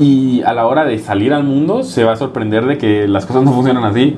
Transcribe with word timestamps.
Y 0.00 0.42
a 0.42 0.54
la 0.54 0.66
hora 0.66 0.84
de 0.84 0.98
salir 0.98 1.32
al 1.32 1.44
mundo 1.44 1.84
se 1.84 2.02
va 2.04 2.14
a 2.14 2.16
sorprender 2.16 2.64
de 2.64 2.78
que 2.78 3.06
las 3.06 3.26
cosas 3.26 3.44
no 3.44 3.52
funcionan 3.52 3.84
así. 3.84 4.16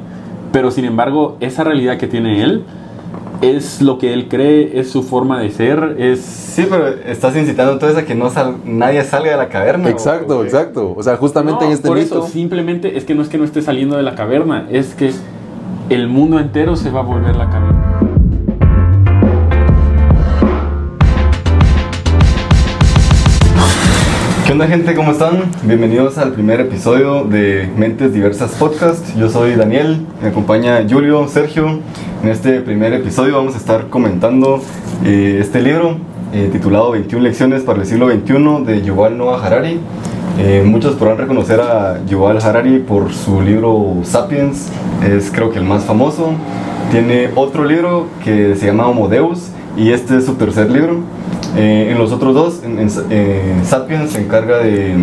Pero 0.52 0.70
sin 0.70 0.84
embargo, 0.84 1.36
esa 1.40 1.64
realidad 1.64 1.98
que 1.98 2.06
tiene 2.06 2.42
él 2.42 2.64
es 3.42 3.82
lo 3.82 3.98
que 3.98 4.12
él 4.14 4.28
cree, 4.28 4.78
es 4.78 4.90
su 4.90 5.02
forma 5.02 5.40
de 5.40 5.50
ser, 5.50 5.96
es... 5.98 6.20
Sí, 6.20 6.66
pero 6.70 6.86
estás 6.86 7.36
incitando 7.36 7.72
entonces 7.72 7.98
a 7.98 8.06
que 8.06 8.14
no 8.14 8.30
sal, 8.30 8.58
nadie 8.64 9.02
salga 9.02 9.32
de 9.32 9.36
la 9.36 9.48
caverna. 9.48 9.90
Exacto, 9.90 10.44
exacto. 10.44 10.94
O 10.96 11.02
sea, 11.02 11.16
justamente 11.16 11.64
en 11.64 11.72
este 11.72 11.88
por 11.88 11.98
mito... 11.98 12.18
Eso, 12.20 12.28
simplemente 12.28 12.96
es 12.96 13.04
que 13.04 13.16
no 13.16 13.22
es 13.22 13.28
que 13.28 13.38
no 13.38 13.44
esté 13.44 13.60
saliendo 13.60 13.96
de 13.96 14.04
la 14.04 14.14
caverna, 14.14 14.68
es 14.70 14.94
que 14.94 15.12
el 15.88 16.06
mundo 16.06 16.38
entero 16.38 16.76
se 16.76 16.90
va 16.90 17.00
a 17.00 17.02
volver 17.02 17.34
la 17.34 17.50
caverna. 17.50 17.91
¿Qué 24.52 24.54
onda 24.54 24.66
gente? 24.66 24.94
¿Cómo 24.94 25.12
están? 25.12 25.50
Bienvenidos 25.62 26.18
al 26.18 26.34
primer 26.34 26.60
episodio 26.60 27.24
de 27.24 27.70
Mentes 27.74 28.12
Diversas 28.12 28.50
Podcast. 28.50 29.16
Yo 29.16 29.30
soy 29.30 29.54
Daniel, 29.54 30.06
me 30.20 30.28
acompaña 30.28 30.86
Julio, 30.86 31.26
Sergio. 31.26 31.80
En 32.22 32.28
este 32.28 32.60
primer 32.60 32.92
episodio 32.92 33.38
vamos 33.38 33.54
a 33.54 33.56
estar 33.56 33.88
comentando 33.88 34.60
eh, 35.06 35.38
este 35.40 35.62
libro 35.62 35.96
eh, 36.34 36.50
titulado 36.52 36.90
21 36.90 37.24
lecciones 37.24 37.62
para 37.62 37.80
el 37.80 37.86
siglo 37.86 38.10
XXI 38.10 38.66
de 38.66 38.82
Yuval 38.82 39.16
Noah 39.16 39.42
Harari. 39.42 39.80
Eh, 40.38 40.62
muchos 40.66 40.96
podrán 40.96 41.16
reconocer 41.16 41.58
a 41.58 42.04
Yuval 42.04 42.36
Harari 42.36 42.78
por 42.80 43.10
su 43.14 43.40
libro 43.40 44.00
Sapiens, 44.02 44.68
es 45.02 45.30
creo 45.30 45.50
que 45.50 45.60
el 45.60 45.64
más 45.64 45.84
famoso. 45.84 46.34
Tiene 46.90 47.30
otro 47.36 47.64
libro 47.64 48.08
que 48.22 48.54
se 48.56 48.66
llama 48.66 48.86
Homo 48.86 49.08
Deus 49.08 49.48
y 49.78 49.92
este 49.92 50.18
es 50.18 50.26
su 50.26 50.34
tercer 50.34 50.70
libro. 50.70 51.00
Eh, 51.56 51.88
en 51.90 51.98
los 51.98 52.12
otros 52.12 52.34
dos, 52.34 52.62
en, 52.64 52.78
en, 52.78 52.88
eh, 53.10 53.54
Sapiens 53.64 54.10
se 54.12 54.22
encarga 54.22 54.58
de 54.58 54.94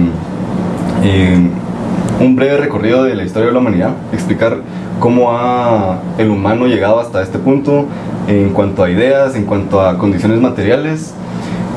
eh, 1.04 1.50
un 2.20 2.36
breve 2.36 2.58
recorrido 2.58 3.04
de 3.04 3.16
la 3.16 3.24
historia 3.24 3.48
de 3.48 3.54
la 3.54 3.60
humanidad, 3.60 3.92
explicar 4.12 4.58
cómo 5.00 5.32
ha 5.32 6.00
el 6.18 6.30
humano 6.30 6.68
llegado 6.68 7.00
hasta 7.00 7.22
este 7.22 7.40
punto 7.40 7.86
en 8.28 8.50
cuanto 8.50 8.84
a 8.84 8.90
ideas, 8.90 9.36
en 9.36 9.46
cuanto 9.46 9.82
a 9.82 9.98
condiciones 9.98 10.40
materiales. 10.40 11.14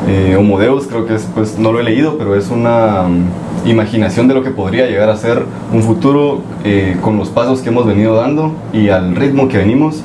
Eh, 0.09 0.37
Homo 0.37 0.59
Deus 0.59 0.87
creo 0.89 1.07
que 1.07 1.15
es, 1.15 1.29
pues 1.33 1.59
no 1.59 1.73
lo 1.73 1.79
he 1.79 1.85
leído, 1.85 2.19
pero 2.19 2.35
es 2.35 2.51
una 2.51 3.03
um, 3.03 3.25
imaginación 3.65 4.27
de 4.27 4.35
lo 4.35 4.43
que 4.43 4.51
podría 4.51 4.87
llegar 4.87 5.09
a 5.09 5.17
ser 5.17 5.45
un 5.73 5.83
futuro 5.83 6.43
eh, 6.65 6.97
con 7.01 7.17
los 7.17 7.29
pasos 7.29 7.61
que 7.61 7.69
hemos 7.69 7.87
venido 7.87 8.15
dando 8.15 8.53
y 8.73 8.89
al 8.89 9.15
ritmo 9.15 9.49
que 9.49 9.59
venimos. 9.59 10.03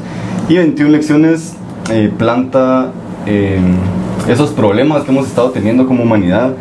Y 0.50 0.58
21 0.58 0.92
lecciones 0.92 1.56
eh, 1.90 2.12
planta 2.16 2.92
esos 4.28 4.52
problemas 4.52 5.04
que 5.04 5.12
hemos 5.12 5.28
estado 5.28 5.52
teniendo 5.52 5.88
como 5.88 6.04
humanidad 6.04 6.54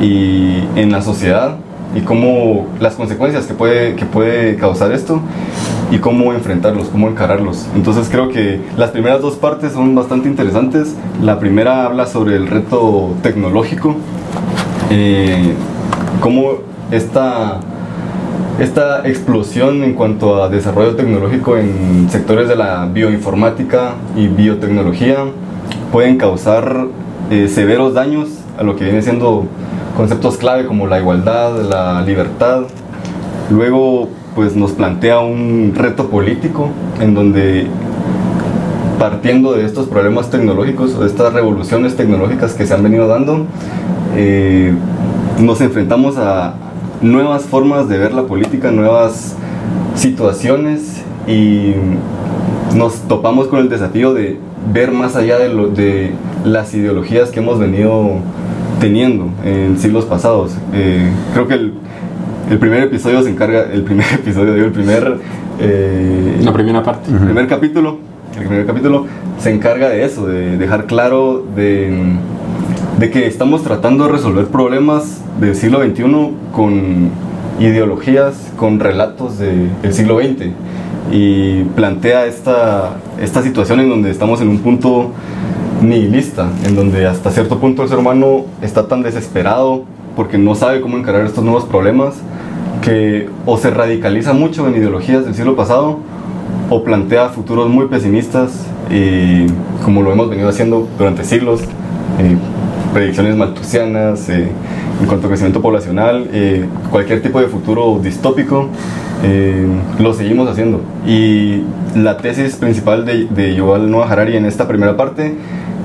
y 0.00 0.64
en 0.76 0.90
la 0.90 1.02
sociedad 1.02 1.56
y 1.94 2.00
cómo 2.00 2.66
las 2.80 2.94
consecuencias 2.94 3.46
que 3.46 3.54
puede, 3.54 3.96
que 3.96 4.06
puede 4.06 4.56
causar 4.56 4.92
esto 4.92 5.20
y 5.90 5.98
cómo 5.98 6.32
enfrentarlos, 6.32 6.88
cómo 6.88 7.08
encararlos. 7.08 7.66
Entonces 7.74 8.08
creo 8.10 8.30
que 8.30 8.60
las 8.76 8.90
primeras 8.90 9.20
dos 9.20 9.34
partes 9.34 9.72
son 9.72 9.94
bastante 9.94 10.28
interesantes. 10.28 10.94
La 11.20 11.38
primera 11.38 11.84
habla 11.84 12.06
sobre 12.06 12.36
el 12.36 12.46
reto 12.46 13.14
tecnológico, 13.22 13.96
eh, 14.90 15.52
cómo 16.20 16.52
esta, 16.90 17.60
esta 18.58 19.06
explosión 19.06 19.82
en 19.82 19.92
cuanto 19.92 20.42
a 20.42 20.48
desarrollo 20.48 20.96
tecnológico 20.96 21.58
en 21.58 22.08
sectores 22.10 22.48
de 22.48 22.56
la 22.56 22.86
bioinformática 22.86 23.94
y 24.16 24.28
biotecnología 24.28 25.18
pueden 25.92 26.16
causar 26.16 26.86
eh, 27.30 27.48
severos 27.48 27.94
daños 27.94 28.30
a 28.58 28.62
lo 28.64 28.76
que 28.76 28.84
viene 28.84 29.02
siendo 29.02 29.44
conceptos 29.96 30.38
clave 30.38 30.66
como 30.66 30.86
la 30.86 30.98
igualdad, 30.98 31.52
la 31.68 32.00
libertad. 32.02 32.62
Luego, 33.50 34.08
pues 34.34 34.56
nos 34.56 34.72
plantea 34.72 35.20
un 35.20 35.74
reto 35.76 36.08
político 36.08 36.70
en 37.00 37.14
donde 37.14 37.66
partiendo 38.98 39.52
de 39.52 39.66
estos 39.66 39.86
problemas 39.86 40.30
tecnológicos, 40.30 40.98
de 40.98 41.06
estas 41.06 41.32
revoluciones 41.34 41.96
tecnológicas 41.96 42.54
que 42.54 42.66
se 42.66 42.72
han 42.72 42.82
venido 42.82 43.06
dando, 43.06 43.46
eh, 44.16 44.72
nos 45.40 45.60
enfrentamos 45.60 46.16
a 46.16 46.54
nuevas 47.02 47.42
formas 47.42 47.88
de 47.88 47.98
ver 47.98 48.14
la 48.14 48.22
política, 48.22 48.70
nuevas 48.70 49.36
situaciones 49.94 51.02
y 51.26 51.74
nos 52.74 52.94
topamos 53.08 53.48
con 53.48 53.58
el 53.58 53.68
desafío 53.68 54.14
de 54.14 54.38
ver 54.70 54.92
más 54.92 55.16
allá 55.16 55.38
de, 55.38 55.48
lo, 55.48 55.68
de 55.68 56.12
las 56.44 56.74
ideologías 56.74 57.30
que 57.30 57.40
hemos 57.40 57.58
venido 57.58 58.18
teniendo 58.80 59.30
en 59.44 59.78
siglos 59.78 60.04
pasados. 60.04 60.52
Eh, 60.72 61.08
creo 61.32 61.48
que 61.48 61.54
el, 61.54 61.74
el, 62.50 62.58
primer 62.58 62.82
episodio 62.82 63.22
se 63.22 63.30
encarga, 63.30 63.64
el 63.72 63.82
primer 63.82 64.06
episodio, 64.14 64.54
digo, 64.54 64.66
el 64.66 64.72
primer... 64.72 65.18
Eh, 65.60 66.40
La 66.42 66.52
primera 66.52 66.82
parte. 66.82 67.10
El 67.10 67.18
primer 67.18 67.46
capítulo, 67.46 67.98
el 68.38 68.46
primer 68.46 68.66
capítulo 68.66 69.06
se 69.38 69.50
encarga 69.52 69.88
de 69.88 70.04
eso, 70.04 70.26
de 70.26 70.56
dejar 70.56 70.86
claro 70.86 71.44
de, 71.54 72.16
de 72.98 73.10
que 73.10 73.26
estamos 73.26 73.62
tratando 73.62 74.04
de 74.06 74.12
resolver 74.12 74.46
problemas 74.46 75.20
del 75.40 75.54
siglo 75.54 75.82
XXI 75.82 76.04
con 76.52 77.10
ideologías, 77.60 78.34
con 78.56 78.80
relatos 78.80 79.38
del 79.38 79.92
siglo 79.92 80.18
XX 80.18 80.52
y 81.12 81.64
plantea 81.76 82.24
esta, 82.24 82.96
esta 83.20 83.42
situación 83.42 83.80
en 83.80 83.90
donde 83.90 84.10
estamos 84.10 84.40
en 84.40 84.48
un 84.48 84.58
punto 84.58 85.10
nihilista, 85.82 86.48
en 86.66 86.74
donde 86.74 87.06
hasta 87.06 87.30
cierto 87.30 87.58
punto 87.58 87.82
el 87.82 87.90
ser 87.90 87.98
humano 87.98 88.46
está 88.62 88.88
tan 88.88 89.02
desesperado 89.02 89.84
porque 90.16 90.38
no 90.38 90.54
sabe 90.54 90.80
cómo 90.80 90.96
encarar 90.96 91.26
estos 91.26 91.44
nuevos 91.44 91.64
problemas 91.64 92.14
que 92.80 93.28
o 93.44 93.58
se 93.58 93.70
radicaliza 93.70 94.32
mucho 94.32 94.66
en 94.66 94.76
ideologías 94.76 95.24
del 95.24 95.34
siglo 95.34 95.54
pasado 95.54 95.98
o 96.70 96.82
plantea 96.82 97.28
futuros 97.28 97.68
muy 97.68 97.88
pesimistas 97.88 98.66
y 98.90 99.46
como 99.84 100.02
lo 100.02 100.12
hemos 100.12 100.30
venido 100.30 100.48
haciendo 100.48 100.88
durante 100.96 101.24
siglos, 101.24 101.60
eh, 101.60 102.36
predicciones 102.94 103.36
maltusianas 103.36 104.28
eh, 104.30 104.48
en 105.00 105.06
cuanto 105.06 105.26
a 105.26 105.28
crecimiento 105.28 105.60
poblacional, 105.60 106.28
eh, 106.32 106.66
cualquier 106.90 107.22
tipo 107.22 107.40
de 107.40 107.48
futuro 107.48 107.98
distópico, 108.02 108.68
eh, 109.22 109.66
lo 109.98 110.14
seguimos 110.14 110.48
haciendo. 110.48 110.80
Y 111.06 111.62
la 111.94 112.16
tesis 112.16 112.56
principal 112.56 113.04
de, 113.04 113.26
de 113.26 113.54
Yuval 113.54 113.90
Noah 113.90 114.10
Harari 114.10 114.36
en 114.36 114.46
esta 114.46 114.66
primera 114.66 114.96
parte 114.96 115.34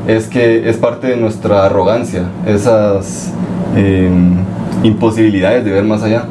es 0.07 0.27
que 0.27 0.69
es 0.69 0.77
parte 0.77 1.07
de 1.07 1.17
nuestra 1.17 1.65
arrogancia, 1.65 2.23
esas 2.45 3.33
eh, 3.75 4.09
imposibilidades 4.83 5.65
de 5.65 5.71
ver 5.71 5.83
más 5.83 6.01
allá, 6.01 6.23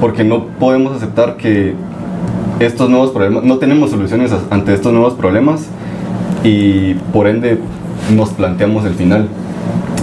porque 0.00 0.22
no 0.22 0.46
podemos 0.60 0.96
aceptar 0.96 1.36
que 1.36 1.74
estos 2.60 2.88
nuevos 2.88 3.10
problemas, 3.10 3.44
no 3.44 3.58
tenemos 3.58 3.90
soluciones 3.90 4.32
ante 4.50 4.72
estos 4.72 4.92
nuevos 4.92 5.14
problemas 5.14 5.66
y 6.44 6.94
por 7.12 7.26
ende 7.26 7.58
nos 8.14 8.30
planteamos 8.30 8.84
el 8.84 8.94
final. 8.94 9.28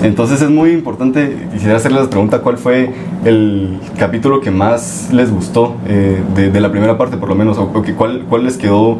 Entonces 0.04 0.42
es 0.42 0.50
muy 0.50 0.72
importante, 0.72 1.48
quisiera 1.54 1.78
hacerles 1.78 2.04
la 2.04 2.10
pregunta, 2.10 2.40
¿cuál 2.40 2.58
fue 2.58 2.94
el 3.24 3.80
capítulo 3.98 4.42
que 4.42 4.52
más 4.52 5.08
les 5.14 5.32
gustó 5.32 5.78
eh, 5.88 6.22
de, 6.36 6.60
la 6.60 6.70
primera 6.72 6.98
parte 6.98 7.16
por 7.16 7.30
lo 7.30 7.36
menos? 7.36 7.58
¿O, 7.58 7.82
que, 7.82 7.94
cuál, 7.94 8.26
cuál, 8.28 8.44
les 8.44 8.58
quedó 8.58 8.98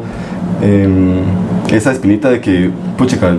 eh, 0.62 0.88
esa 1.70 1.92
espinita 1.92 2.30
de 2.30 2.40
que, 2.40 2.70
puchica, 2.96 3.36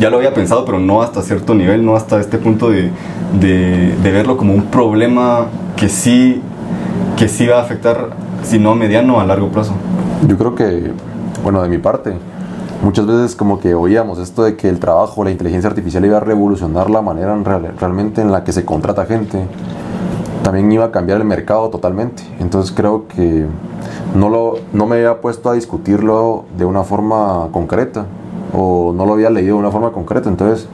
ya 0.00 0.08
lo 0.08 0.16
había 0.16 0.32
pensado, 0.32 0.64
pero 0.64 0.80
no 0.80 1.02
hasta 1.02 1.20
cierto 1.20 1.54
nivel, 1.54 1.84
no 1.84 1.96
hasta 1.96 2.18
este 2.18 2.38
punto 2.38 2.70
de, 2.70 2.90
de, 3.38 3.94
de 4.02 4.10
verlo 4.10 4.38
como 4.38 4.54
un 4.54 4.64
problema 4.64 5.48
que 5.76 5.90
sí, 5.90 6.40
que 7.18 7.28
sí 7.28 7.46
va 7.46 7.58
a 7.58 7.60
afectar, 7.60 8.08
si 8.42 8.58
no 8.58 8.70
a 8.70 8.74
mediano, 8.74 9.20
a 9.20 9.26
largo 9.26 9.48
plazo? 9.48 9.74
Yo 10.26 10.38
creo 10.38 10.54
que, 10.54 10.92
bueno, 11.42 11.62
de 11.62 11.68
mi 11.68 11.76
parte, 11.76 12.14
muchas 12.82 13.06
veces 13.06 13.36
como 13.36 13.60
que 13.60 13.74
oíamos 13.74 14.18
esto 14.18 14.42
de 14.42 14.56
que 14.56 14.68
el 14.68 14.80
trabajo, 14.80 15.24
la 15.24 15.30
inteligencia 15.30 15.70
artificial 15.70 16.04
iba 16.04 16.16
a 16.16 16.20
revolucionar 16.20 16.90
la 16.90 17.00
manera 17.00 17.32
en 17.32 17.44
real, 17.44 17.74
realmente 17.78 18.20
en 18.20 18.32
la 18.32 18.44
que 18.44 18.52
se 18.52 18.64
contrata 18.64 19.06
gente. 19.06 19.46
También 20.42 20.70
iba 20.72 20.86
a 20.86 20.90
cambiar 20.90 21.18
el 21.18 21.24
mercado 21.24 21.70
totalmente. 21.70 22.24
Entonces 22.40 22.72
creo 22.72 23.06
que 23.06 23.46
no, 24.16 24.28
lo, 24.28 24.56
no 24.72 24.86
me 24.86 24.96
había 24.96 25.20
puesto 25.20 25.50
a 25.50 25.54
discutirlo 25.54 26.44
de 26.58 26.64
una 26.64 26.82
forma 26.82 27.48
concreta 27.52 28.06
o 28.52 28.92
no 28.92 29.06
lo 29.06 29.12
había 29.12 29.30
leído 29.30 29.54
de 29.54 29.60
una 29.60 29.70
forma 29.70 29.92
concreta. 29.92 30.28
Entonces 30.28 30.68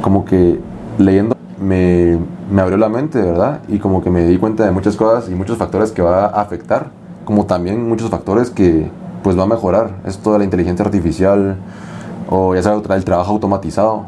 como 0.00 0.24
que 0.24 0.58
leyendo 0.98 1.36
me, 1.60 2.18
me 2.50 2.62
abrió 2.62 2.78
la 2.78 2.88
mente, 2.88 3.20
¿verdad? 3.20 3.60
Y 3.68 3.78
como 3.78 4.02
que 4.02 4.08
me 4.08 4.24
di 4.24 4.38
cuenta 4.38 4.64
de 4.64 4.70
muchas 4.70 4.96
cosas 4.96 5.30
y 5.30 5.34
muchos 5.34 5.58
factores 5.58 5.92
que 5.92 6.00
va 6.00 6.24
a 6.24 6.40
afectar, 6.40 6.86
como 7.26 7.44
también 7.44 7.86
muchos 7.86 8.08
factores 8.08 8.48
que 8.48 8.90
pues 9.22 9.38
va 9.38 9.44
a 9.44 9.46
mejorar 9.46 9.96
esto 10.06 10.32
de 10.32 10.38
la 10.38 10.44
inteligencia 10.44 10.84
artificial 10.84 11.56
o 12.28 12.54
ya 12.54 12.62
sea 12.62 12.74
el 12.74 13.04
trabajo 13.04 13.32
automatizado. 13.32 14.04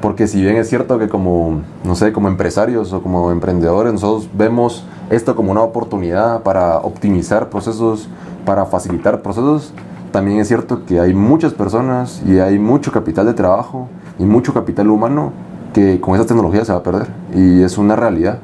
Porque 0.00 0.26
si 0.26 0.40
bien 0.40 0.56
es 0.56 0.68
cierto 0.68 0.98
que 0.98 1.08
como, 1.08 1.60
no 1.84 1.94
sé, 1.94 2.12
como 2.12 2.28
empresarios 2.28 2.92
o 2.92 3.02
como 3.02 3.30
emprendedores 3.30 3.92
nosotros 3.92 4.30
vemos 4.32 4.84
esto 5.10 5.36
como 5.36 5.50
una 5.50 5.62
oportunidad 5.62 6.42
para 6.42 6.78
optimizar 6.78 7.50
procesos, 7.50 8.08
para 8.46 8.64
facilitar 8.64 9.20
procesos, 9.20 9.74
también 10.10 10.40
es 10.40 10.48
cierto 10.48 10.84
que 10.86 11.00
hay 11.00 11.14
muchas 11.14 11.52
personas 11.52 12.22
y 12.26 12.38
hay 12.38 12.58
mucho 12.58 12.90
capital 12.92 13.26
de 13.26 13.34
trabajo 13.34 13.88
y 14.18 14.24
mucho 14.24 14.52
capital 14.54 14.88
humano 14.90 15.32
que 15.72 16.00
con 16.00 16.14
esa 16.14 16.26
tecnología 16.26 16.64
se 16.64 16.72
va 16.72 16.78
a 16.78 16.82
perder. 16.82 17.08
Y 17.34 17.62
es 17.62 17.78
una 17.78 17.94
realidad. 17.94 18.38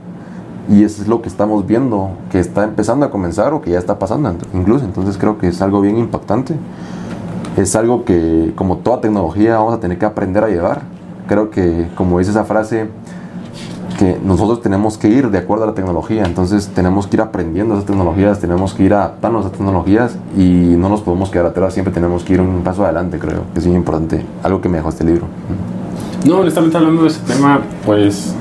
Y 0.69 0.83
eso 0.83 1.03
es 1.03 1.09
lo 1.09 1.23
que 1.23 1.29
estamos 1.29 1.67
viendo, 1.67 2.11
que 2.31 2.41
está 2.41 2.65
empezando 2.65 3.07
a 3.07 3.11
comenzar 3.11 3.55
o 3.55 3.61
que 3.61 3.71
ya 3.71 3.79
está 3.79 3.99
pasando 3.99 4.35
incluso. 4.53 4.85
Entonces 4.85 5.17
creo 5.17 5.39
que 5.39 5.49
es 5.49 5.63
algo 5.63 5.81
bien 5.81 5.97
impactante. 5.97 6.57
Es 7.57 7.77
algo 7.77 8.05
que, 8.05 8.53
como 8.55 8.79
toda 8.79 9.01
tecnología, 9.01 9.57
vamos 9.57 9.75
a 9.75 9.81
tener 9.81 9.99
que 9.99 10.05
aprender 10.05 10.45
a 10.45 10.49
llevar. 10.49 10.83
Creo 11.29 11.51
que, 11.51 11.89
como 11.97 12.19
dice 12.19 12.31
esa 12.31 12.45
frase, 12.45 12.89
que 13.99 14.19
nosotros 14.23 14.61
tenemos 14.61 14.99
que 14.99 15.09
ir 15.09 15.31
de 15.31 15.39
acuerdo 15.39 15.65
a 15.65 15.69
la 15.69 15.75
tecnología, 15.75 16.25
entonces 16.25 16.69
tenemos 16.69 17.07
que 17.07 17.17
ir 17.17 17.23
aprendiendo 17.23 17.75
esas 17.75 17.87
tecnologías, 17.87 18.39
tenemos 18.41 18.75
que 18.75 18.83
ir 18.83 18.93
adaptando 18.93 19.39
a 19.39 19.41
esas 19.41 19.53
tecnologías 19.53 20.19
y 20.37 20.75
no 20.77 20.89
nos 20.89 21.01
podemos 21.01 21.31
quedar 21.31 21.47
atrás, 21.47 21.73
siempre 21.73 21.95
tenemos 21.95 22.23
que 22.23 22.35
ir 22.35 22.41
un 22.41 22.63
paso 22.63 22.85
adelante, 22.85 23.19
creo, 23.19 23.43
es 23.55 23.67
muy 23.67 23.77
importante, 23.77 24.25
algo 24.43 24.61
que 24.61 24.69
me 24.69 24.77
dejó 24.77 24.91
este 24.91 25.05
libro. 25.05 25.25
No, 26.27 26.41
honestamente 26.41 26.77
hablando 26.77 27.03
de 27.03 27.09
ese 27.09 27.21
tema, 27.21 27.61
pues 27.85 28.35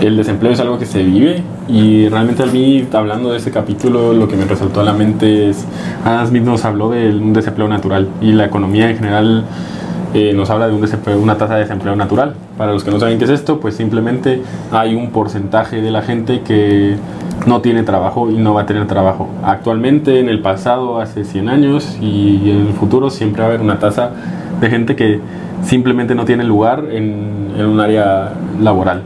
el 0.00 0.16
desempleo 0.16 0.52
es 0.52 0.60
algo 0.60 0.78
que 0.78 0.86
se 0.86 1.02
vive 1.02 1.42
y 1.68 2.08
realmente 2.08 2.42
a 2.42 2.46
mí, 2.46 2.86
hablando 2.92 3.30
de 3.30 3.38
ese 3.38 3.50
capítulo, 3.50 4.12
lo 4.12 4.28
que 4.28 4.36
me 4.36 4.44
resaltó 4.44 4.80
a 4.80 4.84
la 4.84 4.92
mente 4.92 5.48
es, 5.50 5.66
Adam 6.04 6.26
Smith 6.26 6.42
nos 6.42 6.64
habló 6.64 6.90
de 6.90 7.10
un 7.10 7.32
desempleo 7.32 7.68
natural 7.68 8.08
y 8.20 8.32
la 8.32 8.44
economía 8.44 8.90
en 8.90 8.96
general 8.96 9.44
eh, 10.12 10.32
nos 10.34 10.50
habla 10.50 10.68
de 10.68 10.74
un 10.74 10.84
una 11.22 11.36
tasa 11.36 11.54
de 11.54 11.60
desempleo 11.60 11.96
natural. 11.96 12.34
Para 12.58 12.72
los 12.72 12.84
que 12.84 12.90
no 12.90 13.00
saben 13.00 13.18
qué 13.18 13.24
es 13.24 13.30
esto, 13.30 13.60
pues 13.60 13.76
simplemente 13.76 14.42
hay 14.70 14.94
un 14.94 15.10
porcentaje 15.10 15.80
de 15.80 15.90
la 15.90 16.02
gente 16.02 16.42
que 16.42 16.96
no 17.46 17.60
tiene 17.60 17.82
trabajo 17.82 18.30
y 18.30 18.36
no 18.36 18.54
va 18.54 18.62
a 18.62 18.66
tener 18.66 18.86
trabajo. 18.86 19.28
Actualmente, 19.42 20.20
en 20.20 20.28
el 20.28 20.40
pasado, 20.40 21.00
hace 21.00 21.24
100 21.24 21.48
años 21.48 21.98
y 22.00 22.50
en 22.50 22.66
el 22.66 22.72
futuro 22.74 23.10
siempre 23.10 23.40
va 23.40 23.46
a 23.46 23.48
haber 23.48 23.60
una 23.60 23.78
tasa 23.78 24.10
de 24.60 24.70
gente 24.70 24.94
que 24.96 25.20
simplemente 25.62 26.14
no 26.14 26.24
tiene 26.24 26.44
lugar 26.44 26.84
en 26.90 27.64
un 27.64 27.80
área 27.80 28.34
laboral. 28.60 29.02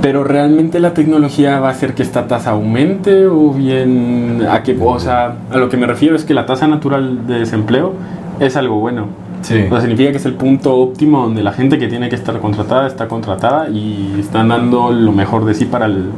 Pero 0.00 0.24
realmente 0.24 0.80
la 0.80 0.94
tecnología 0.94 1.60
va 1.60 1.68
a 1.68 1.70
hacer 1.70 1.94
que 1.94 2.02
esta 2.02 2.26
tasa 2.26 2.50
aumente 2.50 3.26
o 3.26 3.50
bien 3.50 4.46
a 4.50 4.62
qué 4.62 4.76
cosa. 4.76 5.36
A 5.50 5.56
lo 5.58 5.68
que 5.68 5.76
me 5.76 5.86
refiero 5.86 6.16
es 6.16 6.24
que 6.24 6.34
la 6.34 6.46
tasa 6.46 6.66
natural 6.66 7.26
de 7.26 7.38
desempleo 7.38 7.94
es 8.40 8.56
algo 8.56 8.80
bueno 8.80 9.22
Sí. 9.42 9.64
O 9.70 9.80
significa 9.80 10.10
que 10.10 10.16
es 10.16 10.26
el 10.26 10.34
punto 10.34 10.76
óptimo 10.76 11.22
donde 11.22 11.42
la 11.42 11.52
gente 11.52 11.78
que 11.78 11.88
tiene 11.88 12.08
que 12.08 12.14
estar 12.14 12.38
contratada 12.38 12.86
está 12.86 13.08
contratada 13.08 13.68
y 13.68 14.16
están 14.20 14.48
dando 14.48 14.92
lo 14.92 15.12
mejor 15.12 15.44
de 15.44 15.54
sí 15.54 15.64
para 15.64 15.86
el 15.86 16.10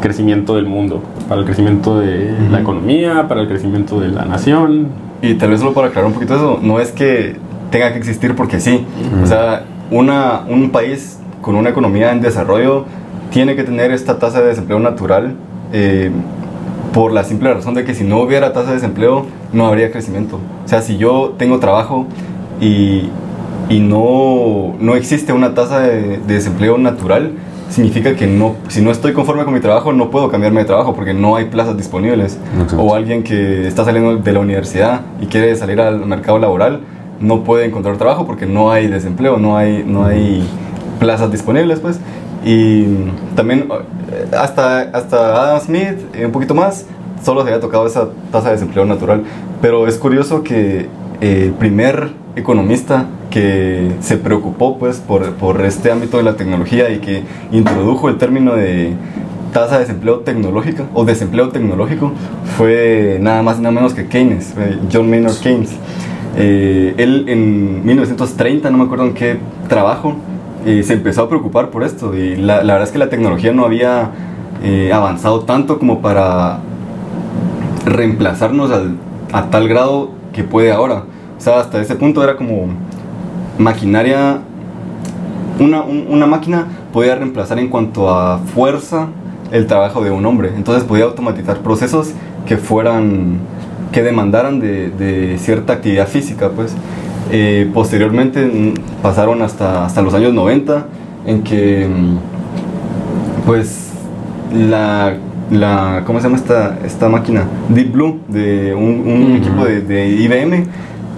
crecimiento 0.00 0.56
del 0.56 0.66
mundo, 0.66 1.02
para 1.28 1.40
el 1.40 1.46
crecimiento 1.46 1.98
de 1.98 2.34
la 2.50 2.60
economía, 2.60 3.26
para 3.28 3.40
el 3.40 3.48
crecimiento 3.48 4.00
de 4.00 4.08
la 4.08 4.24
nación. 4.24 4.88
Y 5.22 5.34
tal 5.34 5.50
vez 5.50 5.60
solo 5.60 5.72
para 5.72 5.88
aclarar 5.88 6.08
un 6.08 6.14
poquito 6.14 6.34
eso, 6.34 6.58
no 6.62 6.78
es 6.78 6.92
que 6.92 7.36
tenga 7.70 7.92
que 7.92 7.98
existir 7.98 8.34
porque 8.34 8.60
sí. 8.60 8.84
O 9.22 9.26
sea, 9.26 9.64
una, 9.90 10.42
un 10.48 10.70
país 10.70 11.18
con 11.42 11.56
una 11.56 11.70
economía 11.70 12.12
en 12.12 12.22
desarrollo 12.22 12.86
tiene 13.30 13.56
que 13.56 13.64
tener 13.64 13.90
esta 13.90 14.18
tasa 14.18 14.40
de 14.40 14.48
desempleo 14.48 14.78
natural 14.78 15.34
eh, 15.72 16.10
por 16.94 17.12
la 17.12 17.24
simple 17.24 17.52
razón 17.52 17.74
de 17.74 17.84
que 17.84 17.94
si 17.94 18.04
no 18.04 18.20
hubiera 18.20 18.52
tasa 18.52 18.68
de 18.68 18.74
desempleo 18.74 19.26
no 19.52 19.66
habría 19.66 19.90
crecimiento. 19.90 20.38
O 20.64 20.68
sea, 20.68 20.82
si 20.82 20.96
yo 20.96 21.34
tengo 21.38 21.58
trabajo 21.58 22.06
y, 22.60 23.08
y 23.68 23.80
no, 23.80 24.74
no, 24.78 24.94
existe 24.94 25.32
una 25.32 25.54
tasa 25.54 25.80
de, 25.80 26.18
desempleo 26.18 26.76
natural, 26.78 27.32
significa 27.70 28.14
que 28.14 28.26
no, 28.26 28.56
si 28.68 28.82
no 28.82 28.90
estoy 28.90 29.14
conforme 29.14 29.44
con 29.44 29.54
mi 29.54 29.60
trabajo, 29.60 29.92
no 29.92 30.10
puedo 30.10 30.30
cambiarme 30.30 30.60
de 30.60 30.66
trabajo 30.66 30.94
porque 30.94 31.14
no 31.14 31.36
hay 31.36 31.46
plazas 31.46 31.76
disponibles. 31.76 32.38
O 32.76 32.94
alguien 32.94 33.22
que 33.22 33.66
está 33.66 33.84
saliendo 33.84 34.16
de 34.16 34.32
la 34.32 34.40
universidad 34.40 35.00
y 35.20 35.26
quiere 35.26 35.56
salir 35.56 35.80
al 35.80 36.04
mercado 36.04 36.38
laboral, 36.38 36.80
no 37.20 37.44
puede 37.44 37.64
encontrar 37.64 37.96
trabajo 37.96 38.26
porque 38.26 38.46
no 38.46 38.70
hay 38.70 38.88
desempleo, 38.88 39.38
no 39.38 39.56
hay, 39.56 39.84
no 39.86 40.04
hay 40.04 40.46
plazas 41.02 41.32
disponibles, 41.32 41.80
pues. 41.80 41.98
Y 42.44 42.84
también 43.34 43.68
hasta, 44.36 44.82
hasta 44.92 45.42
Adam 45.42 45.60
Smith, 45.60 45.98
un 46.24 46.30
poquito 46.30 46.54
más, 46.54 46.86
solo 47.24 47.42
se 47.42 47.48
había 47.48 47.60
tocado 47.60 47.86
esa 47.86 48.08
tasa 48.30 48.48
de 48.48 48.54
desempleo 48.54 48.84
natural. 48.84 49.24
Pero 49.60 49.88
es 49.88 49.98
curioso 49.98 50.44
que 50.44 50.86
el 51.20 51.52
primer 51.52 52.10
economista 52.36 53.06
que 53.30 53.92
se 54.00 54.16
preocupó 54.16 54.78
pues 54.78 54.98
por, 54.98 55.34
por, 55.34 55.60
este 55.64 55.90
ámbito 55.90 56.16
de 56.16 56.22
la 56.22 56.36
tecnología 56.36 56.90
y 56.90 56.98
que 56.98 57.24
introdujo 57.50 58.08
el 58.08 58.16
término 58.16 58.54
de 58.54 58.94
tasa 59.52 59.74
de 59.74 59.80
desempleo 59.80 60.20
tecnológica 60.20 60.84
o 60.94 61.04
desempleo 61.04 61.50
tecnológico 61.50 62.12
fue 62.56 63.18
nada 63.20 63.42
más 63.42 63.58
y 63.58 63.60
nada 63.60 63.72
menos 63.72 63.92
que 63.92 64.06
Keynes, 64.06 64.54
John 64.92 65.10
Maynard 65.10 65.36
Keynes. 65.36 65.70
Eh, 66.36 66.94
él 66.96 67.26
en 67.28 67.84
1930, 67.84 68.70
no 68.70 68.78
me 68.78 68.84
acuerdo 68.84 69.04
en 69.04 69.14
qué 69.14 69.36
trabajo, 69.68 70.16
eh, 70.66 70.82
se 70.82 70.94
empezó 70.94 71.22
a 71.22 71.28
preocupar 71.28 71.70
por 71.70 71.82
esto 71.82 72.14
y 72.14 72.36
la, 72.36 72.62
la 72.62 72.74
verdad 72.74 72.88
es 72.88 72.92
que 72.92 72.98
la 72.98 73.08
tecnología 73.08 73.52
no 73.52 73.64
había 73.64 74.10
eh, 74.62 74.92
avanzado 74.92 75.40
tanto 75.40 75.78
como 75.78 76.00
para 76.00 76.60
reemplazarnos 77.84 78.70
al, 78.70 78.96
a 79.32 79.50
tal 79.50 79.68
grado 79.68 80.10
que 80.32 80.44
puede 80.44 80.72
ahora. 80.72 81.04
O 81.38 81.40
sea, 81.40 81.60
hasta 81.60 81.80
ese 81.80 81.96
punto 81.96 82.22
era 82.22 82.36
como 82.36 82.68
maquinaria, 83.58 84.40
una, 85.58 85.82
una 85.82 86.26
máquina 86.26 86.66
podía 86.92 87.16
reemplazar 87.16 87.58
en 87.58 87.68
cuanto 87.68 88.08
a 88.08 88.38
fuerza 88.38 89.08
el 89.50 89.66
trabajo 89.66 90.02
de 90.02 90.10
un 90.10 90.24
hombre. 90.26 90.52
Entonces 90.54 90.84
podía 90.84 91.04
automatizar 91.04 91.58
procesos 91.58 92.12
que 92.46 92.56
fueran, 92.56 93.38
que 93.92 94.02
demandaran 94.02 94.60
de, 94.60 95.36
cierta 95.38 95.74
actividad 95.74 96.08
física, 96.08 96.50
pues. 96.50 96.74
Eh, 97.30 97.70
posteriormente 97.72 98.74
pasaron 99.02 99.42
hasta, 99.42 99.86
hasta 99.86 100.02
los 100.02 100.12
años 100.14 100.34
90 100.34 100.86
en 101.26 101.42
que 101.42 101.88
mm, 101.88 102.16
pues 103.46 103.92
la, 104.52 105.14
la 105.50 106.02
¿cómo 106.04 106.18
se 106.18 106.24
llama 106.24 106.36
esta, 106.36 106.78
esta 106.84 107.08
máquina? 107.08 107.44
Deep 107.68 107.92
Blue 107.92 108.20
de 108.28 108.74
un, 108.74 109.36
equipo 109.36 109.64
de, 109.64 109.80
de 109.80 110.08
IBM 110.08 110.66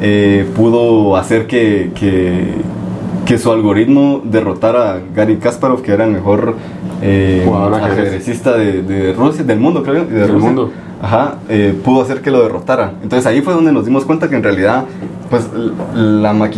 eh, 0.01 0.47
pudo 0.57 1.17
hacer 1.17 1.47
que, 1.47 1.91
que, 1.95 3.39
su 3.39 3.51
algoritmo 3.51 4.23
derrotara 4.25 4.93
a 4.93 5.01
Gary 5.15 5.39
Kasparov, 5.39 5.83
que 5.83 5.93
era 5.93 6.05
el 6.05 6.13
mejor 6.13 6.57
eh, 7.03 7.51
ajedrecista 7.73 8.57
de, 8.57 9.13
Rusia, 9.13 9.43
del 9.45 9.59
mundo, 9.59 9.83
creo. 9.83 10.05
del 10.05 10.33
mundo. 10.35 10.71
Eh, 11.49 11.79
pudo 11.85 12.03
hacer 12.03 12.21
que 12.23 12.31
lo 12.31 12.43
derrotara. 12.43 12.95
Entonces 13.03 13.27
ahí 13.27 13.41
fue 13.41 13.55
donde 13.55 13.73
nos 13.73 13.85
dimos 13.85 14.05
cuenta 14.05 14.29
que 14.29 14.37
en 14.37 14.43
realidad, 14.43 14.85
pues, 15.31 15.49
la, 15.95 16.51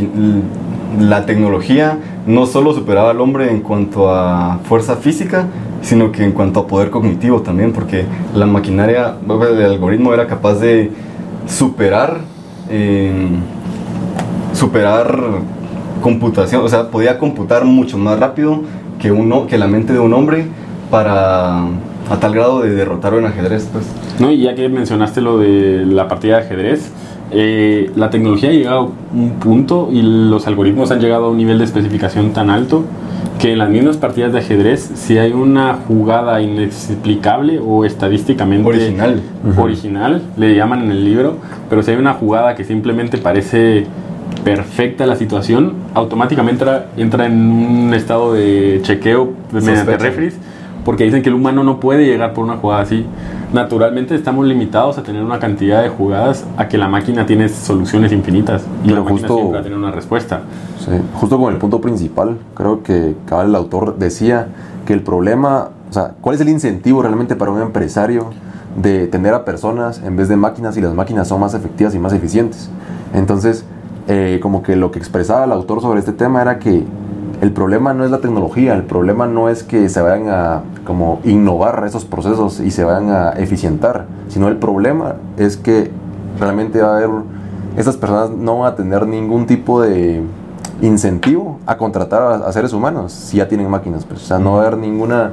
la 1.01 1.27
tecnología 1.27 1.99
no 2.27 2.47
solo 2.47 2.73
superaba 2.73 3.11
al 3.11 3.21
hombre 3.21 3.51
en 3.51 3.61
cuanto 3.61 4.11
a 4.11 4.59
fuerza 4.65 4.97
física, 4.97 5.47
sino 5.83 6.13
que 6.13 6.25
en 6.25 6.33
cuanto 6.33 6.61
a 6.61 6.67
poder 6.67 6.91
cognitivo 6.91 7.43
también, 7.43 7.73
porque 7.73 8.05
la 8.35 8.47
maquinaria, 8.47 9.17
el 9.29 9.65
algoritmo 9.65 10.13
era 10.15 10.27
capaz 10.27 10.55
de 10.55 10.91
superar 11.47 12.21
superar 14.57 15.17
computación, 16.03 16.65
o 16.65 16.69
sea, 16.69 16.91
podía 16.91 17.19
computar 17.19 17.65
mucho 17.65 17.99
más 17.99 18.19
rápido 18.19 18.63
que, 18.99 19.13
uno, 19.13 19.47
que 19.47 19.59
la 19.59 19.67
mente 19.67 19.93
de 19.93 19.99
un 19.99 20.13
hombre 20.15 20.47
para 20.91 21.63
a 22.11 22.17
tal 22.21 22.35
grado 22.35 22.63
de 22.63 22.75
derrotarlo 22.75 23.19
en 23.19 23.27
ajedrez. 23.27 23.69
Pues. 23.73 23.85
No, 24.19 24.31
y 24.31 24.43
ya 24.43 24.55
que 24.55 24.69
mencionaste 24.69 25.21
lo 25.21 25.39
de 25.39 25.85
la 25.87 26.09
partida 26.09 26.37
de 26.37 26.45
ajedrez, 26.45 26.91
eh, 27.33 27.91
la 27.97 28.11
tecnología 28.11 28.51
ha 28.51 28.53
llegado 28.53 28.79
a 28.79 29.15
un 29.15 29.31
punto 29.41 29.89
y 29.93 30.03
los 30.03 30.47
algoritmos 30.47 30.91
han 30.93 31.01
llegado 31.01 31.27
a 31.27 31.31
un 31.31 31.37
nivel 31.37 31.59
de 31.59 31.65
especificación 31.65 32.33
tan 32.33 32.51
alto 32.51 32.85
que 33.41 33.53
en 33.53 33.59
las 33.59 33.69
mismas 33.69 33.97
partidas 33.97 34.33
de 34.33 34.39
ajedrez, 34.39 34.93
si 34.95 35.19
hay 35.19 35.33
una 35.33 35.75
jugada 35.87 36.41
inexplicable 36.41 37.59
o 37.59 37.85
estadísticamente 37.85 38.67
original, 38.67 39.21
original 39.59 40.23
le 40.37 40.55
llaman 40.55 40.85
en 40.85 40.91
el 40.93 41.05
libro, 41.05 41.37
pero 41.69 41.83
si 41.83 41.91
hay 41.91 41.97
una 41.97 42.15
jugada 42.15 42.55
que 42.55 42.65
simplemente 42.65 43.19
parece 43.19 43.87
perfecta 44.45 45.07
la 45.07 45.17
situación, 45.17 45.75
automáticamente 45.95 46.63
entra, 46.63 46.87
entra 46.97 47.27
en 47.27 47.51
un 47.51 47.95
estado 47.95 48.33
de 48.33 48.81
chequeo 48.83 49.33
mediante 49.53 49.99
refris, 49.99 50.39
porque 50.87 51.03
dicen 51.03 51.21
que 51.21 51.31
el 51.31 51.35
humano 51.35 51.65
no 51.65 51.81
puede 51.81 52.07
llegar 52.07 52.33
por 52.33 52.45
una 52.45 52.59
jugada 52.59 52.83
así. 52.83 53.05
Naturalmente 53.53 54.15
estamos 54.15 54.47
limitados 54.47 54.97
a 54.99 55.03
tener 55.03 55.21
una 55.21 55.41
cantidad 55.41 55.83
de 55.83 55.89
jugadas 55.89 56.45
a 56.57 56.69
que 56.69 56.79
la 56.79 56.87
máquina 56.87 57.27
tiene 57.27 57.49
soluciones 57.49 58.13
infinitas 58.13 58.65
y 58.85 58.91
la 58.91 59.01
máquina 59.01 59.27
siempre 59.27 59.53
va 59.53 59.59
a 59.59 59.63
tener 59.65 59.77
una 59.77 59.91
respuesta. 59.91 60.43
Sí, 60.79 60.93
justo 61.15 61.41
con 61.41 61.53
el 61.53 61.59
punto 61.59 61.81
principal, 61.81 62.39
creo 62.55 62.85
que 62.85 63.17
el 63.29 63.55
autor 63.57 63.99
decía 63.99 64.47
que 64.87 64.93
el 64.93 65.03
problema, 65.03 65.71
o 65.91 65.93
sea, 65.93 66.15
¿cuál 66.21 66.37
es 66.37 66.41
el 66.41 66.51
incentivo 66.51 67.03
realmente 67.03 67.35
para 67.35 67.51
un 67.51 67.63
empresario 67.63 68.31
de 68.81 69.09
tener 69.09 69.35
a 69.35 69.45
personas 69.45 70.01
en 70.05 70.17
vez 70.17 70.29
de 70.29 70.37
máquinas 70.37 70.77
y 70.77 70.83
las 70.83 70.95
máquinas 70.95 71.27
son 71.27 71.41
más 71.41 71.53
efectivas 71.55 71.97
y 71.97 71.99
más 71.99 72.13
eficientes? 72.13 72.71
Entonces, 73.13 73.65
eh, 74.07 74.39
como 74.41 74.63
que 74.63 74.77
lo 74.77 74.93
que 74.93 75.01
expresaba 75.01 75.47
el 75.47 75.51
autor 75.51 75.81
sobre 75.81 75.99
este 75.99 76.13
tema 76.13 76.43
era 76.43 76.61
que 76.61 76.85
el 77.41 77.53
problema 77.53 77.93
no 77.93 78.05
es 78.05 78.11
la 78.11 78.19
tecnología, 78.19 78.75
el 78.75 78.85
problema 78.85 79.27
no 79.27 79.49
es 79.49 79.63
que 79.63 79.89
se 79.89 80.01
vayan 80.01 80.29
a 80.29 80.63
como 80.85 81.21
innovar 81.25 81.85
esos 81.87 82.05
procesos 82.05 82.61
y 82.61 82.71
se 82.71 82.85
vayan 82.85 83.11
a 83.11 83.31
eficientar, 83.33 84.07
sino 84.29 84.49
el 84.49 84.57
problema 84.57 85.17
es 85.37 85.57
que 85.57 85.91
realmente 86.41 86.81
va 86.81 86.95
a 86.95 86.97
haber, 86.97 87.11
estas 87.77 87.97
personas 87.97 88.31
no 88.31 88.61
van 88.61 88.73
a 88.73 88.77
tener 88.77 89.07
ningún 89.07 89.47
tipo 89.47 89.83
de 89.83 90.23
incentivo 90.81 91.59
a 91.67 91.77
contratar 91.77 92.43
a, 92.43 92.53
seres 92.53 92.73
humanos 92.73 93.13
si 93.13 93.39
ya 93.39 93.49
tienen 93.49 93.69
máquinas, 93.69 94.05
pues, 94.05 94.23
o 94.23 94.27
sea, 94.27 94.39
no 94.39 94.53
va 94.53 94.63
a 94.63 94.67
haber 94.67 94.79
ninguna 94.79 95.33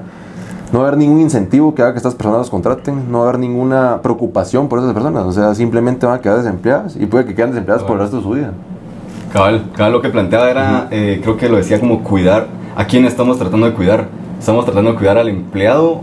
no 0.72 0.82
haber 0.82 0.98
ningún 0.98 1.22
incentivo 1.22 1.76
que 1.76 1.84
haga 1.84 1.92
que 1.92 1.98
estas 1.98 2.16
personas 2.16 2.40
los 2.40 2.50
contraten, 2.50 3.12
no 3.12 3.20
va 3.20 3.26
a 3.26 3.30
haber 3.30 3.40
ninguna 3.40 4.02
preocupación 4.02 4.68
por 4.68 4.80
esas 4.80 4.92
personas, 4.94 5.24
o 5.24 5.32
sea, 5.32 5.54
simplemente 5.54 6.06
van 6.06 6.18
a 6.18 6.22
quedar 6.22 6.38
desempleadas 6.38 6.96
y 6.96 7.06
puede 7.06 7.26
que 7.26 7.36
queden 7.36 7.52
desempleadas 7.52 7.84
por 7.84 7.94
el 7.94 8.02
resto 8.02 8.18
de 8.18 8.24
su 8.24 8.32
vida. 8.32 8.52
Cabal, 9.34 9.72
cabal 9.76 9.92
lo 9.94 10.02
que 10.02 10.10
planteaba 10.10 10.50
era, 10.52 10.88
eh, 10.92 11.20
creo 11.24 11.38
que 11.38 11.50
lo 11.50 11.58
decía 11.58 11.80
como 11.80 12.04
cuidar, 12.04 12.48
¿a 12.76 12.86
quién 12.86 13.06
estamos 13.06 13.40
tratando 13.40 13.66
de 13.66 13.74
cuidar? 13.74 14.08
¿Estamos 14.40 14.64
tratando 14.66 14.92
de 14.92 14.98
cuidar 14.98 15.18
al 15.18 15.28
empleado 15.28 16.02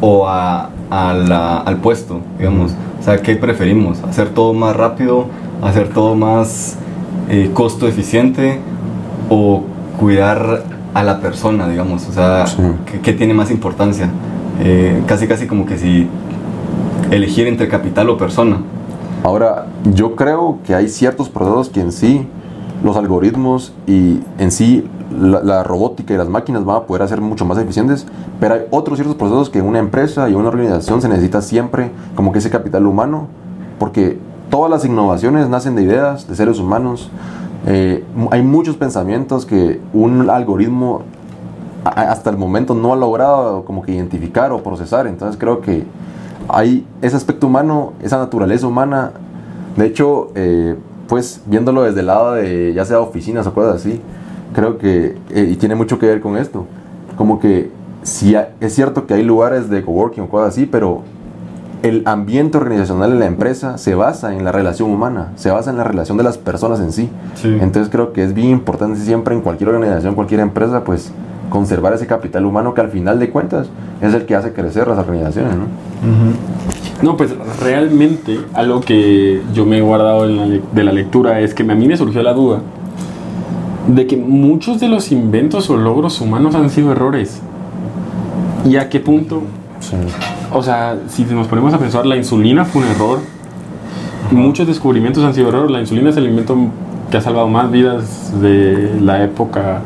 o 0.00 0.26
a, 0.26 0.70
a 0.90 1.12
la- 1.12 1.58
al 1.58 1.76
puesto, 1.78 2.20
digamos? 2.38 2.72
O 2.98 3.02
sea, 3.04 3.20
¿qué 3.20 3.36
preferimos? 3.36 4.02
¿Hacer 4.04 4.30
todo 4.30 4.54
más 4.54 4.74
rápido? 4.74 5.26
¿Hacer 5.62 5.88
todo 5.88 6.14
más 6.14 6.78
eh, 7.28 7.50
costo 7.52 7.86
eficiente? 7.86 8.58
¿O 9.28 9.64
cuidar 10.00 10.64
a 10.94 11.02
la 11.02 11.20
persona, 11.20 11.68
digamos? 11.68 12.08
O 12.08 12.12
sea, 12.12 12.46
Sí. 12.46 12.62
¿qué, 12.90 13.00
qué 13.00 13.12
tiene 13.12 13.34
más 13.34 13.50
importancia? 13.50 14.08
Eh, 14.62 15.02
casi, 15.06 15.26
casi 15.28 15.46
como 15.46 15.66
que 15.66 15.76
si 15.76 16.08
elegir 17.10 17.46
entre 17.48 17.68
capital 17.68 18.08
o 18.08 18.16
persona. 18.16 18.58
Ahora, 19.24 19.66
yo 19.92 20.16
creo 20.16 20.58
que 20.64 20.74
hay 20.74 20.88
ciertos 20.88 21.28
procesos 21.28 21.68
que 21.68 21.80
en 21.80 21.92
sí, 21.92 22.26
los 22.82 22.96
algoritmos 22.96 23.72
y 23.86 24.20
en 24.38 24.50
sí 24.50 24.88
la, 25.10 25.62
robótica 25.62 26.14
y 26.14 26.16
las 26.16 26.28
máquinas 26.28 26.64
van 26.64 26.76
a 26.76 26.80
poder 26.84 27.02
hacer 27.02 27.20
mucho 27.20 27.44
más 27.44 27.58
eficientes, 27.58 28.06
pero 28.40 28.54
hay 28.54 28.62
otros 28.70 28.98
ciertos 28.98 29.16
procesos 29.16 29.50
que 29.50 29.62
una 29.62 29.78
empresa 29.78 30.28
y 30.28 30.34
una 30.34 30.48
organización 30.48 31.00
se 31.00 31.08
necesita 31.08 31.42
siempre 31.42 31.90
como 32.14 32.32
que 32.32 32.38
ese 32.38 32.50
capital 32.50 32.86
humano, 32.86 33.28
porque 33.78 34.18
todas 34.50 34.70
las 34.70 34.84
innovaciones 34.84 35.48
nacen 35.48 35.74
de 35.74 35.82
ideas, 35.82 36.28
de 36.28 36.34
seres 36.34 36.58
humanos. 36.58 37.10
Eh, 37.66 38.04
hay 38.30 38.42
muchos 38.42 38.76
pensamientos 38.76 39.46
que 39.46 39.80
un 39.92 40.28
algoritmo 40.28 41.02
hasta 41.84 42.30
el 42.30 42.36
momento 42.36 42.74
no 42.74 42.92
ha 42.92 42.96
logrado 42.96 43.64
como 43.64 43.82
que 43.82 43.92
identificar 43.92 44.52
o 44.52 44.62
procesar. 44.62 45.06
Entonces 45.06 45.38
creo 45.38 45.60
que 45.60 45.84
hay 46.48 46.86
ese 47.00 47.16
aspecto 47.16 47.46
humano, 47.46 47.92
esa 48.02 48.18
naturaleza 48.18 48.66
humana. 48.66 49.12
De 49.76 49.86
hecho, 49.86 50.30
eh, 50.34 50.76
pues 51.08 51.40
viéndolo 51.46 51.82
desde 51.82 52.00
el 52.00 52.06
lado 52.06 52.32
de 52.34 52.72
ya 52.74 52.84
sea 52.84 53.00
oficinas 53.00 53.46
o 53.46 53.54
cosas 53.54 53.76
así, 53.76 54.00
creo 54.54 54.78
que, 54.78 55.16
eh, 55.30 55.48
y 55.50 55.56
tiene 55.56 55.74
mucho 55.74 55.98
que 55.98 56.06
ver 56.06 56.20
con 56.20 56.36
esto, 56.36 56.66
como 57.16 57.38
que 57.40 57.70
ha- 58.36 58.48
es 58.60 58.74
cierto 58.74 59.06
que 59.06 59.14
hay 59.14 59.22
lugares 59.22 59.68
de 59.70 59.82
coworking 59.84 60.24
o 60.24 60.28
cosas 60.28 60.48
así, 60.54 60.66
pero 60.66 61.02
el 61.82 62.02
ambiente 62.06 62.58
organizacional 62.58 63.12
en 63.12 63.18
la 63.18 63.26
empresa 63.26 63.76
se 63.76 63.94
basa 63.94 64.34
en 64.34 64.44
la 64.44 64.52
relación 64.52 64.90
humana, 64.90 65.32
se 65.36 65.50
basa 65.50 65.70
en 65.70 65.76
la 65.76 65.84
relación 65.84 66.16
de 66.16 66.22
las 66.24 66.38
personas 66.38 66.78
en 66.80 66.92
sí. 66.92 67.10
Sí. 67.34 67.48
Entonces 67.60 67.88
creo 67.90 68.12
que 68.12 68.22
es 68.22 68.34
bien 68.34 68.50
importante 68.50 69.00
siempre 69.00 69.34
en 69.34 69.40
cualquier 69.40 69.70
organización, 69.70 70.14
cualquier 70.14 70.40
empresa, 70.40 70.84
pues 70.84 71.10
conservar 71.50 71.92
ese 71.92 72.06
capital 72.06 72.46
humano 72.46 72.72
que 72.72 72.80
al 72.80 72.88
final 72.90 73.18
de 73.18 73.30
cuentas 73.30 73.68
es 74.00 74.14
el 74.14 74.26
que 74.26 74.36
hace 74.36 74.52
crecer 74.52 74.86
las 74.88 74.98
organizaciones, 74.98 75.54
¿no? 75.56 75.64
No, 77.02 77.16
pues 77.16 77.34
realmente 77.60 78.38
algo 78.54 78.80
que 78.80 79.42
yo 79.52 79.66
me 79.66 79.78
he 79.78 79.80
guardado 79.80 80.26
la 80.26 80.46
de 80.46 80.84
la 80.84 80.92
lectura 80.92 81.40
es 81.40 81.52
que 81.52 81.62
a 81.64 81.74
mí 81.74 81.86
me 81.86 81.96
surgió 81.96 82.22
la 82.22 82.32
duda 82.32 82.60
de 83.86 84.06
que 84.06 84.16
muchos 84.16 84.80
de 84.80 84.88
los 84.88 85.10
inventos 85.12 85.68
o 85.70 85.76
logros 85.76 86.20
humanos 86.20 86.54
han 86.54 86.70
sido 86.70 86.92
errores. 86.92 87.40
¿Y 88.64 88.76
a 88.76 88.88
qué 88.88 89.00
punto? 89.00 89.42
O 90.52 90.62
sea, 90.62 90.98
si 91.08 91.24
nos 91.24 91.48
ponemos 91.48 91.74
a 91.74 91.78
pensar, 91.78 92.06
la 92.06 92.16
insulina 92.16 92.64
fue 92.64 92.82
un 92.82 92.88
error. 92.88 93.18
Muchos 94.30 94.66
descubrimientos 94.66 95.24
han 95.24 95.34
sido 95.34 95.48
errores. 95.48 95.70
La 95.70 95.80
insulina 95.80 96.10
es 96.10 96.16
el 96.16 96.26
invento 96.26 96.56
que 97.10 97.16
ha 97.16 97.20
salvado 97.20 97.48
más 97.48 97.70
vidas 97.70 98.40
de 98.40 98.96
la 99.00 99.24
época. 99.24 99.80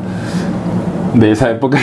De 1.14 1.30
esa 1.30 1.50
época. 1.50 1.78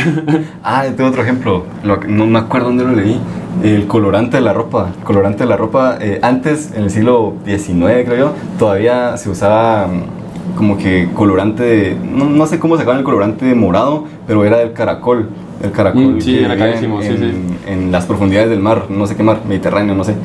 Ah, 0.63 0.85
tengo 0.95 1.09
otro 1.09 1.23
ejemplo. 1.23 1.65
No 2.07 2.25
me 2.27 2.39
acuerdo 2.39 2.67
dónde 2.67 2.83
lo 2.83 2.91
leí. 2.91 3.19
El 3.61 3.87
colorante 3.87 4.37
de 4.37 4.41
la 4.43 4.53
ropa. 4.53 4.89
El 4.97 5.03
colorante 5.03 5.43
de 5.43 5.49
la 5.49 5.57
ropa. 5.57 5.97
eh, 6.01 6.19
antes, 6.21 6.71
en 6.75 6.83
el 6.83 6.89
siglo 6.89 7.33
XIX, 7.45 8.03
creo 8.05 8.17
yo, 8.17 8.31
todavía 8.57 9.15
se 9.17 9.29
usaba 9.29 9.87
mm, 9.87 10.55
como 10.57 10.77
que 10.77 11.09
colorante. 11.13 11.63
de- 11.63 11.95
no, 11.95 12.25
no 12.25 12.45
sé 12.45 12.59
cómo 12.59 12.77
sacaban 12.77 12.99
el 12.99 13.03
colorante 13.05 13.53
morado, 13.55 14.05
pero 14.27 14.43
era 14.43 14.57
del 14.57 14.73
caracol. 14.73 15.29
El 15.61 15.71
caracol 15.71 16.15
Mm, 16.15 16.21
sí, 16.21 16.33
que 16.33 16.45
era 16.45 16.57
carísimo, 16.57 17.01
en, 17.01 17.07
sí, 17.11 17.17
sí. 17.17 17.23
en- 17.67 17.73
en 17.85 17.91
las 17.91 18.05
profundidades 18.05 18.49
del 18.49 18.59
mar, 18.59 18.85
no 18.89 19.05
sé 19.07 19.15
qué 19.15 19.23
mar, 19.23 19.39
Mediterráneo, 19.47 19.95
no 19.95 20.03
sé. 20.03 20.15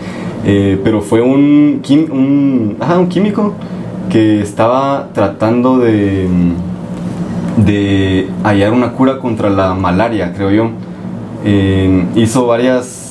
Eh, 0.44 0.80
pero 0.82 1.00
fue 1.00 1.20
un, 1.20 1.80
un, 2.10 2.76
ajá, 2.80 2.98
un 2.98 3.08
químico 3.08 3.52
que 4.10 4.40
estaba 4.40 5.08
tratando 5.12 5.78
de. 5.78 6.26
mm, 6.28 6.52
de 7.64 8.28
hallar 8.44 8.72
una 8.72 8.92
cura 8.92 9.18
contra 9.18 9.50
la 9.50 9.74
malaria, 9.74 10.32
creo 10.32 10.50
yo. 10.50 10.70
Eh, 11.44 12.04
hizo 12.14 12.46
varias, 12.46 13.07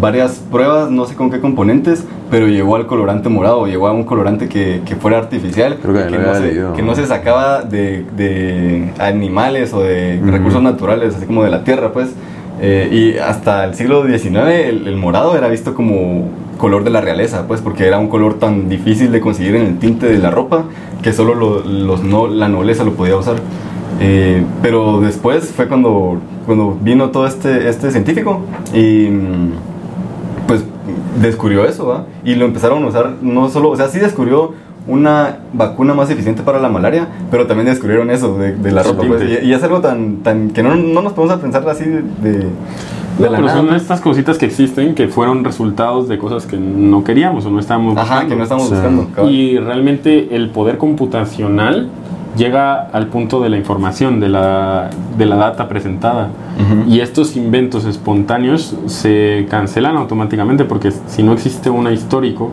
varias 0.00 0.32
pruebas, 0.50 0.90
no 0.90 1.04
sé 1.04 1.14
con 1.14 1.30
qué 1.30 1.40
componentes, 1.40 2.04
pero 2.30 2.46
llegó 2.48 2.76
al 2.76 2.86
colorante 2.86 3.28
morado, 3.28 3.66
llegó 3.66 3.88
a 3.88 3.92
un 3.92 4.04
colorante 4.04 4.48
que, 4.48 4.80
que 4.86 4.96
fuera 4.96 5.18
artificial, 5.18 5.78
Creo 5.82 5.94
que 5.94 6.10
lo 6.10 6.18
no 6.22 6.34
se, 6.34 6.62
que 6.76 6.82
no 6.82 6.94
se 6.94 7.06
sacaba 7.06 7.62
de, 7.62 8.04
de 8.16 8.90
animales 8.98 9.72
o 9.72 9.80
de 9.82 10.18
Ujú. 10.22 10.30
recursos 10.30 10.62
naturales, 10.62 11.14
así 11.16 11.26
como 11.26 11.44
de 11.44 11.50
la 11.50 11.64
tierra, 11.64 11.92
pues. 11.92 12.08
Eh, 12.60 12.88
y 13.16 13.18
hasta 13.18 13.64
el 13.64 13.74
siglo 13.74 14.06
XIX 14.06 14.36
el, 14.66 14.86
el 14.86 14.96
morado 14.96 15.36
era 15.36 15.48
visto 15.48 15.74
como 15.74 16.28
color 16.58 16.84
de 16.84 16.90
la 16.90 17.00
realeza, 17.00 17.46
pues, 17.48 17.60
porque 17.60 17.86
era 17.86 17.98
un 17.98 18.08
color 18.08 18.34
tan 18.34 18.68
difícil 18.68 19.10
de 19.10 19.20
conseguir 19.20 19.56
en 19.56 19.62
el 19.66 19.78
tinte 19.78 20.06
de 20.06 20.18
la 20.18 20.30
ropa 20.30 20.64
que 21.02 21.12
solo 21.12 21.34
lo- 21.34 21.60
los 21.64 22.04
no, 22.04 22.28
la 22.28 22.48
nobleza 22.48 22.84
lo 22.84 22.92
podía 22.92 23.16
usar. 23.16 23.36
Eh, 24.00 24.42
pero 24.62 25.00
después 25.00 25.50
fue 25.54 25.66
cuando, 25.68 26.18
cuando 26.46 26.76
vino 26.80 27.10
todo 27.10 27.26
este, 27.26 27.68
este 27.68 27.90
científico 27.90 28.40
y 28.72 29.08
mm, 29.08 29.52
descubrió 31.20 31.64
eso, 31.64 31.86
¿va? 31.86 32.04
Y 32.24 32.34
lo 32.36 32.44
empezaron 32.46 32.82
a 32.84 32.86
usar 32.86 33.10
no 33.22 33.48
solo, 33.48 33.70
o 33.70 33.76
sea, 33.76 33.88
sí 33.88 33.98
descubrió 33.98 34.52
una 34.86 35.36
vacuna 35.52 35.94
más 35.94 36.10
eficiente 36.10 36.42
para 36.42 36.58
la 36.58 36.68
malaria, 36.68 37.06
pero 37.30 37.46
también 37.46 37.66
descubrieron 37.68 38.10
eso 38.10 38.36
de, 38.36 38.56
de 38.56 38.72
la 38.72 38.82
ropa. 38.82 39.04
pues, 39.06 39.22
y, 39.42 39.46
y 39.46 39.52
es 39.52 39.62
algo 39.62 39.80
tan, 39.80 40.16
tan 40.18 40.50
que 40.50 40.62
no, 40.62 40.74
no 40.74 41.02
nos 41.02 41.12
podemos 41.12 41.36
a 41.36 41.40
pensar 41.40 41.68
así 41.68 41.84
de, 41.84 42.02
de, 42.02 42.38
No, 43.18 43.28
pero 43.30 43.42
nada. 43.42 43.54
son 43.56 43.72
estas 43.74 44.00
cositas 44.00 44.38
que 44.38 44.46
existen 44.46 44.96
que 44.96 45.06
fueron 45.06 45.44
resultados 45.44 46.08
de 46.08 46.18
cosas 46.18 46.46
que 46.46 46.56
no 46.56 47.04
queríamos 47.04 47.46
o 47.46 47.50
no 47.50 47.60
estábamos 47.60 47.96
Ajá, 47.96 48.02
buscando. 48.24 48.28
que 48.30 48.36
no 48.36 48.42
estamos 48.42 48.70
buscando. 48.70 49.06
cabal. 49.14 49.30
Y 49.30 49.58
realmente 49.58 50.34
el 50.34 50.50
poder 50.50 50.78
computacional 50.78 51.88
llega 52.36 52.88
al 52.92 53.08
punto 53.08 53.40
de 53.40 53.48
la 53.48 53.56
información, 53.56 54.20
de 54.20 54.28
la, 54.28 54.90
de 55.16 55.26
la 55.26 55.36
data 55.36 55.68
presentada. 55.68 56.30
Ujú. 56.60 56.90
Y 56.90 57.00
estos 57.00 57.36
inventos 57.36 57.84
espontáneos 57.84 58.76
se 58.86 59.46
cancelan 59.50 59.96
automáticamente 59.96 60.64
porque 60.64 60.92
si 61.06 61.22
no 61.22 61.32
existe 61.32 61.70
un 61.70 61.90
histórico, 61.92 62.52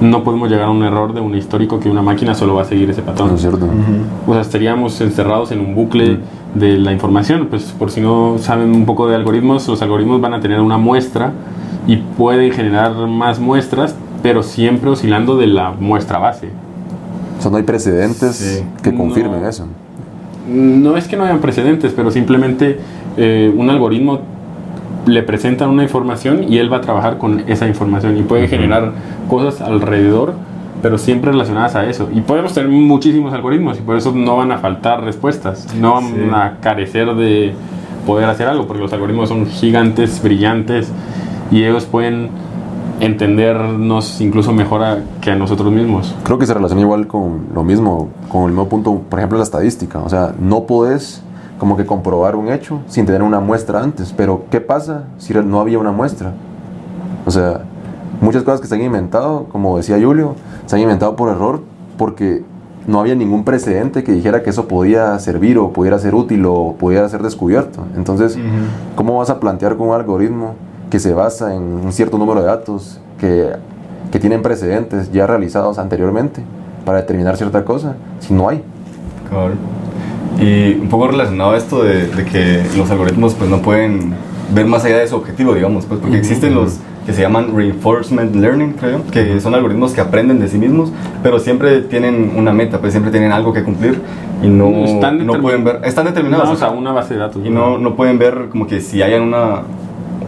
no 0.00 0.24
podemos 0.24 0.48
llegar 0.48 0.66
a 0.66 0.70
un 0.70 0.82
error 0.82 1.12
de 1.12 1.20
un 1.20 1.34
histórico 1.34 1.78
que 1.78 1.90
una 1.90 2.02
máquina 2.02 2.34
solo 2.34 2.54
va 2.54 2.62
a 2.62 2.64
seguir 2.64 2.88
ese 2.90 3.02
patrón. 3.02 3.28
¿No 3.28 3.34
es 3.34 3.40
cierto? 3.40 3.66
Ujú. 3.66 4.30
O 4.30 4.32
sea, 4.32 4.42
estaríamos 4.42 5.00
encerrados 5.00 5.52
en 5.52 5.60
un 5.60 5.74
bucle 5.74 6.18
de 6.54 6.78
la 6.78 6.92
información. 6.92 7.48
Pues 7.50 7.64
por 7.78 7.90
si 7.90 8.00
no 8.00 8.36
saben 8.38 8.74
un 8.74 8.86
poco 8.86 9.08
de 9.08 9.16
algoritmos, 9.16 9.68
los 9.68 9.82
algoritmos 9.82 10.20
van 10.20 10.34
a 10.34 10.40
tener 10.40 10.60
una 10.60 10.78
muestra 10.78 11.32
y 11.86 11.96
pueden 11.96 12.52
generar 12.52 12.94
más 13.06 13.40
muestras, 13.40 13.94
pero 14.22 14.42
siempre 14.42 14.90
oscilando 14.90 15.36
de 15.36 15.46
la 15.46 15.72
muestra 15.72 16.18
base. 16.18 16.50
O 17.40 17.42
sea, 17.42 17.50
no 17.50 17.56
hay 17.56 17.62
precedentes 17.62 18.36
Sí. 18.36 18.62
que 18.82 18.94
confirmen 18.94 19.40
No. 19.42 19.48
eso. 19.48 19.66
No 20.46 20.96
es 20.98 21.08
que 21.08 21.16
no 21.16 21.24
hayan 21.24 21.38
precedentes, 21.40 21.92
pero 21.96 22.10
simplemente 22.10 22.78
eh, 23.16 23.52
un 23.56 23.70
algoritmo 23.70 24.20
le 25.06 25.22
presenta 25.22 25.66
una 25.66 25.82
información 25.82 26.44
y 26.52 26.58
él 26.58 26.70
va 26.72 26.76
a 26.76 26.80
trabajar 26.82 27.16
con 27.18 27.40
esa 27.48 27.66
información 27.66 28.16
y 28.18 28.22
puede 28.22 28.46
generar 28.46 28.92
cosas 29.28 29.60
alrededor, 29.62 30.34
pero 30.82 30.98
siempre 30.98 31.30
relacionadas 31.32 31.74
a 31.76 31.86
eso. 31.86 32.08
Y 32.14 32.20
podemos 32.20 32.52
tener 32.52 32.68
muchísimos 32.70 33.32
algoritmos 33.32 33.78
y 33.78 33.82
por 33.82 33.96
eso 33.96 34.12
no 34.14 34.36
van 34.36 34.52
a 34.52 34.58
faltar 34.58 35.02
respuestas, 35.02 35.66
no 35.80 35.94
van 35.94 36.04
Sí. 36.04 36.14
a 36.32 36.56
carecer 36.60 37.14
de 37.14 37.54
poder 38.06 38.28
hacer 38.28 38.48
algo, 38.48 38.66
porque 38.66 38.82
los 38.82 38.92
algoritmos 38.92 39.28
son 39.30 39.46
gigantes, 39.46 40.22
brillantes 40.22 40.92
y 41.50 41.64
ellos 41.64 41.84
pueden 41.86 42.28
entendernos 43.00 44.20
incluso 44.20 44.52
mejor 44.52 44.82
a- 44.82 44.98
que 45.20 45.30
a 45.30 45.36
nosotros 45.36 45.72
mismos. 45.72 46.14
Creo 46.22 46.38
que 46.38 46.46
se 46.46 46.54
relaciona 46.54 46.82
igual 46.82 47.06
con 47.06 47.46
lo 47.54 47.64
mismo, 47.64 48.08
con 48.28 48.42
el 48.42 48.48
mismo 48.48 48.68
punto, 48.68 49.00
por 49.08 49.18
ejemplo, 49.18 49.38
la 49.38 49.44
estadística. 49.44 49.98
O 50.00 50.08
sea, 50.08 50.34
no 50.38 50.64
podés 50.64 51.22
como 51.58 51.76
que 51.76 51.84
comprobar 51.84 52.36
un 52.36 52.48
hecho 52.48 52.80
sin 52.86 53.06
tener 53.06 53.22
una 53.22 53.40
muestra 53.40 53.82
antes. 53.82 54.14
Pero, 54.16 54.44
¿qué 54.50 54.60
pasa 54.60 55.04
si 55.18 55.34
no 55.34 55.60
había 55.60 55.78
una 55.78 55.92
muestra? 55.92 56.32
O 57.26 57.30
sea, 57.30 57.62
muchas 58.20 58.42
cosas 58.42 58.60
que 58.60 58.66
se 58.66 58.74
han 58.74 58.82
inventado, 58.82 59.44
como 59.52 59.76
decía 59.76 59.98
Julio, 60.02 60.34
se 60.66 60.76
han 60.76 60.82
inventado 60.82 61.16
por 61.16 61.28
error 61.28 61.60
porque 61.98 62.42
no 62.86 62.98
había 63.00 63.14
ningún 63.14 63.44
precedente 63.44 64.02
que 64.02 64.12
dijera 64.12 64.42
que 64.42 64.50
eso 64.50 64.66
podía 64.66 65.18
servir 65.18 65.58
o 65.58 65.70
pudiera 65.70 65.98
ser 65.98 66.14
útil 66.14 66.44
o 66.46 66.74
pudiera 66.78 67.08
ser 67.08 67.22
descubierto. 67.22 67.82
Entonces. 67.96 68.38
¿cómo 68.96 69.18
vas 69.18 69.30
a 69.30 69.38
plantear 69.40 69.76
con 69.76 69.88
un 69.88 69.94
algoritmo 69.94 70.54
que 70.90 70.98
se 70.98 71.14
basa 71.14 71.54
en 71.54 71.62
un 71.62 71.92
cierto 71.92 72.18
número 72.18 72.40
de 72.40 72.46
datos 72.46 73.00
que, 73.18 73.52
que 74.10 74.18
tienen 74.18 74.42
precedentes 74.42 75.10
ya 75.12 75.26
realizados 75.26 75.78
anteriormente 75.78 76.42
para 76.84 76.98
determinar 76.98 77.36
cierta 77.36 77.64
cosa 77.64 77.94
si 78.18 78.34
no 78.34 78.48
hay? 78.48 78.62
Cabal. 79.28 79.54
Y 80.40 80.74
un 80.74 80.88
poco 80.88 81.08
relacionado 81.08 81.52
a 81.52 81.56
esto 81.56 81.82
de, 81.82 82.06
de 82.06 82.24
que 82.24 82.62
los 82.76 82.90
algoritmos 82.90 83.34
pues 83.34 83.48
no 83.48 83.62
pueden 83.62 84.14
ver 84.54 84.66
más 84.66 84.84
allá 84.84 84.98
de 84.98 85.06
su 85.06 85.16
objetivo, 85.16 85.54
digamos, 85.54 85.86
pues 85.86 86.00
porque 86.00 86.18
existen 86.18 86.54
los 86.54 86.78
que 87.06 87.12
se 87.12 87.22
llaman 87.22 87.56
reinforcement 87.56 88.34
learning, 88.34 88.72
creo, 88.74 89.02
que 89.10 89.40
son 89.40 89.54
algoritmos 89.54 89.92
que 89.92 90.00
aprenden 90.00 90.38
de 90.38 90.48
sí 90.48 90.58
mismos, 90.58 90.92
pero 91.22 91.38
siempre 91.38 91.80
tienen 91.82 92.32
una 92.36 92.52
meta, 92.52 92.78
pues 92.78 92.92
siempre 92.92 93.10
tienen 93.10 93.32
algo 93.32 93.52
que 93.52 93.62
cumplir 93.62 94.00
y 94.42 94.48
no, 94.48 94.84
Están 94.84 95.24
no 95.26 95.40
pueden 95.40 95.64
ver, 95.64 95.80
están 95.84 96.06
determinados. 96.06 96.44
Vamos 96.44 96.58
o 96.58 96.60
sea, 96.60 96.68
a 96.68 96.78
una 96.78 96.92
base 96.92 97.14
de 97.14 97.20
datos. 97.20 97.42
y 97.44 97.50
no, 97.50 97.78
no 97.78 97.94
pueden 97.94 98.18
ver 98.18 98.48
como 98.50 98.66
que 98.66 98.80
si 98.80 99.02
hayan 99.02 99.22
una, 99.22 99.62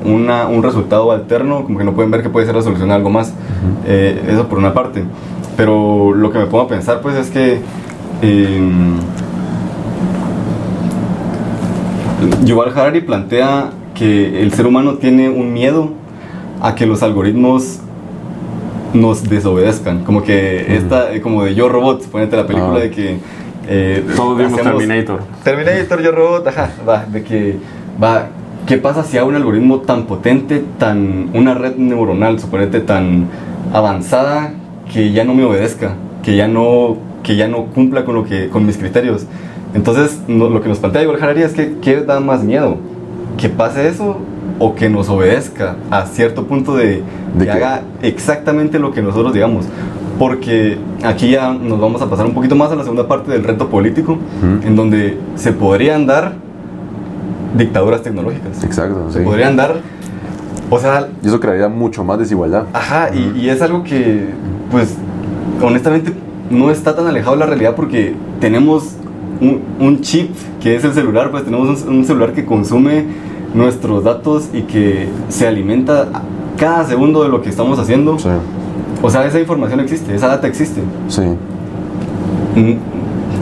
una, 0.05 0.47
un 0.49 0.63
resultado 0.63 1.13
alterno, 1.13 1.65
como 1.65 1.79
que 1.79 1.85
no 1.85 1.93
pueden 1.93 2.11
ver 2.11 2.23
que 2.23 2.29
puede 2.29 2.47
ser 2.47 2.55
la 2.55 2.63
solución 2.63 2.91
a 2.91 2.95
algo 2.97 3.11
más. 3.11 3.33
Eh, 3.87 4.23
eso 4.29 4.49
por 4.49 4.59
una 4.59 4.73
parte. 4.75 5.05
Pero 5.57 6.13
lo 6.15 6.33
que 6.33 6.39
me 6.39 6.47
pongo 6.47 6.65
a 6.65 6.69
pensar 6.69 7.01
pues 7.03 7.15
es 7.17 7.31
que 7.31 7.61
em, 8.23 8.97
Yuval 12.45 12.71
Harari 12.77 13.01
plantea 13.01 13.71
que 13.95 14.43
el 14.43 14.53
ser 14.53 14.67
humano 14.67 14.95
tiene 14.95 15.29
un 15.29 15.53
miedo 15.53 15.91
a 16.61 16.75
que 16.75 16.87
los 16.87 17.03
algoritmos 17.03 17.79
nos 18.95 19.29
desobedezcan. 19.29 20.05
Como 20.05 20.23
que 20.23 20.77
esta, 20.77 21.13
eh, 21.13 21.21
como 21.21 21.45
de 21.45 21.55
Yo 21.55 21.69
Robot, 21.69 22.07
ponete 22.09 22.37
la 22.37 22.47
película 22.47 22.77
Ah. 22.77 22.81
de 22.81 22.91
que... 22.91 23.19
eh, 23.69 24.05
Todos 24.17 24.39
vimos 24.39 24.61
Terminator. 24.61 25.21
Terminator, 25.45 26.03
Yo 26.03 26.13
Robot, 26.13 26.47
ajá, 26.49 26.71
va, 26.89 27.05
de 27.07 27.23
que, 27.23 27.57
va, 28.03 28.27
¿qué 28.67 28.79
pasa 28.79 29.03
si 29.03 29.19
hago 29.19 29.29
un 29.29 29.35
algoritmo 29.37 29.79
tan 29.81 30.05
potente, 30.05 30.63
tan, 30.79 31.31
una 31.35 31.55
red 31.55 31.77
neuronal, 31.77 32.39
suponete, 32.41 32.81
tan 32.81 33.27
avanzada, 33.73 34.53
que 34.93 35.13
ya 35.13 35.25
no 35.25 35.35
me 35.35 35.45
obedezca, 35.45 35.95
que 36.23 36.37
ya 36.37 36.49
no, 36.49 36.97
que 37.23 37.37
ya 37.37 37.49
no 37.49 37.67
cumpla 37.67 38.05
con 38.05 38.15
lo 38.15 38.25
que, 38.25 38.49
con 38.49 38.67
mis 38.67 38.77
criterios? 38.77 39.27
Entonces, 39.75 40.21
no- 40.29 40.49
lo 40.51 40.61
que 40.61 40.69
nos 40.69 40.79
plantea 40.79 41.03
Yuval 41.03 41.23
Harari 41.23 41.43
es 41.43 41.53
que, 41.53 41.77
¿qué 41.81 42.01
da 42.03 42.21
más 42.21 42.45
miedo? 42.45 42.77
¿Que 43.39 43.49
pase 43.49 43.89
eso 43.89 44.19
o 44.59 44.75
que 44.75 44.89
nos 44.91 45.09
obedezca 45.09 45.77
a 45.91 46.07
cierto 46.07 46.45
punto 46.47 46.77
de, 46.77 47.03
¿De 47.37 47.45
que 47.47 47.51
haga 47.51 47.83
exactamente 48.03 48.79
lo 48.79 48.93
que 48.93 49.01
nosotros 49.03 49.33
digamos? 49.33 49.65
Porque 50.19 50.77
aquí 51.03 51.31
ya 51.31 51.53
nos 51.55 51.81
vamos 51.81 52.03
a 52.03 52.11
pasar 52.11 52.27
un 52.27 52.35
poquito 52.35 52.55
más 52.55 52.71
a 52.71 52.77
la 52.77 52.83
segunda 52.83 53.09
parte 53.09 53.33
del 53.33 53.43
reto 53.45 53.69
político, 53.69 54.19
en 54.65 54.77
donde 54.77 55.17
se 55.37 55.53
podrían 55.53 56.07
dar 56.07 56.35
dictaduras 57.57 58.03
tecnológicas. 58.03 58.63
Exacto, 58.65 59.11
Se 59.11 59.21
podrían 59.21 59.57
dar, 59.57 59.77
o 60.71 60.79
sea, 60.79 61.09
Y 61.23 61.27
eso 61.29 61.39
crearía 61.41 61.69
mucho 61.69 62.05
más 62.05 62.19
desigualdad. 62.19 62.65
ajá, 62.73 63.11
y, 63.15 63.39
y 63.39 63.49
es 63.51 63.61
algo 63.63 63.83
que, 63.85 64.29
pues, 64.71 64.95
honestamente 65.63 66.13
no 66.51 66.71
está 66.71 66.95
tan 66.97 67.07
alejado 67.07 67.33
de 67.33 67.41
la 67.41 67.47
realidad 67.47 67.75
porque 67.75 68.15
tenemos 68.41 68.95
un, 69.41 69.61
un 69.81 70.01
chip 70.01 70.31
que 70.61 70.77
es 70.77 70.85
el 70.85 70.93
celular, 70.93 71.31
pues 71.31 71.45
tenemos 71.45 71.83
un, 71.85 71.95
un 71.97 72.05
celular 72.05 72.33
que 72.33 72.45
consume 72.45 73.05
nuestros 73.55 74.05
datos 74.05 74.49
y 74.53 74.63
que 74.63 75.09
se 75.29 75.47
alimenta 75.47 76.09
cada 76.59 76.85
segundo 76.87 77.23
de 77.23 77.29
lo 77.29 77.43
que 77.43 77.49
estamos 77.51 77.79
haciendo. 77.79 78.19
Sí, 78.19 78.29
O 79.03 79.11
sea, 79.11 79.27
esa 79.27 79.41
información 79.41 79.81
existe, 79.81 80.15
esa 80.15 80.29
data 80.29 80.47
existe. 80.47 80.81
sí. 81.09 81.23
Mm, 82.55 82.75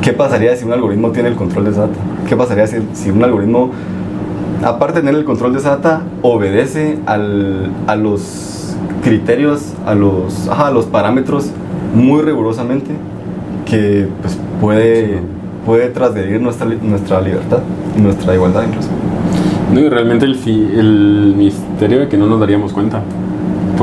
¿Qué 0.02 0.12
pasaría 0.12 0.56
si 0.56 0.64
un 0.64 0.72
algoritmo 0.72 1.10
tiene 1.10 1.28
el 1.28 1.34
control 1.34 1.64
de 1.64 1.70
esa 1.72 1.80
data? 1.82 1.98
¿Qué 2.28 2.34
pasaría 2.36 2.66
si, 2.66 2.76
si 2.94 3.10
un 3.10 3.22
algoritmo, 3.22 3.70
aparte 4.62 4.94
de 4.96 5.00
tener 5.06 5.14
el 5.20 5.24
control 5.24 5.52
de 5.52 5.58
esa 5.60 5.70
data, 5.70 6.02
obedece 6.22 6.98
al- 7.06 7.70
a 7.86 7.96
los 7.96 8.76
criterios, 9.02 9.72
a 9.86 9.94
los, 9.94 10.48
ajá, 10.48 10.68
a 10.68 10.70
los 10.70 10.86
parámetros 10.86 11.50
muy 11.94 12.22
rigurosamente 12.22 12.90
que 13.66 14.08
pues, 14.20 14.38
puede, 14.60 15.20
puede 15.64 15.88
transgredir 15.88 16.40
nuestra, 16.40 16.66
nuestra 16.66 17.20
libertad 17.20 17.58
y 17.96 18.00
nuestra 18.00 18.34
igualdad 18.34 18.64
incluso? 18.66 18.88
No, 19.72 19.80
y 19.80 19.88
realmente 19.88 20.24
el, 20.26 20.34
el 20.76 21.34
misterio 21.36 22.00
de 22.00 22.08
que 22.08 22.16
no 22.16 22.26
nos 22.26 22.40
daríamos 22.40 22.72
cuenta. 22.72 23.02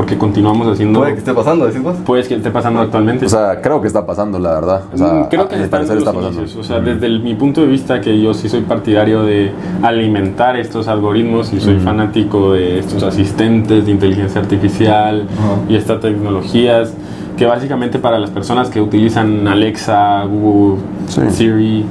Porque 0.08 0.18
continuamos 0.20 0.66
haciendo. 0.66 1.00
Puede 1.00 1.12
que 1.12 1.18
esté 1.18 1.34
pasando, 1.34 1.66
decís 1.66 1.82
vos. 1.82 1.94
Puede 2.06 2.22
que 2.26 2.34
esté 2.36 2.50
pasando 2.50 2.80
actualmente. 2.80 3.26
O 3.26 3.28
sea, 3.28 3.60
creo 3.60 3.82
que 3.82 3.88
está 3.88 4.06
pasando, 4.06 4.38
la 4.38 4.54
verdad. 4.54 4.82
O 4.90 4.96
sea, 4.96 5.06
Mm, 5.06 5.24
Creo 5.28 5.46
que 5.48 5.56
a 5.56 5.58
está, 5.64 5.80
pasando. 5.80 6.20
inicios. 6.28 6.56
O 6.56 6.64
sea, 6.64 6.80
desde 6.80 7.04
el- 7.04 7.20
mi 7.20 7.34
punto 7.34 7.60
de 7.60 7.66
vista, 7.66 8.00
que 8.00 8.18
yo 8.18 8.32
sí 8.32 8.48
soy 8.48 8.62
partidario 8.62 9.22
de 9.24 9.52
alimentar 9.82 10.56
estos 10.56 10.88
algoritmos 10.88 11.52
y 11.52 11.60
soy 11.60 11.74
Ujú. 11.74 11.84
fanático 11.84 12.52
de 12.54 12.78
estos 12.78 13.02
asistentes 13.02 13.84
de 13.84 13.90
inteligencia 13.92 14.40
artificial 14.40 15.26
y 15.68 15.76
estas 15.76 16.00
tecnologías, 16.00 16.94
que 17.36 17.44
básicamente 17.44 17.98
para 17.98 18.18
las 18.18 18.30
personas 18.30 18.70
que 18.70 18.80
utilizan 18.80 19.46
Alexa, 19.46 20.24
Google, 20.24 20.80
Sí. 21.08 21.20
Siri, 21.28 21.84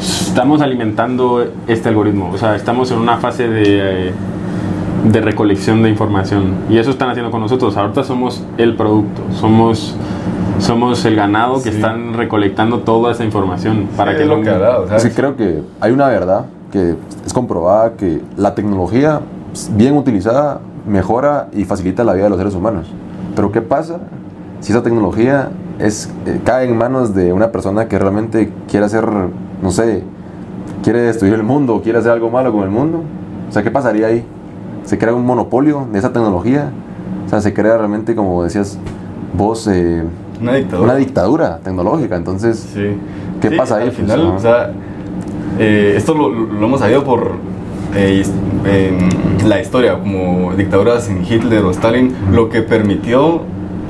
estamos 0.00 0.60
alimentando 0.62 1.44
este 1.66 1.88
algoritmo. 1.88 2.30
O 2.32 2.38
sea, 2.38 2.54
estamos 2.54 2.92
en 2.92 2.98
una 2.98 3.16
fase 3.16 3.48
de. 3.48 3.62
eh, 4.08 4.12
de 5.04 5.20
recolección 5.20 5.82
de 5.82 5.90
información 5.90 6.54
y 6.70 6.78
eso 6.78 6.90
están 6.90 7.10
haciendo 7.10 7.30
con 7.30 7.40
nosotros 7.40 7.76
ahorita 7.76 8.04
somos 8.04 8.42
el 8.56 8.74
producto 8.74 9.22
somos 9.32 9.94
somos 10.58 11.04
el 11.04 11.14
ganado 11.16 11.56
que 11.56 11.70
Sí. 11.70 11.76
están 11.76 12.14
recolectando 12.14 12.80
toda 12.80 13.12
esa 13.12 13.24
información 13.24 13.88
para 13.96 14.12
Sí, 14.12 14.16
que 14.18 14.22
es 14.22 14.28
lo 14.28 14.40
que 14.40 14.50
hará, 14.50 14.78
o 14.80 14.88
sea, 14.88 14.98
Sí, 14.98 15.10
creo 15.10 15.36
que 15.36 15.62
hay 15.80 15.92
una 15.92 16.08
verdad 16.08 16.46
que 16.72 16.94
es 17.26 17.32
comprobada 17.32 17.92
que 17.94 18.22
la 18.36 18.54
tecnología 18.54 19.20
bien 19.76 19.96
utilizada 19.96 20.60
mejora 20.88 21.48
y 21.52 21.64
facilita 21.64 22.02
la 22.04 22.12
vida 22.14 22.24
de 22.24 22.30
los 22.30 22.38
seres 22.38 22.54
humanos. 22.54 22.86
Pero 23.36 23.52
¿qué 23.52 23.60
pasa 23.62 23.98
si 24.60 24.72
esa 24.72 24.82
tecnología 24.82 25.50
es, 25.78 26.10
eh, 26.26 26.40
cae 26.44 26.66
en 26.68 26.76
manos 26.78 27.14
de 27.14 27.32
una 27.32 27.50
persona 27.52 27.88
que 27.88 27.98
realmente 27.98 28.50
quiere 28.68 28.86
hacer, 28.86 29.06
no 29.62 29.70
sé, 29.70 30.02
quiere 30.82 31.00
destruir 31.00 31.34
el 31.34 31.42
mundo 31.42 31.74
o 31.76 31.82
quiere 31.82 31.98
hacer 31.98 32.12
algo 32.12 32.30
malo 32.30 32.52
con 32.52 32.62
el 32.62 32.70
mundo? 32.70 33.02
O 33.48 33.52
sea, 33.52 33.62
¿qué 33.62 33.70
pasaría 33.70 34.06
ahí? 34.08 34.24
¿Se 34.84 34.98
crea 34.98 35.14
un 35.14 35.24
monopolio 35.24 35.86
de 35.92 35.98
esa 35.98 36.12
tecnología? 36.12 36.70
O 37.26 37.28
sea, 37.28 37.40
se 37.40 37.52
crea 37.54 37.76
realmente, 37.78 38.14
como 38.14 38.42
decías 38.44 38.78
vos, 39.36 39.66
eh, 39.66 40.02
una 40.40 40.54
dictadura. 40.54 40.84
una 40.92 40.96
dictadura 40.98 41.58
tecnológica. 41.62 42.16
Entonces, 42.16 42.58
Sí. 42.74 42.96
¿Qué 43.40 43.50
Sí, 43.50 43.56
pasa 43.56 43.76
ahí? 43.76 43.82
Al 43.84 43.88
Pues, 43.90 43.96
final, 44.00 44.20
ajá. 44.26 44.30
o 44.32 44.38
sea, 44.38 44.70
eh, 45.58 45.94
esto 45.96 46.14
lo, 46.14 46.28
lo 46.28 46.66
hemos 46.66 46.80
sabido 46.80 47.04
por 47.04 47.32
eh, 47.96 48.24
em, 48.64 49.08
la 49.48 49.60
historia, 49.60 49.98
como 49.98 50.52
dictaduras 50.54 51.08
en 51.08 51.24
Hitler 51.24 51.64
o 51.64 51.70
Stalin, 51.70 52.12
lo 52.32 52.48
que 52.48 52.62
permitió 52.62 53.42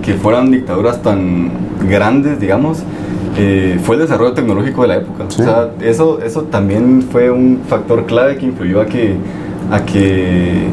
que 0.03 0.15
fueran 0.15 0.51
dictaduras 0.51 1.01
tan 1.03 1.51
grandes, 1.89 2.39
digamos, 2.39 2.83
eh, 3.39 3.79
fue 3.83 3.97
el 3.97 4.03
desarrollo 4.03 4.33
tecnológico 4.35 4.83
de 4.83 4.89
la 4.89 4.97
época. 4.97 5.25
Sí. 5.29 5.41
O 5.41 5.45
sea, 5.45 5.71
eso, 5.81 6.21
eso 6.23 6.43
también 6.43 7.03
fue 7.11 7.31
un 7.31 7.61
factor 7.67 8.05
clave 8.07 8.37
que 8.37 8.47
influyó 8.47 8.81
a 8.81 8.87
que, 8.87 9.17
a 9.71 9.85
que 9.85 10.69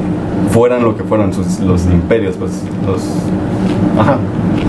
fueran 0.52 0.84
lo 0.84 0.96
que 0.96 1.04
fueran 1.04 1.34
sus, 1.34 1.60
los 1.60 1.86
imperios, 1.86 2.36
pues 2.38 2.64
los... 2.86 3.02
Ajá, 3.98 4.18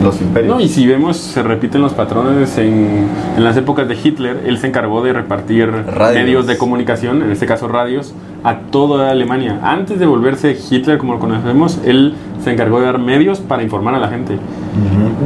los 0.03 0.21
imperios. 0.21 0.55
No, 0.55 0.61
y 0.61 0.69
si 0.69 0.87
vemos, 0.87 1.17
se 1.17 1.43
repiten 1.43 1.81
los 1.81 1.93
patrones 1.93 2.59
en, 2.59 3.07
en 3.37 3.45
las 3.45 3.57
épocas 3.57 3.89
de 3.89 3.97
Hitler, 4.03 4.43
él 4.47 4.59
se 4.59 4.67
encargó 4.67 5.03
de 5.03 5.13
repartir 5.13 5.71
Radios. 5.71 6.25
medios 6.25 6.47
de 6.47 6.59
comunicación, 6.59 7.23
en 7.23 7.31
este 7.31 7.47
caso 7.47 7.69
radios, 7.69 8.15
a 8.45 8.59
toda 8.59 9.11
Alemania. 9.11 9.61
Antes 9.63 9.99
de 9.99 10.07
volverse 10.07 10.57
Hitler 10.71 10.99
como 10.99 11.15
lo 11.15 11.19
conocemos, 11.21 11.79
él 11.85 12.15
se 12.43 12.53
encargó 12.53 12.81
de 12.81 12.87
dar 12.87 12.99
medios 12.99 13.39
para 13.41 13.63
informar 13.63 13.95
a 13.95 13.99
la 13.99 14.09
gente. 14.09 14.39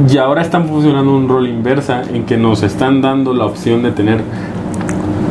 Y 0.09 0.17
ahora 0.17 0.41
están 0.41 0.67
funcionando 0.67 1.15
un 1.15 1.27
rol 1.27 1.47
inversa 1.47 2.03
en 2.03 2.25
que 2.25 2.37
nos 2.37 2.63
están 2.63 3.01
dando 3.01 3.33
la 3.33 3.45
opción 3.45 3.81
de 3.81 3.91
tener, 3.91 4.21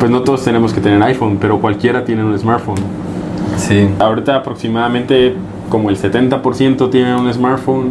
pues 0.00 0.11
no 0.11 0.22
todos 0.22 0.42
tenemos 0.44 0.72
que 0.72 0.81
tener 0.81 1.02
iPhone, 1.02 1.38
pero 1.40 1.61
cualquiera 1.61 2.05
tiene 2.05 2.24
un 2.24 2.37
smartphone. 2.38 3.05
Sí. 3.56 3.88
Ahorita 3.98 4.36
aproximadamente 4.36 5.34
como 5.70 5.90
el 5.90 5.96
70% 5.98 6.90
tiene 6.90 7.16
un 7.16 7.32
smartphone 7.32 7.90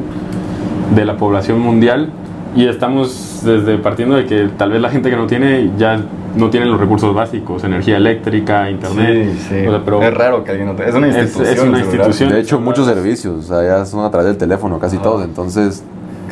de 0.96 1.06
la 1.06 1.18
población 1.18 1.60
mundial 1.60 2.10
y 2.56 2.68
estamos 2.68 3.42
desde 3.44 3.78
partiendo 3.78 4.16
de 4.16 4.26
que 4.26 4.50
tal 4.58 4.72
vez 4.72 4.82
la 4.82 4.90
gente 4.90 5.10
que 5.10 5.16
no 5.18 5.28
tiene 5.28 5.72
ya 5.78 6.00
no 6.38 6.50
tiene 6.50 6.66
los 6.66 6.80
recursos 6.80 7.14
básicos, 7.16 7.64
energía 7.64 7.98
eléctrica, 7.98 8.70
internet. 8.70 9.30
Sí, 9.34 9.46
sí. 9.62 9.68
O 9.68 9.72
sea, 9.72 9.82
pero 9.86 10.02
es 10.04 10.14
raro 10.14 10.44
que 10.44 10.52
alguien 10.52 10.68
no 10.70 10.76
te- 10.76 10.88
Es 10.88 10.94
una 10.96 11.08
Es- 11.08 11.16
es 11.16 11.22
institución. 11.24 11.70
una 11.70 11.80
el 11.80 11.86
institución. 11.86 12.30
De 12.30 12.40
hecho, 12.42 12.60
muchos 12.60 12.86
servicios, 12.88 13.36
o 13.38 13.42
sea, 13.42 13.64
ya 13.80 13.86
son 13.86 14.06
a 14.06 14.10
través 14.12 14.28
del 14.28 14.38
teléfono, 14.38 14.78
casi 14.80 14.96
Ajá. 14.98 15.04
todos. 15.04 15.24
Entonces, 15.24 15.84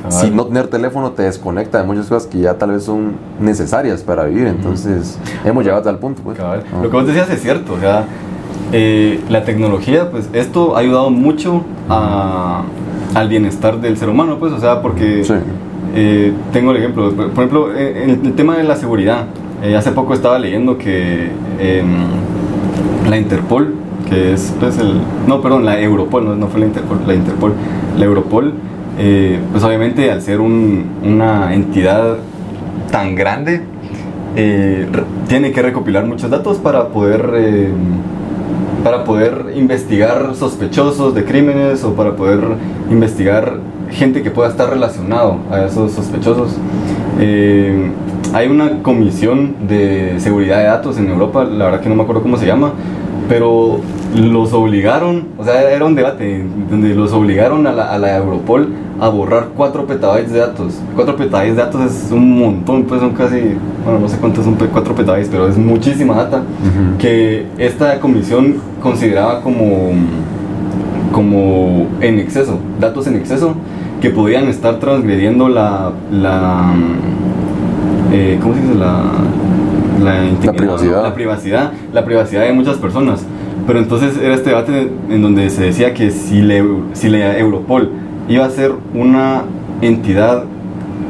si 0.09 0.29
no 0.29 0.45
tener 0.45 0.67
teléfono 0.67 1.11
te 1.11 1.23
desconecta 1.23 1.77
de 1.79 1.85
muchas 1.87 2.07
cosas 2.07 2.27
que 2.27 2.39
ya 2.39 2.55
tal 2.55 2.71
vez 2.71 2.83
son 2.83 3.13
necesarias 3.39 4.01
para 4.01 4.25
vivir. 4.25 4.47
Entonces, 4.47 5.17
hemos 5.45 5.63
llegado 5.63 5.81
a 5.81 5.83
tal 5.85 5.97
punto. 5.99 6.21
Pues. 6.21 6.37
Ah. 6.41 6.57
Lo 6.81 6.89
que 6.89 6.95
vos 6.97 7.07
decías 7.07 7.29
es 7.29 7.41
cierto. 7.41 7.73
O 7.73 7.79
sea, 7.79 8.03
eh, 8.71 9.19
la 9.29 9.43
tecnología, 9.43 10.09
pues 10.11 10.29
esto 10.33 10.75
ha 10.75 10.79
ayudado 10.79 11.09
mucho 11.09 11.63
a- 11.89 12.63
al 13.13 13.29
bienestar 13.29 13.79
del 13.81 13.97
ser 13.97 14.09
humano, 14.09 14.37
pues, 14.39 14.51
o 14.53 14.59
sea, 14.59 14.81
porque 14.81 15.23
Sí. 15.23 15.33
eh, 15.95 16.33
tengo 16.51 16.71
el 16.71 16.77
ejemplo. 16.77 17.11
Por 17.11 17.29
ejemplo, 17.29 17.73
eh, 17.75 18.03
en 18.03 18.25
el 18.25 18.33
tema 18.33 18.57
de 18.57 18.63
la 18.63 18.75
seguridad. 18.75 19.25
eh, 19.65 19.77
hace 19.77 19.91
poco 19.93 20.13
estaba 20.13 20.37
leyendo 20.39 20.77
que 20.77 21.29
em, 21.57 21.85
la 23.09 23.15
Interpol, 23.17 23.75
que 24.09 24.33
es 24.33 24.53
pues 24.59 24.77
el... 24.77 24.95
No, 25.25 25.39
perdón, 25.41 25.63
la 25.63 25.79
Europol, 25.79 26.25
no, 26.25 26.35
no 26.35 26.47
fue 26.47 26.59
la 26.59 26.65
Interpol, 26.65 26.97
la 27.07 27.13
Interpol. 27.13 27.53
La 27.97 28.03
Europol, 28.03 28.55
eh, 28.99 29.39
pues 29.53 29.63
obviamente 29.63 30.11
al 30.11 30.21
ser 30.21 30.41
un- 30.41 30.83
una 31.05 31.53
entidad 31.53 32.17
tan 32.91 33.15
grande, 33.15 33.61
eh, 34.35 34.85
tiene 35.29 35.51
que 35.53 35.61
recopilar 35.61 36.05
muchos 36.05 36.29
datos 36.29 36.57
para 36.57 36.89
poder, 36.89 37.31
eh, 37.35 37.69
para 38.83 39.03
poder 39.03 39.53
investigar 39.55 40.35
sospechosos 40.35 41.15
de 41.15 41.23
crímenes 41.23 41.83
o 41.83 41.93
para 41.93 42.15
poder 42.15 42.39
investigar 42.89 43.57
gente 43.91 44.21
que 44.21 44.31
pueda 44.31 44.49
estar 44.49 44.69
relacionado 44.69 45.37
a 45.49 45.65
esos 45.65 45.91
sospechosos. 45.93 46.57
Eh, 47.19 47.91
hay 48.33 48.47
una 48.47 48.81
comisión 48.81 49.67
de 49.67 50.15
seguridad 50.17 50.57
de 50.57 50.65
datos 50.65 50.97
en 50.97 51.09
Europa, 51.09 51.43
la 51.43 51.65
verdad 51.65 51.81
que 51.81 51.89
no 51.89 51.95
me 51.95 52.03
acuerdo 52.03 52.23
cómo 52.23 52.37
se 52.37 52.45
llama, 52.45 52.73
pero 53.29 53.79
los 54.15 54.53
obligaron, 54.53 55.27
o 55.37 55.43
sea, 55.43 55.71
era 55.71 55.85
un 55.85 55.95
debate 55.95 56.43
donde 56.69 56.93
los 56.93 57.13
obligaron 57.13 57.65
a 57.67 57.71
la, 57.71 57.91
a 57.91 57.97
la 57.97 58.17
Europol 58.17 58.69
a 59.03 59.09
borrar 59.09 59.49
4 59.57 59.85
petabytes 59.85 60.31
de 60.31 60.39
datos. 60.39 60.75
4 60.95 61.17
petabytes 61.17 61.57
de 61.57 61.61
datos 61.61 61.81
es 61.81 62.09
un 62.09 62.39
montón, 62.39 62.83
pues 62.83 63.01
son 63.01 63.11
casi, 63.11 63.57
bueno, 63.83 63.99
no 63.99 64.07
sé 64.07 64.17
cuántos 64.17 64.45
son 64.45 64.55
4 64.55 64.95
petabytes, 64.95 65.27
pero 65.29 65.45
es 65.49 65.57
muchísima 65.57 66.15
data 66.15 66.41
que 66.97 67.45
esta 67.57 67.99
comisión 67.99 68.55
consideraba 68.81 69.41
como, 69.41 69.91
como 71.11 71.87
en 71.99 72.17
exceso, 72.17 72.59
datos 72.79 73.05
en 73.07 73.17
exceso 73.17 73.55
que 73.99 74.09
podían 74.09 74.47
estar 74.47 74.79
transgrediendo 74.79 75.49
la, 75.49 75.91
la 76.09 76.73
eh, 78.13 78.39
¿cómo 78.41 78.53
se 78.53 78.61
dice? 78.61 78.75
La, 78.75 79.03
la, 80.01 80.25
intimidad, 80.25 80.55
privacidad. 80.55 81.03
la 81.03 81.13
privacidad, 81.13 81.71
la 81.91 82.05
privacidad 82.05 82.43
de 82.43 82.53
muchas 82.53 82.77
personas. 82.77 83.25
Pero 83.67 83.79
entonces 83.79 84.17
era 84.17 84.33
este 84.33 84.49
debate 84.49 84.89
en 85.09 85.21
donde 85.21 85.49
se 85.49 85.63
decía 85.63 85.93
que 85.93 86.11
si, 86.11 86.41
le, 86.41 86.63
si 86.93 87.09
la 87.09 87.37
Europol 87.37 87.89
iba 88.29 88.45
a 88.45 88.49
ser 88.49 88.71
una 88.93 89.43
entidad 89.81 90.43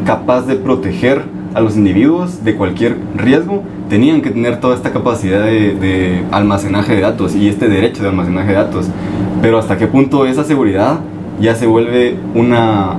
capaz 0.06 0.45
de 0.47 0.56
proteger 0.56 1.21
a 1.54 1.62
los 1.62 1.76
individuos 1.78 2.43
de 2.43 2.56
cualquier 2.56 2.97
riesgo, 3.15 3.62
tenían 3.89 4.21
que 4.21 4.32
tener 4.32 4.60
toda 4.60 4.76
esta 4.76 4.91
capacidad 4.91 5.43
de, 5.43 5.76
de 5.76 6.23
almacenaje 6.32 6.95
de 6.95 7.02
datos 7.02 7.36
y 7.36 7.47
este 7.47 7.67
derecho 7.69 8.02
de 8.02 8.10
almacenaje 8.10 8.47
de 8.49 8.54
datos. 8.56 8.88
Pero 9.41 9.60
hasta 9.60 9.78
qué 9.78 9.86
punto 9.88 10.26
esa 10.26 10.43
seguridad 10.43 10.99
ya 11.39 11.54
se 11.56 11.67
vuelve 11.67 12.15
una 12.34 12.93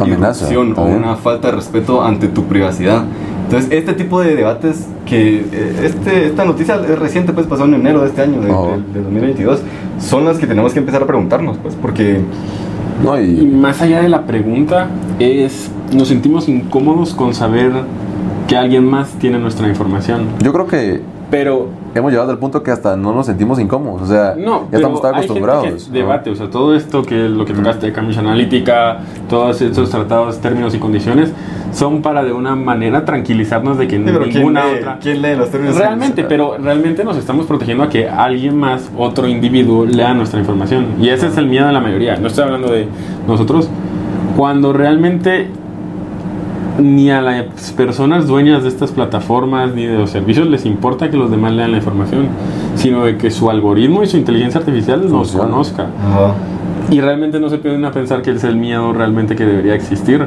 Amenaza, 0.00 0.50
irrupción 0.50 0.74
o 0.76 0.84
una 0.84 1.16
falta 1.16 1.48
de 1.50 1.56
respeto 1.56 2.02
ante 2.02 2.28
tu 2.28 2.44
privacidad. 2.44 3.04
Entonces, 3.44 3.70
este 3.72 3.92
tipo 3.94 4.20
de 4.20 4.36
debates 4.36 4.86
que 5.06 5.38
eh, 5.52 5.80
este, 5.84 6.26
esta 6.26 6.44
noticia 6.44 6.76
es 6.76 6.98
reciente, 6.98 7.32
pues 7.32 7.46
pasó 7.46 7.64
en 7.64 7.74
enero 7.74 8.00
de 8.02 8.08
este 8.08 8.22
año, 8.22 8.40
de, 8.40 8.50
Oh. 8.50 8.70
de- 8.72 8.98
de 8.98 9.02
2022, 9.02 9.60
son 9.98 10.24
las 10.24 10.38
que 10.38 10.46
tenemos 10.46 10.72
que 10.72 10.78
empezar 10.80 11.02
a 11.02 11.06
preguntarnos, 11.06 11.56
pues, 11.58 11.74
porque 11.74 12.20
No, 13.02 13.20
Y 13.20 13.40
y 13.40 13.46
más 13.46 13.80
allá 13.80 14.02
de 14.02 14.08
la 14.08 14.22
pregunta, 14.22 14.88
es 15.18 15.70
nos 15.92 16.08
sentimos 16.08 16.48
incómodos 16.48 17.14
con 17.14 17.34
saber 17.34 17.72
que 18.46 18.56
alguien 18.56 18.84
más 18.84 19.10
tiene 19.12 19.38
nuestra 19.38 19.68
información. 19.68 20.26
yo 20.42 20.52
creo 20.52 20.66
que 20.66 21.00
Pero 21.30 21.68
hemos 21.94 22.10
llegado 22.10 22.30
al 22.30 22.38
punto 22.38 22.62
que 22.62 22.70
hasta 22.70 22.96
no 22.96 23.12
nos 23.12 23.26
sentimos 23.26 23.58
incómodos. 23.58 24.02
O 24.02 24.06
sea, 24.06 24.34
no, 24.38 24.68
ya 24.70 24.78
estamos 24.78 25.02
tan 25.02 25.12
pero 25.12 25.22
hay 25.22 25.28
gente 25.28 25.38
acostumbrados. 25.44 25.92
debate, 25.92 26.30
o 26.30 26.34
sea, 26.34 26.48
todo 26.50 26.74
esto 26.74 27.02
que 27.02 27.28
lo 27.28 27.44
que 27.44 27.52
tocaste 27.52 27.86
de 27.86 27.92
Cambridge 27.92 28.18
Analytica, 28.18 29.00
todos 29.28 29.60
esos 29.60 29.90
tratados, 29.90 30.38
términos 30.38 30.74
y 30.74 30.78
condiciones, 30.78 31.30
son 31.72 32.02
para 32.02 32.24
de 32.24 32.32
una 32.32 32.56
manera 32.56 33.04
tranquilizarnos 33.04 33.78
de 33.78 33.86
que 33.88 33.96
Sí, 33.96 34.02
pero 34.04 34.20
¿quién 34.24 34.34
ninguna 34.34 34.64
lee, 34.64 34.78
otra. 34.78 34.98
quién 35.00 35.22
lee 35.22 35.36
los 35.36 35.50
términos? 35.50 35.76
Realmente, 35.76 36.24
pero 36.24 36.56
realmente 36.58 37.04
nos 37.04 37.16
estamos 37.16 37.46
protegiendo 37.46 37.84
a 37.84 37.88
que 37.88 38.08
alguien 38.08 38.56
más, 38.56 38.90
otro 38.96 39.28
individuo, 39.28 39.84
lea 39.84 40.14
nuestra 40.14 40.40
información. 40.40 40.86
Y 41.00 41.08
ese 41.08 41.26
es 41.28 41.36
el 41.36 41.46
miedo 41.46 41.66
de 41.66 41.72
la 41.72 41.80
mayoría. 41.80 42.16
No 42.16 42.28
estoy 42.28 42.44
hablando 42.44 42.70
de 42.70 42.88
nosotros. 43.26 43.68
Cuando 44.36 44.72
realmente 44.72 45.48
ni 46.78 47.10
a 47.10 47.20
las 47.20 47.72
personas 47.72 48.26
dueñas 48.28 48.62
de 48.62 48.68
estas 48.68 48.92
plataformas 48.92 49.74
ni 49.74 49.84
de 49.86 49.98
los 49.98 50.10
servicios 50.10 50.46
les 50.46 50.64
importa 50.64 51.10
que 51.10 51.16
los 51.16 51.30
demás 51.30 51.52
lean 51.52 51.72
la 51.72 51.78
información, 51.78 52.28
sino 52.76 53.04
de 53.04 53.16
que 53.16 53.30
su 53.30 53.50
algoritmo 53.50 54.02
y 54.02 54.06
su 54.06 54.16
inteligencia 54.16 54.60
artificial 54.60 55.10
nos 55.10 55.32
conozca. 55.32 55.88
Ajá, 55.98 56.34
Y 56.90 57.00
realmente 57.02 57.38
no 57.38 57.50
se 57.50 57.58
pueden 57.58 57.84
a 57.84 57.90
pensar 57.90 58.22
que 58.22 58.30
es 58.30 58.44
el 58.44 58.56
miedo 58.56 58.92
realmente 58.94 59.36
que 59.36 59.44
debería 59.44 59.74
existir. 59.74 60.24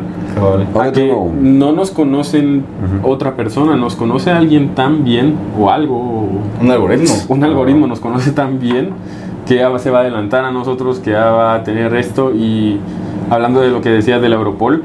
A 0.79 0.91
que 0.91 1.07
no 1.41 1.71
nos 1.71 1.89
conocen 1.91 2.63
otra 3.03 3.35
persona, 3.35 3.75
nos 3.75 3.95
conoce 3.95 4.29
alguien 4.31 4.75
tan 4.75 5.03
bien 5.03 5.35
o 5.59 5.71
algo, 5.71 5.95
o 5.97 6.29
Un 6.61 6.69
algoritmo. 6.71 7.13
un 7.29 7.43
algoritmo 7.43 7.87
nos 7.87 7.99
conoce 7.99 8.31
tan 8.31 8.59
bien 8.59 8.89
que 9.47 9.55
ya 9.55 9.77
se 9.79 9.89
va 9.89 9.99
a 9.99 10.01
adelantar 10.01 10.45
a 10.45 10.51
nosotros, 10.51 10.99
que 10.99 11.11
ya 11.11 11.31
va 11.31 11.55
a 11.55 11.63
tener 11.63 11.95
esto 11.95 12.31
y 12.33 12.77
hablando 13.31 13.61
de 13.61 13.69
lo 13.71 13.81
que 13.81 13.89
decías 13.89 14.21
del 14.21 14.33
Europol, 14.33 14.83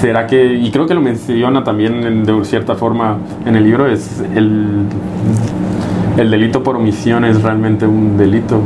será 0.00 0.26
que, 0.26 0.54
y 0.54 0.70
creo 0.70 0.86
que 0.86 0.92
lo 0.94 1.00
menciona 1.00 1.64
también 1.64 2.04
en- 2.04 2.24
de 2.24 2.44
cierta 2.44 2.74
forma 2.74 3.16
en 3.46 3.56
el 3.56 3.64
libro, 3.64 3.86
es 3.86 4.22
el, 4.34 4.82
el 6.18 6.30
delito 6.30 6.62
por 6.62 6.76
omisión 6.76 7.24
es 7.24 7.42
realmente 7.42 7.86
un 7.86 8.18
delito. 8.18 8.60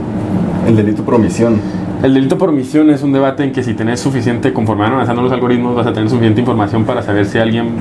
El 0.67 0.75
delito 0.77 1.03
por 1.05 1.15
omisión. 1.15 1.61
El 2.03 2.15
delito 2.15 2.39
por 2.39 2.49
omisión 2.49 2.89
es 2.91 3.03
un 3.03 3.13
debate 3.13 3.45
en 3.45 3.53
que 3.53 3.63
si 3.63 3.75
tenés 3.75 4.01
suficiente, 4.01 4.55
conforme 4.55 4.85
van 4.85 4.95
avanzando 4.95 5.21
los 5.21 5.33
algoritmos, 5.33 5.75
vas 5.75 5.87
a 5.87 5.93
tener 5.93 6.09
suficiente 6.09 6.41
información 6.41 6.85
para 6.85 7.03
saber 7.03 7.27
si 7.27 7.39
alguien 7.39 7.75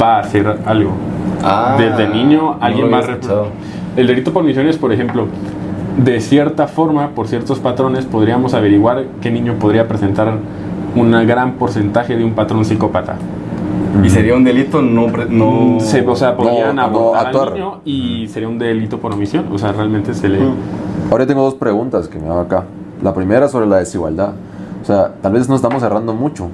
va 0.00 0.16
a 0.16 0.20
hacer 0.20 0.60
algo. 0.64 0.92
Ah, 1.44 1.76
Desde 1.78 2.08
niño, 2.08 2.56
alguien 2.60 2.90
no 2.90 2.96
va 2.96 3.02
a... 3.04 3.98
El 4.00 4.06
delito 4.06 4.32
por 4.32 4.42
omisión 4.44 4.66
es, 4.66 4.78
por 4.78 4.92
ejemplo, 4.92 5.26
de 6.02 6.20
cierta 6.20 6.68
forma, 6.68 7.08
por 7.10 7.28
ciertos 7.28 7.58
patrones, 7.58 8.06
podríamos 8.06 8.54
averiguar 8.54 9.04
qué 9.20 9.30
niño 9.30 9.54
podría 9.58 9.86
presentar 9.86 10.32
un 10.94 11.10
gran 11.26 11.52
porcentaje 11.54 12.16
de 12.16 12.24
un 12.24 12.32
patrón 12.32 12.64
psicópata. 12.64 13.16
Y 14.02 14.08
sería 14.08 14.34
un 14.36 14.44
delito 14.44 14.80
no... 14.80 15.06
no... 15.28 15.80
Se- 15.80 16.06
o 16.06 16.16
sea, 16.16 16.34
podrían 16.34 16.76
no 16.76 16.82
abordar 16.82 17.26
actuar. 17.26 17.48
al 17.48 17.54
niño 17.54 17.80
y 17.84 18.26
sería 18.28 18.48
un 18.48 18.58
delito 18.58 18.98
por 18.98 19.12
omisión. 19.12 19.46
O 19.52 19.58
sea, 19.58 19.72
realmente 19.72 20.14
se 20.14 20.30
le... 20.30 20.38
Ahora 21.10 21.24
yo 21.24 21.28
tengo 21.28 21.42
dos 21.42 21.54
preguntas 21.54 22.08
que 22.08 22.18
me 22.18 22.26
hago 22.28 22.40
acá. 22.40 22.64
La 23.02 23.14
primera 23.14 23.48
sobre 23.48 23.66
la 23.66 23.78
desigualdad. 23.78 24.32
O 24.82 24.84
sea, 24.84 25.12
tal 25.20 25.32
vez 25.32 25.48
nos 25.48 25.56
estamos 25.56 25.82
cerrando 25.82 26.14
mucho, 26.14 26.48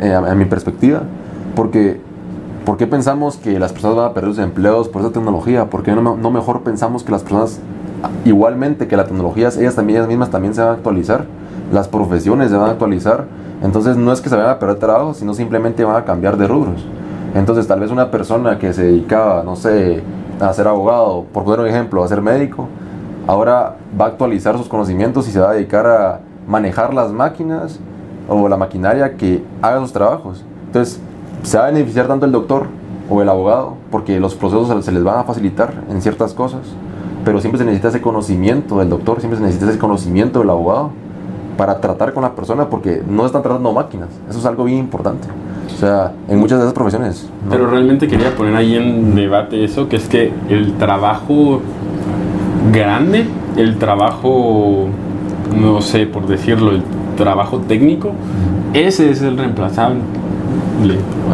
eh, 0.00 0.12
a, 0.12 0.18
a 0.18 0.34
mi 0.34 0.44
perspectiva, 0.44 1.02
porque 1.54 2.00
¿por 2.64 2.76
qué 2.76 2.86
pensamos 2.86 3.36
que 3.36 3.58
las 3.58 3.72
personas 3.72 3.96
van 3.96 4.06
a 4.10 4.14
perder 4.14 4.34
sus 4.34 4.44
empleos 4.44 4.88
por 4.88 5.02
esa 5.02 5.12
tecnología? 5.12 5.70
¿Por 5.70 5.82
qué 5.82 5.92
no, 5.92 6.16
no 6.16 6.30
mejor 6.30 6.62
pensamos 6.62 7.02
que 7.02 7.12
las 7.12 7.22
personas, 7.22 7.60
igualmente 8.24 8.86
que 8.86 8.96
la 8.96 9.04
tecnología, 9.04 9.48
ellas 9.48 9.74
también 9.74 9.98
ellas 9.98 10.08
mismas 10.08 10.30
también 10.30 10.54
se 10.54 10.60
van 10.60 10.70
a 10.70 10.72
actualizar, 10.74 11.24
las 11.72 11.88
profesiones 11.88 12.50
se 12.50 12.56
van 12.56 12.68
a 12.68 12.72
actualizar, 12.72 13.24
entonces 13.62 13.96
no 13.96 14.12
es 14.12 14.20
que 14.20 14.28
se 14.28 14.36
vayan 14.36 14.50
a 14.50 14.58
perder 14.58 14.78
trabajo, 14.78 15.14
sino 15.14 15.34
simplemente 15.34 15.84
van 15.84 15.96
a 15.96 16.04
cambiar 16.04 16.36
de 16.36 16.46
rubros. 16.46 16.84
Entonces 17.34 17.66
tal 17.66 17.80
vez 17.80 17.90
una 17.90 18.10
persona 18.10 18.58
que 18.58 18.72
se 18.72 18.84
dedicaba, 18.84 19.42
no 19.42 19.56
sé, 19.56 20.02
a 20.40 20.52
ser 20.52 20.66
abogado, 20.66 21.24
por 21.32 21.44
poner 21.44 21.60
un 21.60 21.66
ejemplo, 21.66 22.02
a 22.02 22.08
ser 22.08 22.22
médico, 22.22 22.68
ahora 23.30 23.76
va 23.98 24.06
a 24.06 24.08
actualizar 24.08 24.56
sus 24.58 24.66
conocimientos 24.66 25.28
y 25.28 25.30
se 25.30 25.38
va 25.38 25.50
a 25.50 25.52
dedicar 25.54 25.86
a 25.86 26.20
manejar 26.48 26.92
las 26.92 27.12
máquinas 27.12 27.78
o 28.28 28.48
la 28.48 28.56
maquinaria 28.56 29.16
que 29.16 29.42
haga 29.62 29.78
sus 29.80 29.92
trabajos. 29.92 30.44
Entonces, 30.66 31.00
se 31.44 31.56
va 31.56 31.64
a 31.64 31.66
beneficiar 31.70 32.08
tanto 32.08 32.26
el 32.26 32.32
doctor 32.32 32.66
o 33.08 33.22
el 33.22 33.28
abogado 33.28 33.74
porque 33.90 34.18
los 34.18 34.34
procesos 34.34 34.84
se- 34.84 34.90
les 34.92 35.04
van 35.04 35.18
a 35.18 35.22
facilitar 35.24 35.72
en 35.90 36.02
ciertas 36.02 36.34
cosas, 36.34 36.60
pero 37.24 37.40
siempre 37.40 37.58
se 37.58 37.64
necesita 37.64 37.88
ese 37.88 38.00
conocimiento 38.00 38.78
del 38.80 38.88
doctor, 38.88 39.20
siempre 39.20 39.38
se 39.38 39.44
necesita 39.44 39.70
ese 39.70 39.78
conocimiento 39.78 40.40
del 40.40 40.50
abogado 40.50 40.90
para 41.56 41.80
tratar 41.80 42.12
con 42.12 42.24
la 42.24 42.34
persona 42.34 42.68
porque 42.68 43.00
no 43.08 43.26
están 43.26 43.42
tratando 43.42 43.72
máquinas. 43.72 44.08
Eso 44.28 44.38
es 44.40 44.46
algo 44.46 44.64
bien 44.64 44.78
importante. 44.78 45.28
O 45.72 45.78
sea, 45.78 46.12
en 46.28 46.38
muchas 46.40 46.58
de 46.58 46.64
esas 46.64 46.74
profesiones. 46.74 47.28
Pero 47.48 47.68
realmente 47.70 48.08
quería 48.08 48.34
poner 48.34 48.56
ahí 48.56 48.74
en 48.76 49.14
debate 49.14 49.62
eso, 49.64 49.88
que 49.88 49.96
es 49.96 50.08
que 50.08 50.32
el 50.48 50.74
trabajo 50.78 51.60
grande, 52.72 53.26
el 53.56 53.76
trabajo, 53.76 54.88
no 55.58 55.80
sé 55.80 56.06
por 56.06 56.26
decirlo, 56.26 56.72
el 56.72 56.82
trabajo 57.16 57.58
técnico, 57.58 58.12
ese 58.74 59.10
es 59.10 59.22
el 59.22 59.36
reemplazable. 59.36 60.00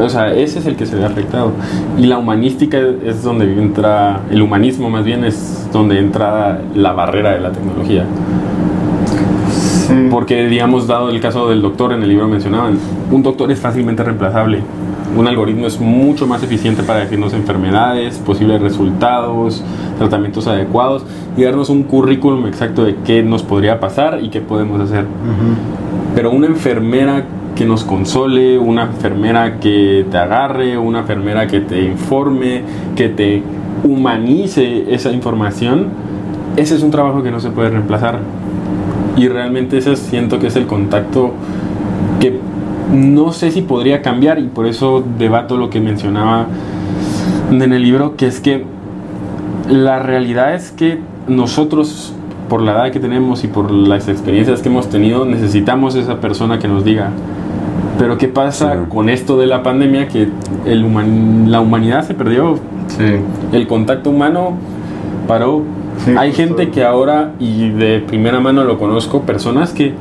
O 0.02 0.08
sea, 0.08 0.32
ese 0.34 0.58
es 0.58 0.66
el 0.66 0.76
que 0.76 0.86
se 0.86 0.96
ve 0.96 1.04
afectado. 1.04 1.52
Y 1.98 2.06
la 2.06 2.18
humanística 2.18 2.78
es 3.04 3.22
donde 3.22 3.44
entra, 3.60 4.20
el 4.30 4.42
humanismo 4.42 4.90
más 4.90 5.04
bien 5.04 5.24
es 5.24 5.68
donde 5.72 5.98
entra 5.98 6.60
la 6.74 6.92
barrera 6.92 7.32
de 7.32 7.40
la 7.40 7.52
tecnología. 7.52 8.04
Sí. 9.48 10.08
Porque, 10.10 10.46
digamos, 10.46 10.86
dado 10.86 11.10
el 11.10 11.20
caso 11.20 11.48
del 11.48 11.62
doctor, 11.62 11.92
en 11.92 12.02
el 12.02 12.08
libro 12.08 12.26
mencionaban, 12.28 12.78
un 13.10 13.22
doctor 13.22 13.50
es 13.52 13.60
fácilmente 13.60 14.02
reemplazable. 14.02 14.62
Un 15.14 15.26
algoritmo 15.26 15.66
es 15.66 15.80
mucho 15.80 16.26
más 16.26 16.42
eficiente 16.42 16.82
para 16.82 17.00
definirnos 17.00 17.32
enfermedades, 17.32 18.18
posibles 18.18 18.60
resultados, 18.60 19.62
tratamientos 19.98 20.46
adecuados 20.46 21.04
y 21.36 21.42
darnos 21.42 21.70
un 21.70 21.84
currículum 21.84 22.46
exacto 22.46 22.84
de 22.84 22.96
qué 23.04 23.22
nos 23.22 23.42
podría 23.42 23.80
pasar 23.80 24.18
y 24.22 24.28
qué 24.30 24.40
podemos 24.40 24.80
hacer. 24.80 25.06
Pero 26.14 26.30
una 26.32 26.46
enfermera 26.46 27.24
que 27.54 27.64
nos 27.64 27.84
console, 27.84 28.58
una 28.58 28.82
enfermera 28.82 29.58
que 29.58 30.06
te 30.10 30.18
agarre, 30.18 30.76
una 30.76 31.00
enfermera 31.00 31.46
que 31.46 31.60
te 31.60 31.82
informe, 31.82 32.62
que 32.94 33.08
te 33.08 33.42
humanice 33.84 34.92
esa 34.94 35.12
información, 35.12 35.88
ese 36.56 36.74
es 36.74 36.82
un 36.82 36.90
trabajo 36.90 37.22
que 37.22 37.30
no 37.30 37.40
se 37.40 37.50
puede 37.50 37.70
reemplazar. 37.70 38.20
Y 39.16 39.28
realmente 39.28 39.78
ese 39.78 39.96
siento 39.96 40.38
que 40.38 40.48
es 40.48 40.56
el 40.56 40.66
contacto 40.66 41.32
que 42.20 42.38
no 42.92 43.32
sé 43.32 43.50
si 43.50 43.62
podría 43.62 44.02
cambiar 44.02 44.38
y 44.38 44.44
por 44.46 44.66
eso 44.66 45.02
debato 45.18 45.56
lo 45.56 45.70
que 45.70 45.80
mencionaba 45.80 46.46
en 47.50 47.72
el 47.72 47.82
libro, 47.82 48.16
que 48.16 48.26
es 48.26 48.40
que 48.40 48.64
la 49.68 49.98
realidad 49.98 50.54
es 50.54 50.70
que 50.70 51.00
nosotros 51.28 52.12
por 52.48 52.62
la 52.62 52.72
edad 52.72 52.92
que 52.92 53.00
tenemos 53.00 53.42
y 53.42 53.48
por 53.48 53.70
las 53.72 54.06
experiencias 54.08 54.62
que 54.62 54.68
hemos 54.68 54.88
tenido, 54.88 55.24
necesitamos 55.24 55.96
esa 55.96 56.20
persona 56.20 56.60
que 56.60 56.68
nos 56.68 56.84
diga. 56.84 57.10
Pero 57.98 58.18
¿qué 58.18 58.28
pasa 58.28 58.72
Sí. 58.74 58.78
con 58.88 59.08
esto 59.08 59.36
de 59.36 59.46
la 59.46 59.64
pandemia? 59.64 60.06
Que 60.06 60.28
el 60.64 60.84
human- 60.84 61.50
la 61.50 61.60
humanidad 61.60 62.04
se 62.06 62.14
perdió, 62.14 62.56
Sí. 62.86 63.16
el 63.52 63.66
contacto 63.66 64.10
humano 64.10 64.52
paró. 65.26 65.62
Sí, 66.04 66.12
Hay 66.16 66.32
gente 66.32 66.68
que 66.70 66.84
ahora, 66.84 67.32
y 67.40 67.70
de 67.70 67.98
primera 68.00 68.38
mano 68.38 68.62
lo 68.64 68.78
conozco, 68.78 69.22
personas 69.22 69.72
que 69.72 69.94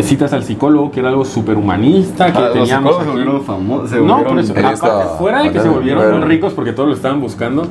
citas 0.00 0.32
al 0.32 0.42
psicólogo, 0.44 0.90
que 0.90 1.00
era 1.00 1.08
algo 1.10 1.24
súper 1.24 1.56
humanista, 1.56 2.32
que 2.32 2.38
Ah, 2.38 2.40
los 2.42 2.52
teníamos 2.52 2.94
se 2.96 3.00
aquí. 3.02 3.10
volvieron 3.10 3.42
famosos. 3.42 3.90
se 3.90 4.00
No, 4.00 4.24
por 4.24 4.38
eso, 4.38 4.52
aparte, 4.52 4.78
fuera 5.18 5.42
de 5.42 5.50
que 5.52 5.60
se 5.60 5.68
volvieron 5.68 6.10
muy 6.18 6.20
ricos 6.28 6.52
porque 6.52 6.72
todos 6.72 6.88
lo 6.88 6.94
estaban 6.94 7.20
buscando, 7.20 7.66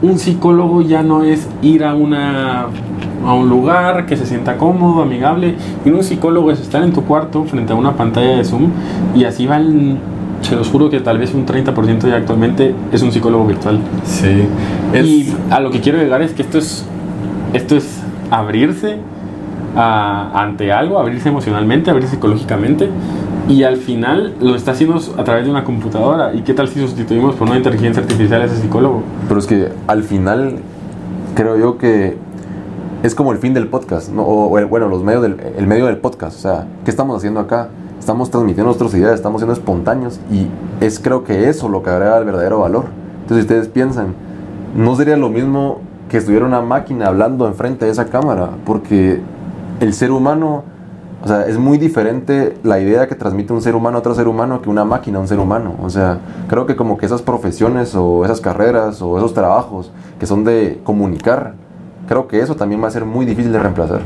un 0.00 0.18
psicólogo 0.18 0.82
ya 0.82 1.02
no 1.02 1.22
es 1.24 1.48
ir 1.62 1.84
a 1.84 1.94
una 1.94 2.66
a 3.26 3.34
un 3.34 3.48
lugar 3.48 4.06
que 4.06 4.16
se 4.16 4.24
sienta 4.24 4.56
cómodo, 4.56 5.02
amigable, 5.02 5.56
y 5.84 5.90
un 5.90 6.04
psicólogo 6.04 6.52
es 6.52 6.60
estar 6.60 6.82
en 6.84 6.92
tu 6.92 7.02
cuarto 7.04 7.44
frente 7.44 7.72
a 7.72 7.76
una 7.76 7.94
pantalla 7.96 8.36
de 8.36 8.44
Zoom 8.44 8.70
y 9.14 9.24
así 9.24 9.44
va 9.46 9.56
el, 9.56 9.98
se 10.40 10.54
los 10.54 10.68
juro 10.68 10.88
que 10.88 11.00
tal 11.00 11.18
vez 11.18 11.34
un 11.34 11.44
30% 11.44 12.08
ya 12.08 12.14
actualmente 12.14 12.74
es 12.92 13.02
un 13.02 13.10
psicólogo 13.10 13.44
virtual. 13.44 13.80
Sí. 14.04 14.44
Es- 14.92 15.04
Y 15.04 15.34
a 15.50 15.58
lo 15.58 15.70
que 15.72 15.80
quiero 15.80 15.98
llegar 15.98 16.22
es 16.22 16.32
que 16.32 16.42
esto 16.42 16.58
es, 16.58 16.86
esto 17.52 17.74
es 17.76 18.00
abrirse 18.30 18.98
ante 19.76 20.72
algo, 20.72 20.98
abrirse 20.98 21.28
emocionalmente, 21.28 21.90
abrirse 21.90 22.12
psicológicamente. 22.14 22.88
Y 23.48 23.62
al 23.62 23.76
final 23.76 24.34
lo 24.40 24.54
está 24.54 24.72
haciendo 24.72 25.00
a 25.16 25.24
través 25.24 25.44
de 25.44 25.50
una 25.50 25.64
computadora. 25.64 26.34
¿Y 26.34 26.42
qué 26.42 26.52
tal 26.52 26.68
si 26.68 26.80
sustituimos 26.80 27.34
por 27.34 27.48
una 27.48 27.56
inteligencia 27.56 28.02
artificial 28.02 28.42
a 28.42 28.44
ese 28.44 28.56
psicólogo? 28.56 29.02
Pero 29.26 29.40
es 29.40 29.46
que 29.46 29.68
al 29.86 30.02
final 30.02 30.56
creo 31.34 31.56
yo 31.56 31.78
que 31.78 32.18
es 33.02 33.14
como 33.14 33.32
el 33.32 33.38
fin 33.38 33.54
del 33.54 33.68
podcast, 33.68 34.10
o 34.16 34.58
el- 34.58 34.66
bueno, 34.66 34.88
los 34.88 35.02
medios 35.02 35.22
del, 35.22 35.36
el 35.56 35.66
medio 35.66 35.86
del 35.86 35.96
podcast. 35.96 36.36
O 36.36 36.40
sea, 36.40 36.66
¿qué 36.84 36.90
estamos 36.90 37.16
haciendo 37.16 37.40
acá? 37.40 37.68
Estamos 37.98 38.30
transmitiendo 38.30 38.66
nuestras 38.66 38.92
ideas, 38.94 39.14
estamos 39.14 39.40
siendo 39.40 39.52
espontáneos 39.54 40.20
y 40.30 40.46
es 40.84 40.98
creo 41.00 41.24
que 41.24 41.48
eso 41.48 41.68
lo 41.68 41.82
que 41.82 41.90
agrega 41.90 42.18
el 42.18 42.24
verdadero 42.24 42.60
valor. 42.60 42.84
Entonces, 43.22 43.46
si 43.46 43.52
ustedes 43.52 43.68
piensan, 43.68 44.14
no 44.76 44.94
sería 44.94 45.16
lo 45.16 45.30
mismo 45.30 45.80
que 46.10 46.18
estuviera 46.18 46.44
una 46.44 46.60
máquina 46.60 47.06
hablando 47.06 47.46
enfrente 47.46 47.84
de 47.86 47.90
esa 47.92 48.06
cámara, 48.06 48.50
porque 48.64 49.20
el 49.80 49.92
ser 49.94 50.10
humano, 50.10 50.64
o 51.22 51.26
sea, 51.28 51.46
es 51.46 51.58
muy 51.58 51.78
diferente 51.78 52.56
la 52.62 52.78
idea 52.80 53.08
que 53.08 53.14
transmite 53.14 53.52
un 53.52 53.60
ser 53.62 53.74
humano 53.74 53.96
a 53.96 54.00
otro 54.00 54.14
ser 54.14 54.28
humano 54.28 54.62
que 54.62 54.68
una 54.70 54.84
máquina 54.84 55.18
a 55.18 55.20
un 55.20 55.28
ser 55.28 55.38
humano. 55.38 55.74
O 55.82 55.90
sea, 55.90 56.18
creo 56.48 56.66
que 56.66 56.76
como 56.76 56.96
que 56.96 57.06
esas 57.06 57.22
profesiones 57.22 57.94
o 57.94 58.24
esas 58.24 58.40
carreras 58.40 59.02
o 59.02 59.18
esos 59.18 59.34
trabajos 59.34 59.90
que 60.20 60.26
son 60.26 60.44
de 60.44 60.80
comunicar, 60.84 61.54
creo 62.06 62.28
que 62.28 62.40
eso 62.40 62.54
también 62.56 62.82
va 62.82 62.88
a 62.88 62.90
ser 62.90 63.04
muy 63.04 63.26
difícil 63.26 63.52
de 63.52 63.58
reemplazar. 63.58 64.00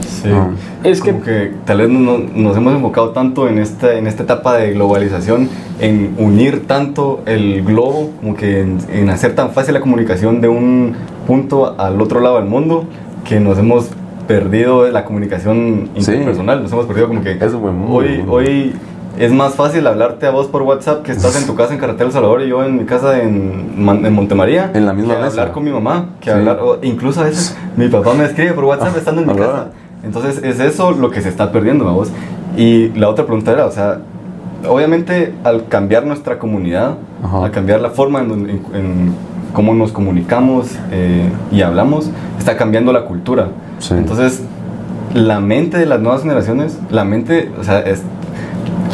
Sí. 0.00 0.28
Ah. 0.32 0.48
Es 0.84 1.00
que- 1.02 1.52
tal 1.64 1.78
vez 1.78 1.88
no- 1.88 2.18
nos 2.18 2.56
hemos 2.56 2.72
enfocado 2.74 3.10
tanto 3.10 3.48
en 3.48 3.58
esta, 3.58 3.94
en 3.94 4.06
esta 4.06 4.22
etapa 4.22 4.56
de 4.56 4.72
globalización, 4.72 5.48
en 5.80 6.14
unir 6.18 6.66
tanto 6.66 7.20
el 7.26 7.62
globo, 7.64 8.10
como 8.20 8.34
que 8.34 8.60
en, 8.60 8.78
en 8.92 9.10
hacer 9.10 9.34
tan 9.34 9.50
fácil 9.50 9.74
la 9.74 9.80
comunicación 9.80 10.40
de 10.40 10.48
un 10.48 10.94
punto 11.26 11.74
al 11.78 12.00
otro 12.00 12.20
lado 12.20 12.36
del 12.36 12.46
mundo, 12.48 12.84
que 13.24 13.38
nos 13.40 13.58
hemos 13.58 13.90
perdido 14.26 14.88
la 14.90 15.04
comunicación 15.04 15.90
Sí. 15.98 16.10
interpersonal, 16.12 16.62
nos 16.62 16.72
hemos 16.72 16.86
perdido 16.86 17.08
como 17.08 17.22
que 17.22 17.32
Eso 17.32 17.60
fue 17.60 17.72
muy 17.72 17.96
hoy, 17.96 18.24
hoy 18.28 18.72
es 19.18 19.30
más 19.32 19.54
fácil 19.54 19.86
hablarte 19.86 20.26
a 20.26 20.30
vos 20.30 20.46
por 20.46 20.62
WhatsApp 20.62 21.02
que 21.02 21.12
estás 21.12 21.38
en 21.40 21.46
tu 21.46 21.54
casa 21.54 21.74
en 21.74 21.80
Carretera 21.80 22.06
El 22.06 22.12
Salvador 22.12 22.42
y 22.42 22.48
yo 22.48 22.64
en 22.64 22.78
mi 22.78 22.84
casa 22.84 23.20
en, 23.22 23.74
en 23.76 24.12
Montemaría. 24.14 24.70
En 24.74 24.86
la 24.86 24.92
misma 24.94 25.14
que 25.16 25.20
mesa. 25.20 25.30
hablar 25.40 25.52
con 25.52 25.64
mi 25.64 25.70
mamá, 25.70 26.06
que 26.20 26.30
Sí. 26.30 26.36
hablar, 26.36 26.58
o 26.62 26.78
incluso 26.82 27.20
a 27.20 27.24
veces 27.24 27.56
mi 27.76 27.88
papá 27.88 28.14
me 28.14 28.24
escribe 28.24 28.52
por 28.52 28.64
WhatsApp 28.64 28.92
Ah, 28.94 28.98
estando 28.98 29.20
en 29.22 29.28
mi 29.28 29.34
casa. 29.36 29.66
Entonces 30.04 30.42
es 30.42 30.58
eso 30.60 30.92
lo 30.92 31.10
que 31.10 31.20
se 31.20 31.28
está 31.28 31.52
perdiendo, 31.52 31.84
vos. 31.92 32.10
Y 32.56 32.88
la 32.98 33.08
otra 33.08 33.24
pregunta 33.26 33.52
era, 33.52 33.66
o 33.66 33.70
sea, 33.70 33.98
obviamente 34.68 35.34
al 35.44 35.66
cambiar 35.68 36.06
nuestra 36.06 36.38
comunidad, 36.38 36.94
Ajá. 37.22 37.44
al 37.44 37.50
cambiar 37.50 37.80
la 37.80 37.90
forma 37.90 38.20
en, 38.20 38.30
en- 38.30 38.48
en 38.74 39.14
cómo 39.52 39.74
nos 39.74 39.92
comunicamos 39.92 40.76
eh, 40.90 41.28
y 41.50 41.60
hablamos, 41.62 42.10
está 42.38 42.56
cambiando 42.56 42.92
la 42.92 43.04
cultura. 43.04 43.48
Sí. 43.82 43.94
Entonces, 43.94 44.42
la 45.12 45.40
mente 45.40 45.76
de 45.76 45.86
las 45.86 46.00
nuevas 46.00 46.22
generaciones, 46.22 46.78
la 46.90 47.04
mente, 47.04 47.50
o 47.60 47.64
sea, 47.64 47.80
es, 47.80 48.02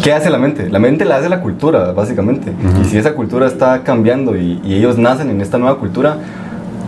¿qué 0.03 0.13
hace 0.13 0.31
la 0.31 0.39
mente? 0.39 0.71
La 0.71 0.79
mente 0.79 1.05
la 1.05 1.17
hace 1.17 1.29
la 1.29 1.41
cultura, 1.41 1.93
básicamente. 1.93 2.53
Y 2.81 2.85
si 2.85 2.97
esa 2.97 3.15
cultura 3.15 3.47
está 3.47 3.83
cambiando 3.83 4.37
y, 4.37 4.61
y 4.65 4.75
ellos 4.75 4.99
nacen 4.99 5.31
en 5.31 5.41
esta 5.41 5.59
nueva 5.59 5.79
cultura, 5.79 6.17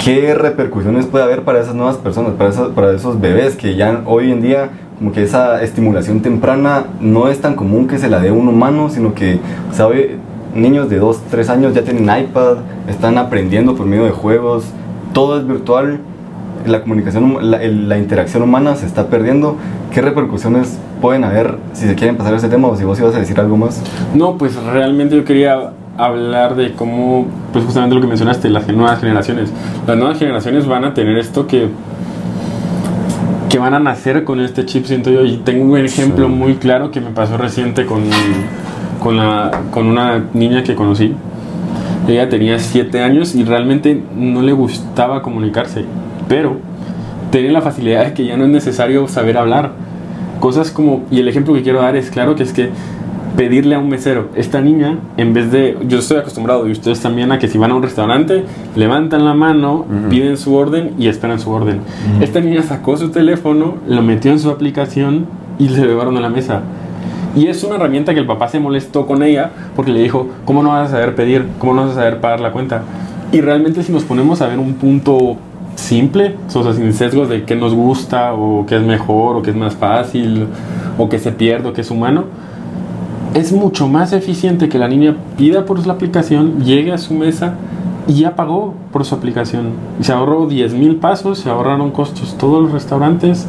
¿qué 0.02 0.34
repercusiones 0.34 1.06
puede 1.06 1.24
haber 1.24 1.42
para 1.42 1.60
esas 1.60 1.74
nuevas 1.74 1.96
personas, 1.96 2.32
para 2.32 2.50
esos, 2.50 2.72
para 2.72 2.92
esos 2.92 3.20
bebés 3.20 3.56
que 3.56 3.76
ya 3.76 4.02
hoy 4.06 4.32
en 4.32 4.40
día, 4.40 4.70
como 4.98 5.12
que 5.12 5.22
esa 5.22 5.62
estimulación 5.62 6.20
temprana 6.20 6.84
no 7.00 7.28
es 7.28 7.40
tan 7.40 7.54
común 7.54 7.86
que 7.86 7.98
se 7.98 8.08
la 8.08 8.20
dé 8.20 8.30
un 8.30 8.48
humano, 8.48 8.88
sino 8.88 9.14
que, 9.14 9.38
o 9.70 9.74
sea, 9.74 9.86
hoy 9.86 10.16
niños 10.54 10.88
de 10.90 10.98
2, 10.98 11.22
3 11.30 11.50
años 11.50 11.74
ya 11.74 11.82
tienen 11.82 12.04
iPad, 12.04 12.56
están 12.88 13.18
aprendiendo 13.18 13.76
por 13.76 13.86
medio 13.86 14.04
de 14.04 14.10
juegos, 14.10 14.64
todo 15.12 15.38
es 15.38 15.46
virtual, 15.46 16.00
la 16.66 16.82
comunicación, 16.82 17.50
la, 17.50 17.98
interacción 17.98 18.42
humana 18.42 18.76
se 18.76 18.86
está 18.86 19.06
perdiendo. 19.06 19.56
¿Qué 19.92 20.00
repercusiones 20.02 20.78
pueden 21.00 21.24
haber 21.24 21.56
si 21.72 21.86
se 21.86 21.94
quieren 21.94 22.16
pasar 22.16 22.34
ese 22.34 22.48
tema 22.48 22.68
o 22.68 22.76
si 22.76 22.84
vos 22.84 22.98
ibas 23.00 23.14
a 23.14 23.18
decir 23.18 23.38
algo 23.40 23.56
más? 23.56 23.82
No, 24.14 24.36
pues 24.36 24.54
realmente 24.56 25.16
yo 25.16 25.24
quería 25.24 25.72
hablar 25.96 26.56
de 26.56 26.72
cómo, 26.72 27.26
pues 27.52 27.64
justamente 27.64 27.94
lo 27.94 28.00
que 28.00 28.06
mencionaste, 28.06 28.48
las 28.48 28.66
nuevas 28.68 29.00
generaciones. 29.00 29.52
Las 29.86 29.96
nuevas 29.96 30.18
generaciones 30.18 30.66
van 30.66 30.84
a 30.84 30.94
tener 30.94 31.18
esto 31.18 31.46
que 31.46 31.68
que 33.50 33.58
van 33.58 33.74
a 33.74 33.80
nacer 33.80 34.22
con 34.22 34.40
este 34.40 34.64
chip, 34.64 34.86
siento 34.86 35.10
yo. 35.10 35.24
Y 35.24 35.38
tengo 35.38 35.64
un 35.64 35.76
ejemplo 35.76 36.28
Sí. 36.28 36.32
muy 36.32 36.54
claro 36.54 36.90
que 36.92 37.00
me 37.00 37.10
pasó 37.10 37.36
reciente 37.36 37.84
con, 37.84 38.04
con, 39.00 39.16
la, 39.16 39.62
con 39.72 39.88
una 39.88 40.24
niña 40.32 40.62
que 40.62 40.74
conocí. 40.76 41.14
Ella 42.08 42.28
tenía 42.28 42.58
7 42.58 43.02
años 43.02 43.34
y 43.34 43.44
realmente 43.44 44.00
no 44.16 44.40
le 44.40 44.52
gustaba 44.52 45.20
comunicarse, 45.20 45.84
pero 46.30 46.58
tenía 47.32 47.50
la 47.50 47.60
facilidad 47.60 48.04
de 48.04 48.14
que 48.14 48.24
ya 48.24 48.36
no 48.36 48.44
es 48.44 48.50
necesario 48.50 49.08
saber 49.08 49.36
hablar. 49.36 49.72
Cosas 50.38 50.70
como, 50.70 51.02
y 51.10 51.18
el 51.18 51.26
ejemplo 51.26 51.52
que 51.54 51.62
quiero 51.62 51.82
dar 51.82 51.96
es 51.96 52.08
claro 52.08 52.36
que 52.36 52.44
es 52.44 52.52
que 52.52 52.70
pedirle 53.36 53.74
a 53.74 53.80
un 53.80 53.88
mesero, 53.88 54.28
esta 54.36 54.60
niña, 54.60 54.98
en 55.16 55.34
vez 55.34 55.50
de, 55.50 55.76
yo 55.88 55.98
estoy 55.98 56.18
acostumbrado 56.18 56.68
y 56.68 56.70
ustedes 56.70 57.00
también 57.00 57.32
a 57.32 57.40
que 57.40 57.48
si 57.48 57.58
van 57.58 57.72
a 57.72 57.74
un 57.74 57.82
restaurante, 57.82 58.44
levantan 58.76 59.24
la 59.24 59.34
mano, 59.34 59.86
Ujú. 59.88 60.08
piden 60.08 60.36
su 60.36 60.54
orden 60.54 60.92
y 61.00 61.08
esperan 61.08 61.40
su 61.40 61.50
orden. 61.50 61.78
Ujú. 62.14 62.22
Esta 62.22 62.40
niña 62.40 62.62
sacó 62.62 62.96
su 62.96 63.10
teléfono, 63.10 63.74
lo 63.88 64.00
metió 64.00 64.30
en 64.30 64.38
su 64.38 64.50
aplicación 64.50 65.26
y 65.58 65.68
lo 65.68 65.84
llevaron 65.84 66.16
a 66.16 66.20
la 66.20 66.28
mesa. 66.28 66.60
Y 67.34 67.48
es 67.48 67.64
una 67.64 67.74
herramienta 67.74 68.14
que 68.14 68.20
el 68.20 68.26
papá 68.26 68.46
se 68.48 68.60
molestó 68.60 69.04
con 69.04 69.24
ella 69.24 69.50
porque 69.74 69.90
le 69.90 70.00
dijo, 70.00 70.28
¿cómo 70.44 70.62
no 70.62 70.68
vas 70.70 70.90
a 70.90 70.92
saber 70.92 71.16
pedir? 71.16 71.44
¿Cómo 71.58 71.74
no 71.74 71.82
vas 71.82 71.92
a 71.92 71.94
saber 71.94 72.20
pagar 72.20 72.38
la 72.38 72.52
cuenta? 72.52 72.82
Y 73.32 73.40
realmente 73.40 73.82
si 73.82 73.92
nos 73.92 74.04
ponemos 74.04 74.40
a 74.42 74.46
ver 74.46 74.58
un 74.60 74.74
punto 74.74 75.36
simple, 75.80 76.36
o 76.54 76.62
sea, 76.62 76.72
sin 76.72 76.92
sesgos 76.92 77.28
de 77.28 77.44
qué 77.44 77.56
nos 77.56 77.74
gusta 77.74 78.34
o 78.34 78.66
qué 78.66 78.76
es 78.76 78.82
mejor 78.82 79.36
o 79.36 79.42
qué 79.42 79.50
es 79.50 79.56
más 79.56 79.74
fácil 79.74 80.46
o 80.98 81.08
qué 81.08 81.18
se 81.18 81.32
pierde 81.32 81.68
o 81.68 81.72
qué 81.72 81.80
es 81.80 81.90
humano, 81.90 82.24
es 83.34 83.52
mucho 83.52 83.88
más 83.88 84.12
eficiente 84.12 84.68
que 84.68 84.78
la 84.78 84.88
niña 84.88 85.16
pida 85.36 85.64
por 85.64 85.84
la 85.86 85.92
aplicación, 85.92 86.64
llegue 86.64 86.92
a 86.92 86.98
su 86.98 87.14
mesa 87.14 87.54
y 88.06 88.14
ya 88.14 88.34
pagó 88.34 88.74
por 88.92 89.04
su 89.04 89.14
aplicación. 89.14 89.70
Se 90.00 90.12
ahorró 90.12 90.46
10 90.46 90.74
mil 90.74 90.96
pasos, 90.96 91.38
se 91.38 91.48
ahorraron 91.48 91.90
costos 91.90 92.36
todos 92.36 92.62
los 92.62 92.72
restaurantes. 92.72 93.46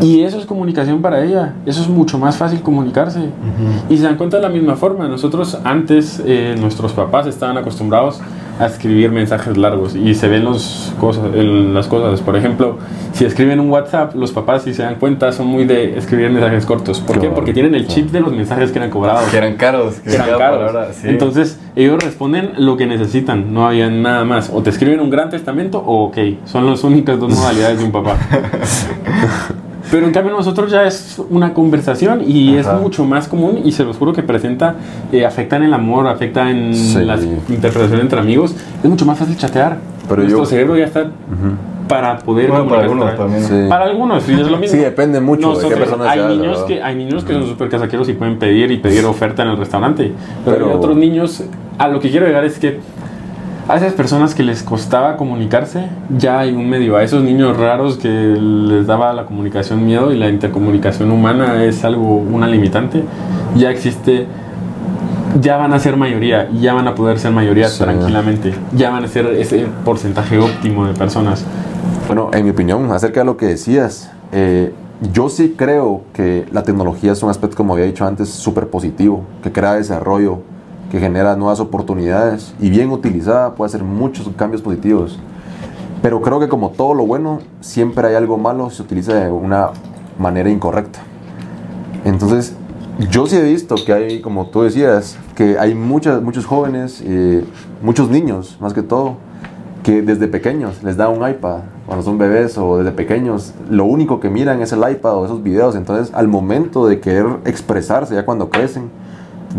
Y 0.00 0.22
eso 0.22 0.38
es 0.38 0.46
comunicación 0.46 1.00
para 1.00 1.24
ella. 1.24 1.54
Eso 1.64 1.80
es 1.80 1.88
mucho 1.88 2.18
más 2.18 2.36
fácil 2.36 2.60
comunicarse. 2.60 3.20
Y 3.88 3.96
se 3.96 4.02
dan 4.02 4.16
cuenta 4.16 4.36
de 4.36 4.42
la 4.42 4.48
misma 4.48 4.74
forma. 4.76 5.06
Nosotros 5.08 5.58
antes, 5.64 6.22
eh, 6.24 6.56
nuestros 6.60 6.92
papás 6.92 7.26
estaban 7.26 7.56
acostumbrados 7.56 8.20
a 8.60 8.66
escribir 8.66 9.10
mensajes 9.10 9.56
largos 9.56 9.96
y 9.96 10.14
se 10.14 10.28
ven 10.28 10.44
los 10.44 10.92
cosas, 11.00 11.24
el- 11.34 11.72
las 11.74 11.86
cosas. 11.88 12.20
Por 12.20 12.36
ejemplo, 12.36 12.78
si 13.12 13.24
escriben 13.24 13.58
un 13.60 13.70
WhatsApp, 13.70 14.14
los 14.14 14.30
papás, 14.32 14.62
si 14.62 14.74
se 14.74 14.82
dan 14.82 14.96
cuenta, 14.96 15.32
son 15.32 15.46
muy 15.46 15.64
de 15.64 15.98
escribir 15.98 16.30
mensajes 16.30 16.66
cortos. 16.66 17.00
¿Por 17.00 17.18
qué? 17.18 17.28
Porque 17.30 17.52
tienen 17.52 17.74
el 17.74 17.86
chip 17.88 18.10
de 18.10 18.20
los 18.20 18.32
mensajes 18.32 18.70
que 18.70 18.78
eran 18.78 18.90
cobrados. 18.90 19.24
Que 19.30 19.38
eran 19.38 19.56
caros. 19.56 19.96
Que 19.96 20.14
eran 20.14 20.26
cada 20.26 20.38
caros. 20.38 20.58
palabra, 20.72 20.92
sí. 20.92 21.08
Entonces, 21.08 21.58
ellos 21.76 22.02
responden 22.02 22.52
lo 22.58 22.76
que 22.76 22.86
necesitan, 22.86 23.52
no 23.54 23.66
había 23.66 23.90
nada 23.90 24.24
más. 24.24 24.50
O 24.52 24.62
te 24.62 24.70
escriben 24.70 25.00
un 25.00 25.10
gran 25.10 25.30
testamento 25.30 25.78
o 25.78 26.04
ok. 26.04 26.18
Son 26.44 26.66
las 26.68 26.84
únicas 26.84 27.18
dos 27.18 27.30
modalidades 27.34 27.78
de 27.78 27.84
un 27.84 27.92
papá. 27.92 28.16
Pero 29.92 30.06
en 30.06 30.12
cambio 30.12 30.32
nosotros 30.34 30.70
ya 30.72 30.86
es 30.86 31.20
una 31.28 31.52
conversación 31.52 32.22
y 32.26 32.56
Ajá. 32.58 32.76
es 32.76 32.80
mucho 32.80 33.04
más 33.04 33.28
común 33.28 33.60
y 33.62 33.72
se 33.72 33.84
los 33.84 33.98
juro 33.98 34.14
que 34.14 34.22
presenta, 34.22 34.74
eh, 35.12 35.26
afecta 35.26 35.56
en 35.56 35.64
el 35.64 35.74
amor, 35.74 36.08
afecta 36.08 36.50
en 36.50 36.72
Sí. 36.74 36.98
la 37.04 37.18
interpretación 37.50 38.00
entre 38.00 38.18
amigos. 38.18 38.56
Es 38.82 38.88
mucho 38.88 39.04
más 39.04 39.18
fácil 39.18 39.36
chatear. 39.36 39.76
Pero 40.08 40.22
Nuestro 40.22 40.38
yo- 40.40 40.46
cerebro 40.46 40.76
ya 40.78 40.86
está 40.86 41.00
Ujú. 41.02 41.88
para 41.88 42.18
poder 42.20 42.48
Bueno, 42.48 42.66
para 42.68 42.82
algunos 42.84 43.16
también. 43.16 43.44
Sí. 43.44 43.66
Para 43.68 43.84
algunos, 43.84 44.22
sí, 44.22 44.32
es 44.32 44.50
lo 44.50 44.56
mismo. 44.56 44.76
Sí, 44.78 44.82
depende 44.82 45.20
mucho 45.20 45.48
de 45.50 45.54
qué 45.56 45.62
Nosotros- 45.62 45.78
persona 45.80 46.10
hay 46.10 46.18
seas, 46.20 46.30
niños 46.30 46.58
que 46.64 46.82
Hay 46.82 46.96
niños 46.96 47.24
que 47.24 47.32
son 47.34 47.46
súper 47.46 47.68
casaqueros 47.68 48.08
y 48.08 48.14
pueden 48.14 48.38
pedir 48.38 48.70
y 48.70 48.78
pedir 48.78 49.04
oferta 49.04 49.42
en 49.42 49.50
el 49.50 49.58
restaurante. 49.58 50.10
Pero, 50.44 50.56
Pero- 50.56 50.68
hay 50.70 50.74
otros 50.74 50.96
niños, 50.96 51.44
a 51.76 51.88
lo 51.88 52.00
que 52.00 52.10
quiero 52.10 52.24
llegar 52.26 52.46
es 52.46 52.58
que 52.58 52.80
a 53.68 53.76
esas 53.76 53.92
personas 53.92 54.34
que 54.34 54.42
les 54.42 54.62
costaba 54.62 55.16
comunicarse, 55.16 55.86
ya 56.18 56.40
hay 56.40 56.52
un 56.54 56.68
medio. 56.68 56.96
A 56.96 57.02
esos 57.02 57.22
niños 57.22 57.56
raros 57.56 57.96
que 57.96 58.08
les 58.08 58.86
daba 58.86 59.12
la 59.12 59.24
comunicación 59.24 59.84
miedo 59.86 60.12
y 60.12 60.18
la 60.18 60.28
intercomunicación 60.28 61.10
humana 61.12 61.62
es 61.64 61.84
algo, 61.84 62.16
una 62.16 62.46
limitante, 62.48 63.04
ya 63.56 63.70
existe, 63.70 64.26
ya 65.40 65.56
van 65.56 65.72
a 65.72 65.78
ser 65.78 65.96
mayoría 65.96 66.48
y 66.52 66.60
ya 66.60 66.74
van 66.74 66.88
a 66.88 66.94
poder 66.94 67.18
ser 67.18 67.32
mayoría 67.32 67.68
Sí. 67.68 67.82
tranquilamente. 67.82 68.52
Ya 68.76 68.90
van 68.90 69.04
a 69.04 69.08
ser 69.08 69.26
ese 69.26 69.66
porcentaje 69.84 70.38
óptimo 70.38 70.86
de 70.86 70.94
personas. 70.94 71.44
Bueno, 72.08 72.30
en 72.32 72.44
mi 72.44 72.50
opinión, 72.50 72.90
acerca 72.90 73.20
de 73.20 73.26
lo 73.26 73.36
que 73.36 73.46
decías, 73.46 74.10
eh, 74.32 74.72
yo 75.12 75.28
sí 75.28 75.54
creo 75.56 76.02
que 76.12 76.46
la 76.52 76.62
tecnología 76.62 77.12
es 77.12 77.22
un 77.22 77.30
aspecto, 77.30 77.56
como 77.56 77.72
había 77.74 77.86
dicho 77.86 78.04
antes, 78.04 78.28
súper 78.28 78.68
positivo, 78.68 79.22
que 79.42 79.50
crea 79.50 79.74
desarrollo, 79.74 80.40
que 80.92 81.00
genera 81.00 81.36
nuevas 81.36 81.58
oportunidades 81.58 82.54
y 82.60 82.68
bien 82.68 82.90
utilizada 82.90 83.54
puede 83.54 83.68
hacer 83.68 83.82
muchos 83.82 84.28
cambios 84.36 84.60
positivos. 84.60 85.18
Pero 86.02 86.20
creo 86.20 86.38
que 86.38 86.50
como 86.50 86.68
todo 86.72 86.92
lo 86.92 87.06
bueno, 87.06 87.38
siempre 87.62 88.08
hay 88.08 88.14
algo 88.14 88.36
malo 88.36 88.68
si 88.68 88.76
se 88.76 88.82
utiliza 88.82 89.14
de 89.14 89.30
una 89.30 89.70
manera 90.18 90.50
incorrecta. 90.50 90.98
Entonces, 92.04 92.54
yo 93.10 93.26
sí 93.26 93.36
he 93.36 93.42
visto 93.42 93.76
que 93.86 93.94
hay, 93.94 94.20
como 94.20 94.48
tú 94.48 94.64
decías, 94.64 95.16
que 95.34 95.58
hay 95.58 95.74
muchas, 95.74 96.20
muchos 96.20 96.44
jóvenes, 96.44 97.02
eh, 97.06 97.42
muchos 97.82 98.10
niños 98.10 98.58
más 98.60 98.74
que 98.74 98.82
todo, 98.82 99.16
que 99.82 100.02
desde 100.02 100.28
pequeños 100.28 100.82
les 100.82 100.98
da 100.98 101.08
un 101.08 101.26
iPad 101.26 101.60
cuando 101.86 102.04
son 102.04 102.18
bebés 102.18 102.58
o 102.58 102.76
desde 102.76 102.92
pequeños, 102.92 103.54
lo 103.70 103.86
único 103.86 104.20
que 104.20 104.28
miran 104.28 104.60
es 104.60 104.72
el 104.72 104.80
iPad 104.80 105.16
o 105.16 105.24
esos 105.24 105.42
videos. 105.42 105.74
Entonces, 105.74 106.14
al 106.14 106.28
momento 106.28 106.86
de 106.86 107.00
querer 107.00 107.38
expresarse, 107.46 108.14
ya 108.14 108.26
cuando 108.26 108.50
crecen, 108.50 108.90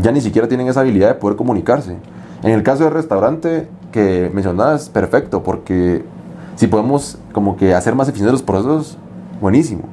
ya 0.02 0.12
ni 0.12 0.22
siquiera 0.22 0.48
tienen 0.48 0.68
esa 0.68 0.82
habilidad 0.82 1.10
de 1.10 1.14
poder 1.16 1.38
comunicarse. 1.38 1.98
En 2.44 2.52
el 2.52 2.64
caso 2.64 2.84
del 2.84 2.94
restaurante 2.94 3.68
que 3.92 4.30
mencionabas, 4.34 4.90
perfecto, 4.90 5.44
porque 5.44 6.04
si 6.56 6.68
podemos 6.68 7.18
como 7.32 7.56
que 7.58 7.74
hacer 7.74 7.96
más 7.96 8.10
eficientes 8.10 8.34
los 8.34 8.44
procesos, 8.44 8.98
buenísimo. 9.42 9.84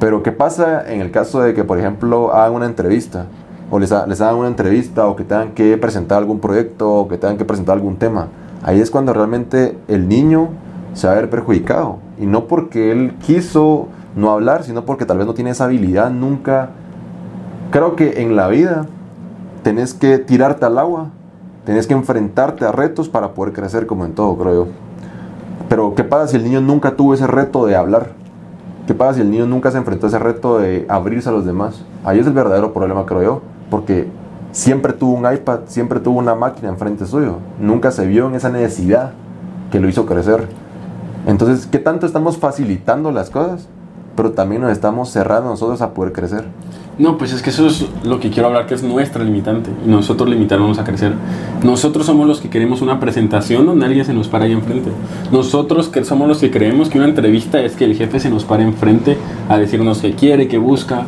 Pero 0.00 0.22
¿qué 0.22 0.32
pasa 0.32 0.90
en 0.92 1.00
el 1.00 1.10
caso 1.10 1.40
de 1.40 1.54
que, 1.54 1.62
por 1.64 1.78
ejemplo, 1.78 2.34
hagan 2.34 2.54
una 2.54 2.66
entrevista? 2.66 3.26
O 3.70 3.78
les, 3.78 3.92
ha- 3.92 4.06
les 4.06 4.20
hagan 4.20 4.36
una 4.36 4.48
entrevista 4.48 5.06
o 5.06 5.16
que 5.16 5.24
tengan 5.24 5.52
que 5.52 5.76
presentar 5.78 6.18
algún 6.18 6.40
proyecto 6.40 6.92
o 6.92 7.08
que 7.08 7.16
tengan 7.16 7.38
que 7.38 7.44
presentar 7.44 7.76
algún 7.76 7.96
tema. 7.96 8.28
Ahí 8.62 8.80
es 8.80 8.90
cuando 8.90 9.12
realmente 9.12 9.76
el 9.88 10.08
niño 10.08 10.48
se 10.94 11.06
va 11.06 11.12
a 11.14 11.16
ver 11.16 11.30
perjudicado. 11.30 11.98
Y 12.18 12.26
no 12.26 12.46
porque 12.46 12.90
él 12.92 13.14
quiso 13.24 13.88
no 14.16 14.30
hablar, 14.30 14.64
sino 14.64 14.84
porque 14.84 15.06
tal 15.06 15.18
vez 15.18 15.26
no 15.26 15.34
tiene 15.34 15.50
esa 15.50 15.64
habilidad 15.64 16.10
nunca. 16.10 16.70
Creo 17.70 17.96
que 17.96 18.20
en 18.22 18.36
la 18.36 18.48
vida 18.48 18.86
tenés 19.64 19.94
que 19.94 20.18
tirarte 20.18 20.64
al 20.64 20.78
agua, 20.78 21.08
tenés 21.64 21.88
que 21.88 21.94
enfrentarte 21.94 22.64
a 22.64 22.70
retos 22.70 23.08
para 23.08 23.34
poder 23.34 23.52
crecer 23.52 23.86
como 23.86 24.04
en 24.04 24.12
todo, 24.12 24.36
creo 24.36 24.66
yo. 24.66 24.72
Pero 25.68 25.94
¿qué 25.96 26.04
pasa 26.04 26.28
si 26.28 26.36
el 26.36 26.44
niño 26.44 26.60
nunca 26.60 26.94
tuvo 26.94 27.14
ese 27.14 27.26
reto 27.26 27.66
de 27.66 27.74
hablar? 27.74 28.10
¿Qué 28.86 28.94
pasa 28.94 29.14
si 29.14 29.20
el 29.22 29.30
niño 29.30 29.46
nunca 29.46 29.70
se 29.70 29.78
enfrentó 29.78 30.06
a 30.06 30.08
ese 30.10 30.18
reto 30.18 30.58
de 30.58 30.84
abrirse 30.88 31.30
a 31.30 31.32
los 31.32 31.46
demás? 31.46 31.82
Ahí 32.04 32.20
es 32.20 32.26
el 32.26 32.34
verdadero 32.34 32.74
problema, 32.74 33.06
creo 33.06 33.22
yo, 33.22 33.42
porque 33.70 34.06
siempre 34.52 34.92
tuvo 34.92 35.14
un 35.14 35.32
iPad, 35.32 35.60
siempre 35.66 35.98
tuvo 35.98 36.18
una 36.18 36.34
máquina 36.34 36.68
enfrente 36.68 37.06
suyo, 37.06 37.38
nunca 37.58 37.90
se 37.90 38.06
vio 38.06 38.28
en 38.28 38.34
esa 38.34 38.50
necesidad 38.50 39.12
que 39.72 39.80
lo 39.80 39.88
hizo 39.88 40.04
crecer. 40.04 40.46
Entonces, 41.26 41.66
¿qué 41.66 41.78
tanto 41.78 42.04
estamos 42.04 42.36
facilitando 42.36 43.10
las 43.10 43.30
cosas? 43.30 43.66
Pero 44.14 44.32
también 44.32 44.60
nos 44.60 44.70
estamos 44.70 45.10
cerrando 45.10 45.48
nosotros 45.48 45.80
a 45.80 45.94
poder 45.94 46.12
crecer. 46.12 46.44
No, 46.96 47.18
pues 47.18 47.32
es 47.32 47.42
que 47.42 47.50
eso 47.50 47.66
es 47.66 47.86
lo 48.04 48.20
que 48.20 48.30
quiero 48.30 48.46
hablar, 48.48 48.66
que 48.66 48.74
es 48.74 48.84
nuestra 48.84 49.24
limitante. 49.24 49.70
Nosotros 49.84 50.28
limitarnos 50.28 50.78
a 50.78 50.84
crecer. 50.84 51.12
Nosotros 51.64 52.06
somos 52.06 52.28
los 52.28 52.40
que 52.40 52.50
queremos 52.50 52.82
una 52.82 53.00
presentación 53.00 53.66
donde 53.66 53.86
alguien 53.86 54.04
se 54.04 54.14
nos 54.14 54.28
para 54.28 54.44
ahí 54.44 54.52
enfrente. 54.52 54.90
Nosotros 55.32 55.88
que 55.88 56.04
somos 56.04 56.28
los 56.28 56.38
que 56.38 56.52
creemos 56.52 56.88
que 56.88 56.98
una 56.98 57.08
entrevista 57.08 57.60
es 57.60 57.74
que 57.74 57.84
el 57.84 57.96
jefe 57.96 58.20
se 58.20 58.30
nos 58.30 58.44
pare 58.44 58.62
enfrente 58.62 59.16
a 59.48 59.58
decirnos 59.58 59.98
qué 59.98 60.12
quiere, 60.12 60.46
qué 60.46 60.58
busca. 60.58 61.06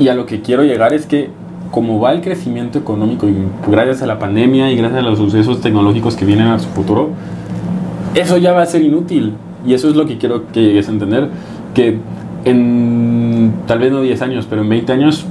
Y 0.00 0.08
a 0.08 0.14
lo 0.14 0.26
que 0.26 0.40
quiero 0.40 0.64
llegar 0.64 0.94
es 0.94 1.06
que 1.06 1.30
como 1.70 2.00
va 2.00 2.12
el 2.12 2.22
crecimiento 2.22 2.80
económico 2.80 3.28
y 3.28 3.36
gracias 3.70 4.02
a 4.02 4.06
la 4.06 4.18
pandemia 4.18 4.72
y 4.72 4.76
gracias 4.76 4.98
a 4.98 5.02
los 5.02 5.18
sucesos 5.18 5.60
tecnológicos 5.60 6.16
que 6.16 6.24
vienen 6.24 6.48
a 6.48 6.58
su 6.58 6.68
futuro, 6.70 7.10
eso 8.16 8.36
ya 8.38 8.52
va 8.52 8.62
a 8.62 8.66
ser 8.66 8.82
inútil. 8.82 9.34
Y 9.64 9.74
eso 9.74 9.88
es 9.88 9.94
lo 9.94 10.06
que 10.06 10.18
quiero 10.18 10.50
que 10.50 10.60
llegues 10.60 10.88
a 10.88 10.90
entender. 10.90 11.28
Que 11.74 11.98
en 12.44 13.52
tal 13.66 13.78
vez 13.78 13.92
no 13.92 14.00
10 14.00 14.22
años, 14.22 14.46
pero 14.48 14.62
en 14.62 14.68
20 14.68 14.92
años 14.92 15.26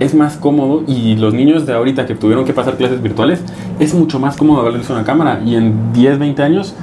es 0.00 0.14
más 0.14 0.36
cómodo. 0.36 0.82
Y 0.86 1.16
los 1.16 1.34
niños 1.34 1.66
de 1.66 1.72
ahorita 1.74 2.06
que 2.06 2.14
tuvieron 2.14 2.44
que 2.44 2.52
pasar 2.52 2.76
clases 2.76 3.02
virtuales, 3.02 3.42
es 3.78 3.94
mucho 3.94 4.18
más 4.18 4.36
cómodo 4.36 4.60
hablarles 4.60 4.88
a 4.90 4.94
una 4.94 5.04
cámara. 5.04 5.40
Y 5.44 5.54
en 5.56 5.92
10, 5.92 6.18
20 6.18 6.42
años 6.42 6.74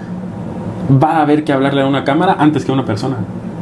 va 1.02 1.17
a 1.17 1.22
haber 1.22 1.44
que 1.44 1.54
hablarle 1.54 1.82
a 1.82 1.88
una 1.88 2.04
cámara 2.04 2.36
antes 2.39 2.65
que 2.65 2.72
a 2.72 2.74
una 2.74 2.86
persona. 2.86 3.17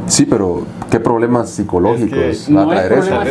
Sí, 0.08 0.25
pero 0.25 0.63
¿qué 0.89 0.99
problemas 0.99 1.51
psicológicos 1.51 2.17
Es 2.17 2.47
que 2.47 2.53
va 2.55 2.63
a 2.63 2.65
No 2.65 2.73
es 2.73 2.79
traer 2.88 2.93
eso? 3.03 3.12
no 3.12 3.21
es 3.21 3.29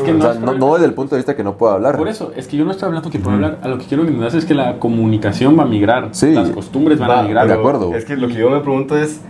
que 0.00 0.10
O 0.10 0.14
no 0.14 0.20
sea, 0.22 0.30
es 0.32 0.38
no, 0.40 0.46
problema- 0.46 0.58
no 0.58 0.72
desde 0.74 0.86
el 0.86 0.94
punto 0.94 1.14
de 1.16 1.18
vista 1.18 1.36
que 1.36 1.44
no 1.44 1.58
pueda 1.58 1.74
hablar. 1.74 1.98
Por 1.98 2.08
eso, 2.08 2.32
es 2.34 2.46
que 2.46 2.56
yo 2.56 2.64
no 2.64 2.70
estoy 2.70 2.86
hablando 2.86 3.10
que 3.10 3.18
pueda 3.18 3.34
hablar. 3.36 3.58
A 3.62 3.68
lo 3.68 3.76
que 3.76 3.84
quiero 3.84 4.04
que 4.04 4.08
entiendas 4.08 4.32
es 4.32 4.46
que 4.46 4.54
la 4.54 4.78
comunicación 4.78 5.58
va 5.58 5.64
a 5.64 5.66
migrar. 5.66 6.08
Sí. 6.12 6.30
Las 6.32 6.48
costumbres 6.48 6.98
van 6.98 7.10
a 7.10 7.14
Va, 7.16 7.22
migrar. 7.24 7.46
de 7.46 7.52
acuerdo. 7.52 7.94
Es 7.94 8.06
que 8.06 8.16
lo 8.16 8.28
que 8.28 8.34
yo 8.34 8.48
me 8.48 8.60
pregunto 8.60 8.96
es, 8.96 9.20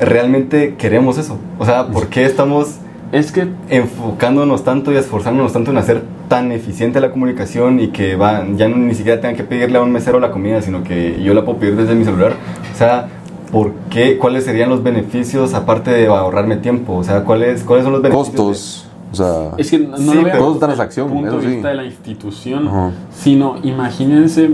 ¿realmente 0.00 0.74
queremos 0.76 1.18
eso? 1.18 1.38
O 1.58 1.64
sea, 1.64 1.86
¿por 1.88 2.08
qué 2.08 2.24
estamos 2.24 2.76
Es 3.12 3.30
que 3.30 3.46
enfocándonos 3.68 4.64
tanto 4.64 4.92
y 4.92 4.96
esforzándonos 4.96 5.52
tanto 5.52 5.70
en 5.70 5.78
hacer 5.78 6.02
tan 6.28 6.50
eficiente 6.50 7.00
la 7.00 7.12
comunicación 7.12 7.78
y 7.78 7.88
que 7.88 8.16
va, 8.16 8.44
ya 8.56 8.68
no, 8.68 8.76
ni 8.76 8.94
siquiera 8.96 9.20
tengan 9.20 9.36
que 9.36 9.44
pedirle 9.44 9.78
a 9.78 9.82
un 9.82 9.92
mesero 9.92 10.18
la 10.18 10.32
comida, 10.32 10.60
sino 10.60 10.82
que 10.82 11.22
yo 11.22 11.32
la 11.32 11.44
puedo 11.44 11.58
pedir 11.58 11.76
desde 11.76 11.94
mi 11.94 12.04
celular? 12.04 12.32
O 12.74 12.76
sea, 12.76 13.06
¿por 13.52 13.72
qué? 13.90 14.18
¿Cuáles 14.18 14.44
serían 14.44 14.70
los 14.70 14.82
beneficios 14.82 15.54
aparte 15.54 15.92
de 15.92 16.08
ahorrarme 16.08 16.56
tiempo? 16.56 16.96
O 16.96 17.04
sea, 17.04 17.22
¿cuáles, 17.22 17.62
cuáles 17.62 17.84
son 17.84 17.92
los 17.92 18.02
beneficios? 18.02 18.32
de- 18.32 18.36
Costos, 18.38 18.86
o 19.12 19.14
sea, 19.14 19.50
Es 19.56 19.70
que 19.70 19.78
no 19.78 19.96
Sí, 19.96 20.04
lo 20.04 20.26
es 20.26 20.32
desde 20.34 20.58
transacción, 20.58 21.06
el 21.06 21.12
punto 21.12 21.28
eso 21.28 21.36
de 21.38 21.42
sí. 21.46 21.52
vista 21.54 21.68
de 21.68 21.74
la 21.76 21.84
institución, 21.84 22.66
Ajá. 22.66 22.90
sino 23.16 23.56
imagínense, 23.62 24.50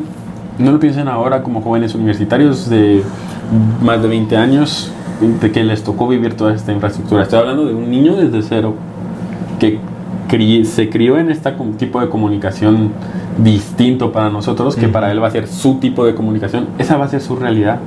no 0.59 0.72
lo 0.72 0.78
piensen 0.78 1.09
ahora 1.09 1.42
como 1.42 1.62
jóvenes 1.62 1.94
universitarios 1.94 2.68
de 2.68 3.02
más 3.83 4.02
de 4.02 4.09
20 4.09 4.37
años, 4.37 4.92
de 5.40 5.50
que 5.52 5.62
les 5.64 5.82
tocó 5.82 6.08
vivir 6.08 6.35
toda 6.35 6.54
esta 6.54 6.72
infraestructura. 6.72 7.22
Estoy 7.22 7.38
hablando 7.40 7.64
de 7.66 7.74
un 7.74 7.90
niño 7.90 8.16
desde 8.16 8.42
cero 8.42 8.74
que 9.58 9.78
cri- 10.28 10.64
se 10.64 10.88
crió 10.90 11.18
en 11.18 11.30
este 11.30 11.52
tipo 11.78 12.00
de 12.00 12.08
comunicación 12.08 12.90
distinto 13.42 14.12
para 14.12 14.28
nosotros, 14.30 14.76
que 14.76 14.88
para 14.88 15.11
él 15.12 15.22
va 15.22 15.28
a 15.28 15.30
ser 15.30 15.46
su 15.46 15.76
tipo 15.76 16.04
de 16.04 16.14
comunicación. 16.14 16.66
Esa 16.78 16.96
va 16.96 17.04
a 17.06 17.08
ser 17.08 17.20
su 17.20 17.37
realidad. 17.37 17.78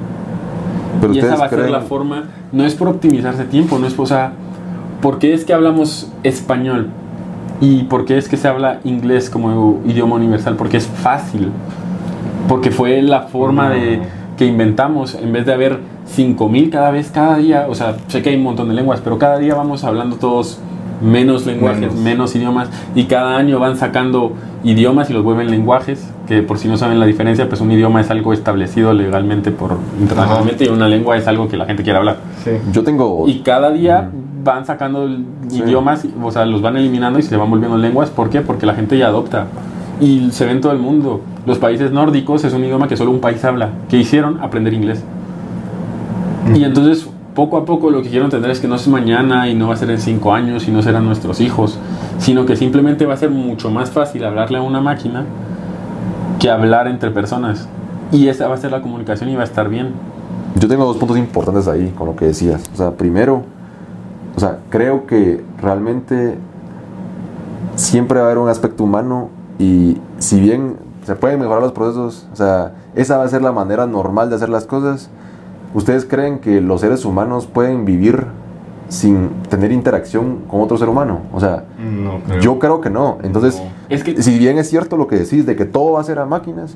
pero 1.02 1.14
y 1.14 1.20
esa 1.20 1.36
va 1.36 1.46
a 1.46 1.50
ser 1.50 1.70
la 1.70 1.82
forma, 1.82 2.24
no 2.52 2.64
es 2.66 2.74
por 2.74 2.88
optimizarse 2.88 3.44
tiempo, 3.44 3.78
no 3.80 3.86
es, 3.88 3.98
o 4.00 4.06
sea, 4.06 4.32
¿por 5.02 5.20
qué 5.20 5.34
es 5.34 5.44
que 5.46 5.54
hablamos 5.54 6.10
español? 6.24 6.88
¿Y 7.62 7.84
por 7.84 8.06
qué 8.06 8.18
es 8.18 8.28
que 8.30 8.38
se 8.38 8.48
habla 8.48 8.80
inglés 8.84 9.30
como 9.30 9.80
idioma 9.86 10.16
universal? 10.16 10.56
Porque 10.56 10.78
es 10.78 10.88
fácil. 10.88 11.50
Porque 12.48 12.70
fue 12.72 13.02
la 13.02 13.24
forma 13.24 13.70
de 13.70 14.02
que 14.38 14.46
inventamos, 14.46 15.16
en 15.16 15.32
vez 15.32 15.46
de 15.46 15.54
haber 15.54 15.80
5000 16.08 16.70
cada 16.70 16.92
vez, 16.92 17.12
cada 17.12 17.38
día, 17.38 17.66
o 17.70 17.76
sea, 17.76 17.98
sé 18.08 18.22
que 18.22 18.30
hay 18.30 18.36
un 18.36 18.44
montón 18.44 18.68
de 18.70 18.76
lenguas, 18.76 19.02
pero 19.04 19.18
cada 19.18 19.38
día 19.40 19.56
vamos 19.56 19.84
hablando 19.84 20.16
todos 20.18 20.60
menos 21.02 21.46
lenguajes, 21.46 21.82
Menos. 21.82 21.96
menos, 21.96 22.36
idiomas, 22.36 22.70
y 22.96 23.04
cada 23.06 23.36
año 23.38 23.60
van 23.60 23.76
sacando 23.76 24.32
idiomas 24.64 25.10
y 25.10 25.14
los 25.14 25.24
vuelven 25.24 25.52
lenguajes, 25.52 26.10
que 26.28 26.42
por 26.42 26.58
si 26.58 26.68
no 26.68 26.78
saben 26.78 27.00
la 27.00 27.06
diferencia, 27.06 27.50
pues 27.50 27.60
un 27.62 27.72
idioma 27.72 28.02
es 28.02 28.10
algo 28.10 28.34
establecido 28.34 28.94
legalmente 28.94 29.52
por 29.52 29.78
internacionalmente 30.00 30.66
y 30.66 30.70
una 30.70 30.88
lengua 30.88 31.18
es 31.18 31.28
algo 31.28 31.48
que 31.48 31.58
la 31.58 31.66
gente 31.66 31.84
quiere 31.84 32.00
hablar. 32.00 32.18
Sí. 32.44 32.52
yo 32.72 32.84
tengo, 32.84 33.26
Y 33.28 33.40
cada 33.40 33.72
día 33.72 34.10
van 34.44 34.66
sacando 34.66 35.08
Sí. 35.50 35.60
idiomas, 35.60 36.06
o 36.24 36.32
sea, 36.32 36.46
los 36.46 36.62
van 36.62 36.78
eliminando 36.78 37.20
y 37.20 37.24
se 37.24 37.36
van 37.36 37.50
volviendo 37.50 37.78
lenguas. 37.78 38.10
¿Por 38.10 38.30
qué? 38.30 38.42
Porque 38.42 38.66
la 38.66 38.74
gente 38.76 38.98
ya 38.98 39.08
adopta. 39.08 39.48
Y 40.00 40.30
se 40.32 40.46
ve 40.46 40.52
en 40.52 40.62
todo 40.62 40.72
el 40.72 40.78
mundo. 40.80 41.22
Los 41.46 41.58
países 41.58 41.92
nórdicos 41.92 42.44
es 42.44 42.54
un 42.54 42.64
idioma 42.64 42.88
que 42.88 42.96
solo 42.98 43.12
un 43.12 43.20
país 43.20 43.44
habla. 43.46 43.70
¿Qué 43.90 43.98
hicieron? 43.98 44.40
Aprender 44.42 44.74
inglés. 44.74 45.04
Y 46.54 46.64
entonces, 46.64 47.08
poco 47.34 47.58
a 47.58 47.66
poco, 47.66 47.90
lo 47.90 48.02
que 48.02 48.10
quiero 48.10 48.26
entender 48.26 48.52
es 48.52 48.60
que 48.60 48.68
no 48.68 48.76
es 48.76 48.88
mañana 48.88 49.50
y 49.50 49.56
no 49.56 49.68
va 49.68 49.74
a 49.74 49.78
ser 49.78 49.90
en 49.90 50.00
cinco 50.00 50.34
años 50.34 50.68
y 50.68 50.72
no 50.72 50.82
serán 50.82 51.06
nuestros 51.06 51.42
hijos, 51.42 51.78
sino 52.20 52.46
que 52.46 52.56
simplemente 52.56 53.06
va 53.06 53.14
a 53.14 53.18
ser 53.18 53.30
mucho 53.30 53.72
más 53.72 53.90
fácil 53.90 54.24
hablarle 54.24 54.58
a 54.58 54.62
una 54.62 54.82
máquina 54.82 55.26
que 56.40 56.50
hablar 56.50 56.88
entre 56.88 57.12
personas. 57.12 57.68
Y 58.12 58.28
esa 58.28 58.48
va 58.48 58.56
a 58.56 58.58
ser 58.58 58.72
la 58.72 58.82
comunicación 58.82 59.30
y 59.30 59.36
va 59.36 59.42
a 59.42 59.46
estar 59.46 59.70
bien. 59.70 59.94
yo 60.60 60.68
tengo 60.68 60.86
dos 60.86 60.98
puntos 60.98 61.18
importantes 61.18 61.68
ahí 61.68 61.92
con 61.98 62.08
lo 62.08 62.16
que 62.16 62.26
decías. 62.26 62.64
O 62.74 62.78
sea, 62.78 62.92
primero, 62.92 63.44
o 64.36 64.40
sea, 64.40 64.60
creo 64.70 65.06
que 65.06 65.44
realmente 65.62 66.38
siempre 67.76 68.20
va 68.20 68.26
a 68.26 68.28
haber 68.28 68.38
un 68.38 68.50
aspecto 68.50 68.84
humano 68.84 69.30
y 69.60 69.98
si 70.20 70.40
bien 70.40 70.78
se 71.06 71.16
pueden 71.16 71.40
mejorar 71.40 71.62
los 71.62 71.72
procesos, 71.72 72.28
o 72.32 72.36
sea, 72.36 72.74
esa 72.96 73.18
va 73.18 73.26
a 73.26 73.28
ser 73.28 73.42
la 73.42 73.52
manera 73.52 73.86
normal 73.86 74.30
de 74.30 74.38
hacer 74.38 74.50
las 74.50 74.66
cosas. 74.66 75.10
¿Ustedes 75.76 76.06
creen 76.06 76.40
que 76.40 76.60
los 76.62 76.82
seres 76.82 77.06
humanos 77.06 77.46
pueden 77.46 77.86
vivir 77.86 78.26
sin 78.90 79.30
tener 79.50 79.72
interacción 79.72 80.40
con 80.48 80.62
otro 80.62 80.78
ser 80.78 80.90
humano? 80.90 81.22
O 81.34 81.40
sea, 81.40 81.66
No 81.78 82.20
creo. 82.26 82.40
yo 82.40 82.60
creo 82.60 82.82
que 82.82 82.90
no. 82.90 83.18
Entonces, 83.22 83.62
Es 83.90 84.04
que 84.04 84.22
si 84.24 84.40
bien 84.40 84.58
es 84.58 84.70
cierto 84.70 84.98
lo 84.98 85.06
que 85.08 85.18
decís 85.18 85.46
de 85.46 85.56
que 85.56 85.66
todo 85.66 85.92
va 85.94 86.02
a 86.02 86.04
ser 86.04 86.18
a 86.20 86.26
máquinas, 86.26 86.76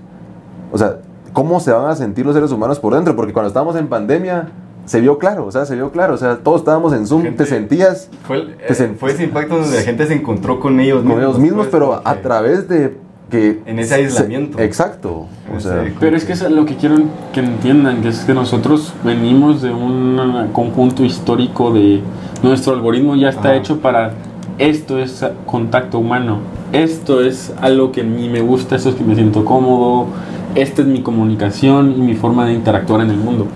o 0.71 0.77
sea, 0.77 0.97
cómo 1.33 1.59
se 1.59 1.71
van 1.71 1.89
a 1.89 1.95
sentir 1.95 2.25
los 2.25 2.35
seres 2.35 2.51
humanos 2.51 2.79
por 2.79 2.93
dentro, 2.93 3.15
porque 3.15 3.33
cuando 3.33 3.47
estábamos 3.47 3.75
en 3.77 3.87
pandemia 3.87 4.49
se 4.85 4.99
vio 4.99 5.17
claro, 5.19 5.45
o 5.45 5.51
sea, 5.51 5.65
se 5.65 5.75
vio 5.75 5.91
claro, 5.91 6.15
o 6.15 6.17
sea, 6.17 6.37
todos 6.37 6.61
estábamos 6.61 6.91
en 6.93 7.05
Zoom, 7.07 7.21
Gente- 7.21 7.43
te 7.43 7.49
sentías 7.49 8.09
Fue, 8.23 8.37
el- 8.37 8.57
Te 8.57 8.73
eh, 8.73 8.75
sen- 8.75 8.95
fue 8.95 9.11
ese 9.11 9.23
impacto 9.23 9.59
donde 9.59 9.75
la 9.77 9.83
gente 9.83 10.07
se 10.07 10.13
encontró 10.15 10.59
con 10.59 10.79
ellos 10.79 11.03
con 11.03 11.11
ellos 11.19 11.37
mismos, 11.39 11.67
pues, 11.67 11.71
pero 11.71 12.01
a 12.03 12.15
través 12.15 12.67
de 12.67 12.97
que... 13.29 13.61
En 13.65 13.79
ese 13.79 13.89
se- 13.89 13.95
aislamiento. 13.95 14.59
exacto, 14.59 15.27
o 15.53 15.57
Ese- 15.57 15.69
sea, 15.69 15.93
Pero 15.99 16.17
es 16.17 16.25
que 16.25 16.33
es 16.33 16.41
lo 16.49 16.65
que 16.65 16.75
quiero 16.75 16.97
que 17.33 17.39
entiendan, 17.39 18.01
que 18.01 18.09
es 18.09 18.19
que 18.25 18.33
nosotros 18.33 18.93
venimos 19.03 19.61
de 19.61 19.71
un 19.71 20.49
conjunto 20.53 21.03
histórico 21.05 21.71
de 21.71 22.01
nuestro 22.43 22.73
algoritmo 22.73 23.15
ya 23.15 23.29
está 23.29 23.49
Ajá. 23.49 23.55
hecho 23.57 23.79
para 23.79 24.13
esto 24.57 24.99
es 24.99 25.25
contacto 25.45 25.99
humano, 25.99 26.39
esto 26.73 27.21
es 27.21 27.53
algo 27.61 27.91
que 27.91 28.01
a 28.01 28.03
mí 28.03 28.27
me 28.29 28.41
gusta, 28.41 28.75
esto 28.75 28.89
es 28.89 28.95
que 28.95 29.03
me 29.03 29.15
siento 29.15 29.45
cómodo, 29.45 30.07
esta 30.55 30.81
es 30.81 30.87
mi 30.87 31.01
comunicación 31.01 31.93
y 31.97 32.01
mi 32.01 32.15
forma 32.15 32.45
de 32.45 32.53
interactuar 32.53 33.01
en 33.01 33.11
el 33.11 33.17
mundo. 33.17 33.47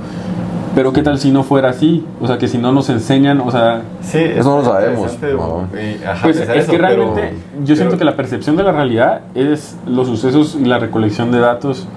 Pero 0.75 0.91
qué 0.91 1.03
tal 1.03 1.19
si 1.19 1.29
no 1.31 1.43
fuera 1.43 1.69
así, 1.69 2.03
o 2.19 2.25
sea 2.27 2.37
que 2.39 2.47
si 2.47 2.57
no 2.57 2.71
nos 2.71 2.89
enseñan, 2.89 3.39
o 3.41 3.51
sea, 3.51 3.83
Sí, 4.01 4.17
Eso 4.17 4.49
no 4.49 4.57
lo 4.57 4.65
sabemos, 4.65 5.17
no. 5.21 5.67
eh, 5.77 5.99
ajá, 6.05 6.23
pues 6.23 6.37
es 6.39 6.49
eso, 6.49 6.71
que 6.71 6.77
pero- 6.79 6.87
realmente 7.13 7.33
yo 7.63 7.75
siento 7.75 7.91
pero- 7.91 7.97
que 7.99 8.05
la 8.05 8.15
percepción 8.15 8.55
de 8.57 8.63
la 8.63 8.71
realidad 8.71 9.21
es 9.35 9.75
los 9.85 10.07
sucesos 10.07 10.57
y 10.59 10.65
la 10.65 10.79
recolección 10.79 11.31
de 11.31 11.39
datos 11.39 11.87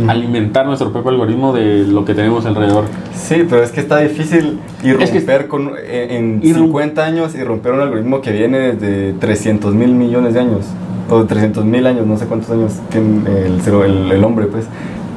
Ujú. 0.00 0.10
alimentar 0.10 0.64
nuestro 0.66 0.90
propio 0.90 1.10
algoritmo 1.10 1.52
de 1.52 1.84
lo 1.86 2.04
que 2.06 2.14
tenemos 2.14 2.46
alrededor. 2.46 2.84
Sí, 3.14 3.44
pero 3.48 3.62
es 3.62 3.70
que 3.70 3.80
está 3.80 3.98
difícil 3.98 4.58
Es 4.82 5.10
que- 5.10 5.18
irromper 5.18 5.46
con, 5.46 5.72
en, 5.86 6.10
en 6.10 6.42
Irrum- 6.42 6.64
50 6.64 7.04
años 7.04 7.34
y 7.34 7.44
romper 7.44 7.72
un 7.72 7.80
algoritmo 7.82 8.20
que 8.22 8.32
viene 8.32 8.58
desde 8.74 9.12
300 9.12 9.74
mil 9.74 9.92
millones 9.94 10.32
de 10.34 10.40
años. 10.40 10.64
O 11.10 11.24
300 11.24 11.64
mil 11.66 11.86
años, 11.86 12.06
no 12.06 12.16
sé 12.16 12.24
cuántos 12.26 12.50
años 12.50 12.72
tiene 12.90 13.20
el, 13.46 13.60
el, 13.84 14.12
el 14.12 14.24
hombre, 14.24 14.46
pues. 14.46 14.64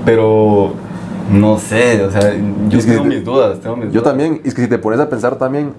Pero 0.05 0.73
no 1.39 1.57
sé, 1.57 2.03
o 2.03 2.11
sea, 2.11 2.33
yo 2.69 2.77
Es 2.79 2.85
que 2.85 2.91
tengo 2.91 3.03
te- 3.03 3.09
mis 3.09 3.25
dudas. 3.25 3.59
Tengo 3.59 3.75
mis 3.77 3.85
Yo 3.87 3.91
dudas. 4.01 4.03
también, 4.03 4.41
es 4.43 4.53
que 4.53 4.63
si 4.63 4.67
te 4.67 4.77
pones 4.77 4.99
a 4.99 5.09
pensar 5.09 5.35
también 5.37 5.73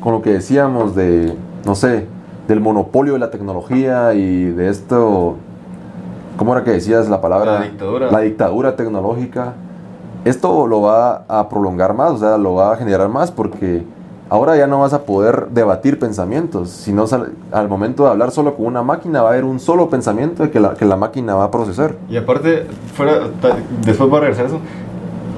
con 0.00 0.12
lo 0.12 0.22
que 0.22 0.30
decíamos 0.32 0.94
de, 0.94 1.34
no 1.64 1.74
sé, 1.74 2.06
del 2.48 2.60
monopolio 2.60 3.12
de 3.14 3.18
la 3.18 3.30
tecnología 3.30 4.14
y 4.14 4.44
de 4.46 4.68
esto, 4.68 5.36
¿cómo 6.36 6.54
era 6.54 6.64
que 6.64 6.70
decías 6.72 7.08
la 7.08 7.20
palabra? 7.20 7.60
La 7.60 7.62
dictadura. 7.62 8.10
La 8.10 8.20
dictadura 8.20 8.76
tecnológica. 8.76 9.54
Esto 10.24 10.66
lo 10.66 10.82
va 10.82 11.24
a 11.28 11.48
prolongar 11.48 11.94
más, 11.94 12.10
o 12.12 12.18
sea, 12.18 12.36
lo 12.38 12.54
va 12.54 12.72
a 12.72 12.76
generar 12.76 13.08
más 13.08 13.30
porque 13.30 13.82
ahora 14.28 14.54
ya 14.56 14.66
no 14.66 14.78
vas 14.80 14.92
a 14.92 15.02
poder 15.02 15.48
debatir 15.50 15.98
pensamientos, 15.98 16.68
sino 16.70 17.04
al 17.52 17.68
momento 17.68 18.04
de 18.04 18.10
hablar 18.10 18.30
solo 18.30 18.54
con 18.54 18.66
una 18.66 18.82
máquina 18.82 19.22
va 19.22 19.30
a 19.30 19.32
haber 19.32 19.44
un 19.44 19.58
solo 19.58 19.88
pensamiento 19.88 20.48
que 20.50 20.60
la, 20.60 20.74
que 20.74 20.84
la 20.84 20.96
máquina 20.96 21.34
va 21.34 21.44
a 21.44 21.50
procesar. 21.50 21.94
Y 22.10 22.16
aparte, 22.18 22.66
fuera, 22.94 23.28
después 23.84 24.10
voy 24.10 24.18
a 24.18 24.20
regresar 24.20 24.44
a 24.44 24.48
eso. 24.48 24.58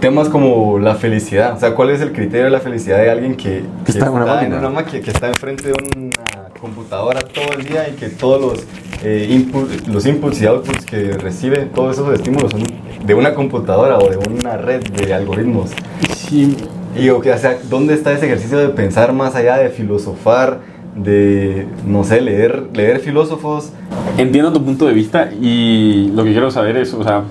Temas 0.03 0.29
como 0.29 0.81
la 0.81 0.97
felicidad, 0.97 1.55
o 1.57 1.61
sea, 1.61 1.77
¿cuál 1.77 1.91
es 1.91 2.01
el 2.01 2.11
criterio 2.11 2.47
de 2.47 2.51
la 2.51 2.59
felicidad 2.59 2.99
de 2.99 3.09
alguien 3.09 3.37
que, 3.37 3.63
Que 3.85 3.93
está 3.93 4.07
en 4.07 4.13
una 4.13 4.27
máquina. 4.27 4.69
máquina, 4.69 5.01
que 5.01 5.11
está 5.13 5.29
enfrente 5.29 5.69
de 5.69 5.75
una 5.75 6.49
computadora 6.61 7.21
todo 7.21 7.57
el 7.57 7.65
día 7.65 7.89
y 7.89 7.93
que 7.93 8.09
todos 8.09 8.41
los, 8.41 8.65
eh, 9.05 9.29
input- 9.31 9.87
los 9.87 10.05
inputs 10.05 10.43
y 10.43 10.47
outputs 10.47 10.85
que 10.87 11.13
recibe, 11.19 11.67
todos 11.73 11.93
esos 11.97 12.13
estímulos 12.15 12.51
son 12.51 12.63
de 13.07 13.15
una 13.15 13.33
computadora 13.35 13.97
o 13.99 14.11
de 14.11 14.17
una 14.17 14.57
red 14.57 14.83
de 14.83 15.15
algoritmos? 15.15 15.71
Sí, 16.17 16.57
Y 16.99 17.09
o, 17.11 17.21
que, 17.21 17.31
o 17.33 17.39
sea, 17.39 17.57
¿dónde 17.71 17.95
está 17.95 18.13
ese 18.13 18.27
ejercicio 18.27 18.59
de 18.59 18.71
pensar 18.71 19.13
más 19.13 19.37
allá, 19.37 19.57
de 19.59 19.71
filosofar, 19.71 20.59
de, 20.97 21.69
no 21.87 22.03
sé, 22.03 22.21
leer, 22.21 22.65
leer 22.75 22.99
filósofos? 22.99 23.71
entiendo 24.19 24.53
tu 24.53 24.65
punto 24.65 24.85
de 24.85 24.95
vista 24.95 25.31
y 25.41 26.11
lo 26.13 26.25
que 26.25 26.33
quiero 26.33 26.51
saber 26.51 26.77
es, 26.77 26.93
o 26.93 27.05
sea, 27.05 27.23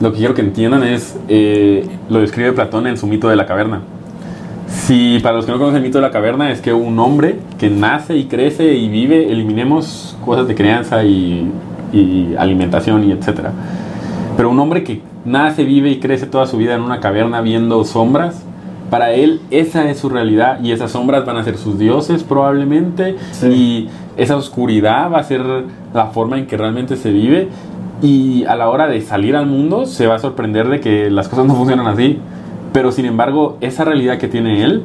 lo 0.00 0.12
que 0.12 0.18
quiero 0.18 0.34
que 0.34 0.42
entiendan 0.42 0.82
es, 0.84 1.18
eh, 1.28 1.88
lo 2.08 2.20
describe 2.20 2.52
Platón 2.52 2.86
en 2.86 2.96
su 2.96 3.06
mito 3.06 3.28
de 3.28 3.36
la 3.36 3.46
caverna. 3.46 3.80
Si 4.68 5.18
para 5.22 5.36
los 5.36 5.46
que 5.46 5.52
no 5.52 5.58
conocen 5.58 5.78
el 5.78 5.82
mito 5.82 5.98
de 5.98 6.02
la 6.02 6.10
caverna 6.10 6.50
es 6.50 6.60
que 6.60 6.72
un 6.72 6.98
hombre 6.98 7.36
que 7.58 7.70
nace 7.70 8.16
y 8.16 8.24
crece 8.24 8.74
y 8.74 8.88
vive, 8.88 9.32
eliminemos 9.32 10.16
cosas 10.24 10.46
de 10.46 10.54
crianza 10.54 11.04
y, 11.04 11.50
y 11.92 12.34
alimentación 12.38 13.04
y 13.04 13.12
etcétera. 13.12 13.52
Pero 14.36 14.50
un 14.50 14.58
hombre 14.60 14.84
que 14.84 15.00
nace, 15.24 15.64
vive 15.64 15.90
y 15.90 15.98
crece 16.00 16.26
toda 16.26 16.46
su 16.46 16.58
vida 16.58 16.74
en 16.74 16.82
una 16.82 17.00
caverna 17.00 17.40
viendo 17.40 17.82
sombras, 17.84 18.44
para 18.90 19.12
él 19.12 19.40
esa 19.50 19.90
es 19.90 19.98
su 19.98 20.08
realidad 20.08 20.60
y 20.62 20.72
esas 20.72 20.92
sombras 20.92 21.26
van 21.26 21.36
a 21.36 21.44
ser 21.44 21.58
sus 21.58 21.78
dioses 21.78 22.22
probablemente 22.22 23.16
Sí. 23.32 23.46
y 23.48 23.88
esa 24.16 24.36
oscuridad 24.36 25.10
va 25.12 25.18
a 25.18 25.24
ser 25.24 25.42
la 25.92 26.06
forma 26.06 26.38
en 26.38 26.46
que 26.46 26.56
realmente 26.56 26.96
se 26.96 27.10
vive 27.10 27.48
y 28.02 28.44
a 28.44 28.54
la 28.56 28.68
hora 28.68 28.86
de 28.88 29.00
salir 29.00 29.34
al 29.36 29.46
mundo 29.46 29.86
se 29.86 30.06
va 30.06 30.14
a 30.16 30.18
sorprender 30.18 30.68
de 30.68 30.80
que 30.80 31.10
las 31.10 31.28
cosas 31.28 31.46
no 31.46 31.54
funcionan 31.54 31.86
así. 31.86 32.18
Pero 32.72 32.92
sin 32.92 33.06
embargo, 33.06 33.56
esa 33.60 33.84
realidad 33.84 34.18
que 34.18 34.28
tiene 34.28 34.62
él 34.62 34.84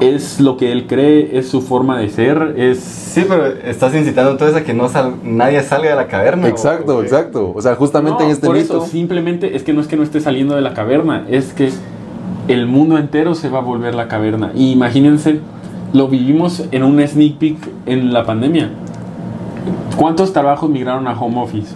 es 0.00 0.40
lo 0.40 0.56
que 0.58 0.72
él 0.72 0.86
cree, 0.86 1.38
es 1.38 1.48
su 1.48 1.62
forma 1.62 1.98
de 1.98 2.10
ser, 2.10 2.54
es... 2.58 2.80
Sí, 2.80 3.24
pero 3.26 3.46
estás 3.46 3.94
incitando 3.94 4.32
entonces 4.32 4.54
a 4.56 4.64
que 4.64 4.74
no 4.74 4.88
sal- 4.90 5.14
nadie 5.24 5.62
salga 5.62 5.88
de 5.88 5.96
la 5.96 6.06
caverna. 6.08 6.48
Exacto, 6.48 6.98
¿o? 6.98 7.02
exacto. 7.02 7.52
O 7.54 7.62
sea, 7.62 7.76
justamente 7.76 8.18
No, 8.20 8.26
en 8.26 8.32
este 8.32 8.46
por 8.46 8.56
mito... 8.56 8.76
eso, 8.78 8.86
simplemente 8.86 9.56
es 9.56 9.62
que 9.62 9.72
no 9.72 9.80
es 9.80 9.86
que 9.86 9.96
no 9.96 10.02
esté 10.02 10.20
saliendo 10.20 10.54
de 10.54 10.60
la 10.60 10.74
caverna, 10.74 11.24
es 11.30 11.54
que 11.54 11.70
el 12.48 12.66
mundo 12.66 12.98
entero 12.98 13.34
se 13.34 13.48
va 13.48 13.58
a 13.60 13.62
volver 13.62 13.94
la 13.94 14.08
caverna. 14.08 14.50
Y 14.54 14.72
imagínense, 14.72 15.40
lo 15.94 16.08
vivimos 16.08 16.64
en 16.72 16.82
un 16.82 17.00
sneak 17.06 17.36
peek 17.36 17.56
en 17.86 18.12
la 18.12 18.24
pandemia. 18.26 18.68
¿Cuántos 19.96 20.32
trabajos 20.34 20.68
migraron 20.68 21.08
a 21.08 21.18
home 21.18 21.40
office? 21.40 21.74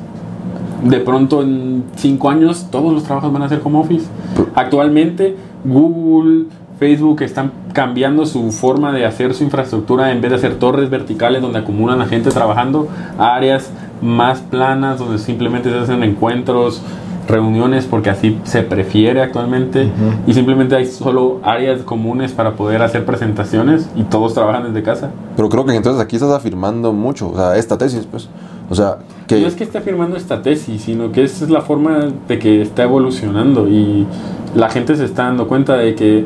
De 0.85 0.99
pronto 1.01 1.43
en 1.43 1.85
cinco 1.97 2.31
años 2.31 2.67
todos 2.71 2.93
los 2.93 3.05
trabajos 3.05 3.33
van 3.33 3.43
a 3.43 3.49
ser 3.49 3.61
home 3.63 3.79
office. 3.79 4.07
Actualmente 4.55 5.37
Google, 5.65 6.47
Facebook 6.79 7.23
están 7.23 7.53
cambiando 7.73 8.25
su 8.25 8.51
forma 8.53 8.93
de 8.93 9.05
hacer 9.05 9.35
su 9.35 9.45
infraestructura 9.45 10.13
en 10.13 10.21
vez 10.21 10.31
de 10.31 10.37
hacer 10.39 10.55
torres 10.59 10.89
verticales 10.89 11.43
donde 11.43 11.59
acumulan 11.59 12.01
a 12.01 12.07
gente 12.07 12.31
trabajando, 12.31 12.89
a 13.19 13.35
áreas 13.35 13.71
más 14.01 14.41
planas 14.41 14.99
donde 14.99 15.19
simplemente 15.19 15.71
se 15.71 15.79
hacen 15.79 16.03
encuentros, 16.03 16.83
reuniones 17.29 17.87
porque 17.87 18.11
así 18.11 18.39
se 18.45 18.63
prefiere 18.63 19.23
actualmente 19.23 19.91
y 20.27 20.35
simplemente 20.35 20.77
hay 20.77 20.87
solo 20.87 21.41
áreas 21.43 21.83
comunes 21.83 22.33
para 22.33 22.57
poder 22.57 22.83
hacer 22.83 23.05
presentaciones 23.05 23.89
y 23.97 24.03
todos 24.03 24.35
trabajan 24.35 24.65
desde 24.65 24.83
casa. 24.83 25.11
Pero 25.37 25.49
creo 25.49 25.65
que 25.65 25.75
entonces 25.75 26.03
aquí 26.03 26.17
estás 26.17 26.33
afirmando 26.33 26.93
mucho, 26.93 27.31
o 27.31 27.37
sea, 27.37 27.57
esta 27.57 27.79
tesis, 27.79 28.07
pues. 28.11 28.29
O 28.71 28.75
sea, 28.75 28.97
que... 29.27 29.41
No 29.41 29.47
es 29.49 29.55
que 29.55 29.65
esté 29.65 29.79
afirmando 29.79 30.17
esta 30.17 30.41
tesis, 30.43 30.81
sino 30.83 31.13
que 31.13 31.25
esa 31.25 31.45
es 31.45 31.51
la 31.51 31.61
forma 31.61 32.07
de 32.29 32.39
que 32.39 32.63
está 32.63 32.85
evolucionando 32.85 33.69
y 33.69 34.07
la 34.55 34.71
gente 34.71 34.97
se 34.97 35.05
está 35.05 35.25
dando 35.25 35.47
cuenta 35.49 35.77
de 35.77 35.95
que 35.95 36.25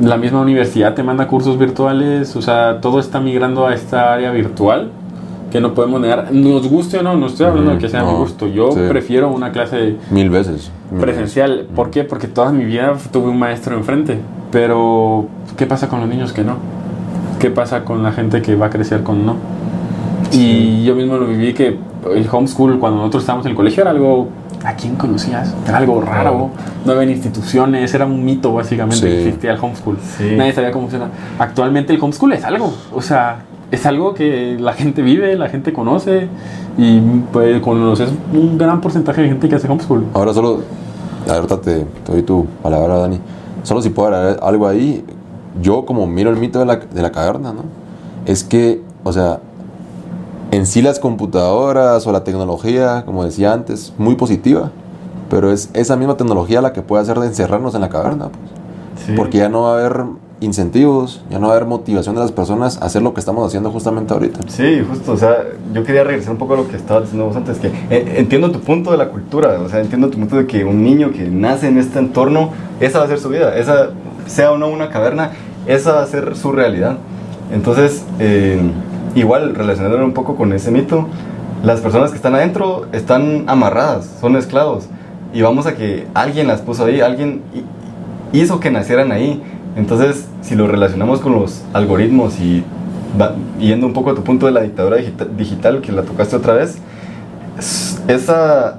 la 0.00 0.16
misma 0.16 0.40
universidad 0.42 0.94
te 0.94 1.02
manda 1.02 1.26
cursos 1.26 1.58
virtuales, 1.58 2.36
o 2.36 2.42
sea, 2.42 2.80
todo 2.80 3.00
está 3.00 3.20
migrando 3.20 3.66
a 3.66 3.74
esta 3.74 4.12
área 4.12 4.30
virtual 4.30 4.90
que 5.50 5.60
no 5.62 5.72
podemos 5.72 6.00
negar. 6.00 6.30
Nos 6.30 6.68
guste 6.68 6.98
o 6.98 7.02
no, 7.02 7.16
no 7.16 7.26
estoy 7.26 7.46
hablando 7.46 7.72
de 7.72 7.78
que 7.78 7.88
sea 7.88 8.02
No, 8.02 8.12
mi 8.12 8.18
gusto. 8.18 8.46
Yo 8.46 8.70
sí. 8.72 8.80
prefiero 8.86 9.30
una 9.30 9.50
clase 9.50 9.96
Mil 10.10 10.28
veces. 10.28 10.70
mil 10.90 11.00
presencial. 11.00 11.66
¿Por 11.74 11.90
qué? 11.90 12.04
Porque 12.04 12.28
toda 12.28 12.52
mi 12.52 12.66
vida 12.66 12.94
tuve 13.10 13.28
un 13.30 13.38
maestro 13.38 13.74
enfrente. 13.74 14.18
Pero, 14.52 15.26
¿qué 15.56 15.64
pasa 15.66 15.88
con 15.88 16.00
los 16.00 16.08
niños 16.08 16.32
que 16.34 16.44
no? 16.44 16.56
¿Qué 17.40 17.50
pasa 17.50 17.84
con 17.84 18.02
la 18.02 18.12
gente 18.12 18.42
que 18.42 18.56
va 18.56 18.66
a 18.66 18.70
crecer 18.70 19.02
con 19.02 19.24
no? 19.24 19.36
Y 20.32 20.84
yo 20.84 20.94
mismo 20.94 21.16
lo 21.16 21.26
viví 21.26 21.54
que 21.54 21.78
el 22.14 22.28
homeschool, 22.30 22.78
cuando 22.78 22.98
nosotros 22.98 23.22
estábamos 23.22 23.46
en 23.46 23.50
el 23.50 23.56
colegio, 23.56 23.82
era 23.82 23.90
algo. 23.90 24.28
¿A 24.64 24.74
quién 24.74 24.96
conocías? 24.96 25.54
Era 25.68 25.78
algo 25.78 26.00
raro. 26.00 26.50
No 26.84 26.92
había 26.92 27.08
instituciones, 27.10 27.94
era 27.94 28.06
un 28.06 28.24
mito 28.24 28.52
básicamente 28.52 28.96
Sí. 28.96 29.06
que 29.06 29.18
existía 29.28 29.52
el 29.52 29.58
homeschool. 29.62 29.96
Sí. 30.18 30.34
Nadie 30.36 30.52
sabía 30.52 30.72
cómo 30.72 30.82
funciona. 30.88 31.10
Actualmente 31.38 31.94
el 31.94 32.02
homeschool 32.02 32.32
es 32.32 32.44
algo. 32.44 32.72
O 32.92 33.00
sea, 33.00 33.42
es 33.70 33.86
algo 33.86 34.14
que 34.14 34.56
la 34.58 34.72
gente 34.72 35.00
vive, 35.02 35.36
la 35.36 35.48
gente 35.48 35.72
conoce. 35.72 36.28
Y 36.76 37.00
pues 37.32 37.60
conoces 37.60 38.10
un 38.32 38.58
gran 38.58 38.80
porcentaje 38.80 39.22
de 39.22 39.28
gente 39.28 39.48
que 39.48 39.54
hace 39.54 39.68
homeschool. 39.68 40.04
Ahora 40.12 40.34
solo, 40.34 40.60
ahorita 41.28 41.60
te, 41.60 41.84
te 42.04 42.12
doy 42.12 42.22
tu 42.22 42.44
palabra, 42.62 42.98
Dani. 42.98 43.20
Solo 43.62 43.80
si 43.80 43.90
puedo 43.90 44.08
agregar 44.14 44.40
algo 44.42 44.66
ahí, 44.66 45.04
yo 45.62 45.84
como 45.86 46.06
miro 46.08 46.30
el 46.30 46.36
mito 46.36 46.58
de 46.58 46.66
la, 46.66 46.76
de 46.76 47.02
la 47.02 47.12
caverna, 47.12 47.52
¿no? 47.52 47.62
Es 48.26 48.42
que, 48.42 48.82
o 49.04 49.12
sea, 49.12 49.38
en 50.50 50.66
sí 50.66 50.82
las 50.82 50.98
computadoras 50.98 52.06
o 52.06 52.12
la 52.12 52.24
tecnología, 52.24 53.04
como 53.04 53.24
decía 53.24 53.52
antes, 53.52 53.92
muy 53.98 54.14
positiva, 54.14 54.70
pero 55.28 55.52
es 55.52 55.70
esa 55.74 55.96
misma 55.96 56.16
tecnología 56.16 56.62
la 56.62 56.72
que 56.72 56.82
puede 56.82 57.02
hacer 57.02 57.18
de 57.18 57.26
encerrarnos 57.26 57.74
en 57.74 57.82
la 57.82 57.88
caverna, 57.88 58.28
pues. 58.28 59.06
Sí. 59.06 59.12
Porque 59.16 59.38
ya 59.38 59.48
no 59.48 59.62
va 59.62 59.74
a 59.74 59.78
haber 59.78 60.04
incentivos, 60.40 61.22
ya 61.30 61.38
no 61.38 61.48
va 61.48 61.54
a 61.54 61.56
haber 61.56 61.68
motivación 61.68 62.14
de 62.14 62.20
las 62.20 62.32
personas 62.32 62.80
a 62.80 62.86
hacer 62.86 63.02
lo 63.02 63.12
que 63.12 63.20
estamos 63.20 63.46
haciendo 63.46 63.70
justamente 63.70 64.12
ahorita. 64.12 64.40
Sí, 64.48 64.84
justo, 64.88 65.12
o 65.12 65.16
sea, 65.16 65.36
yo 65.72 65.84
quería 65.84 66.04
regresar 66.04 66.32
un 66.32 66.38
poco 66.38 66.54
a 66.54 66.56
lo 66.58 66.68
que 66.68 66.76
estabas 66.76 67.04
diciendo 67.04 67.26
vos 67.26 67.36
antes, 67.36 67.58
que 67.58 67.68
eh, 67.90 68.14
entiendo 68.16 68.50
tu 68.50 68.60
punto 68.60 68.90
de 68.90 68.98
la 68.98 69.08
cultura, 69.08 69.60
o 69.60 69.68
sea, 69.68 69.80
entiendo 69.80 70.08
tu 70.10 70.18
punto 70.18 70.36
de 70.36 70.46
que 70.46 70.64
un 70.64 70.82
niño 70.82 71.12
que 71.12 71.28
nace 71.28 71.68
en 71.68 71.78
este 71.78 71.98
entorno, 71.98 72.50
esa 72.80 73.00
va 73.00 73.04
a 73.04 73.08
ser 73.08 73.18
su 73.18 73.28
vida, 73.28 73.56
esa, 73.56 73.90
sea 74.26 74.52
o 74.52 74.58
no 74.58 74.68
una 74.68 74.90
caverna, 74.90 75.32
esa 75.66 75.92
va 75.92 76.02
a 76.02 76.06
ser 76.06 76.36
su 76.36 76.52
realidad. 76.52 76.98
Entonces, 77.52 78.04
eh, 78.18 78.60
igual, 79.18 79.54
relacionándolo 79.54 80.04
un 80.04 80.12
poco 80.12 80.36
con 80.36 80.52
ese 80.52 80.70
mito, 80.70 81.06
las 81.62 81.80
personas 81.80 82.10
que 82.10 82.16
están 82.16 82.34
adentro 82.34 82.86
están 82.92 83.44
amarradas, 83.48 84.08
son 84.20 84.36
esclavos. 84.36 84.86
y 85.34 85.42
vamos 85.42 85.66
a 85.66 85.74
que 85.74 86.06
alguien 86.14 86.46
las 86.46 86.62
puso 86.62 86.86
ahí, 86.86 87.02
alguien 87.02 87.42
hi- 87.54 88.38
hizo 88.38 88.60
que 88.60 88.70
nacieran 88.70 89.12
ahí. 89.12 89.42
Entonces, 89.76 90.26
si 90.40 90.54
lo 90.56 90.66
relacionamos 90.66 91.20
con 91.20 91.32
los 91.32 91.62
algoritmos 91.74 92.40
y 92.40 92.64
va- 93.20 93.34
yendo 93.60 93.86
un 93.86 93.92
poco 93.92 94.10
a 94.10 94.14
tu 94.14 94.22
punto 94.22 94.46
de 94.46 94.52
la 94.52 94.62
dictadura 94.62 94.96
digita- 94.96 95.26
digital, 95.26 95.82
que 95.82 95.92
la 95.92 96.02
tocaste 96.02 96.34
otra 96.34 96.54
vez, 96.54 96.78
esa 98.08 98.78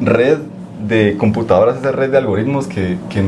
red 0.00 0.38
de 0.86 1.16
computadoras, 1.16 1.78
esa 1.78 1.92
red 1.92 2.10
de 2.10 2.18
algoritmos 2.18 2.66
que, 2.66 2.98
que, 3.08 3.22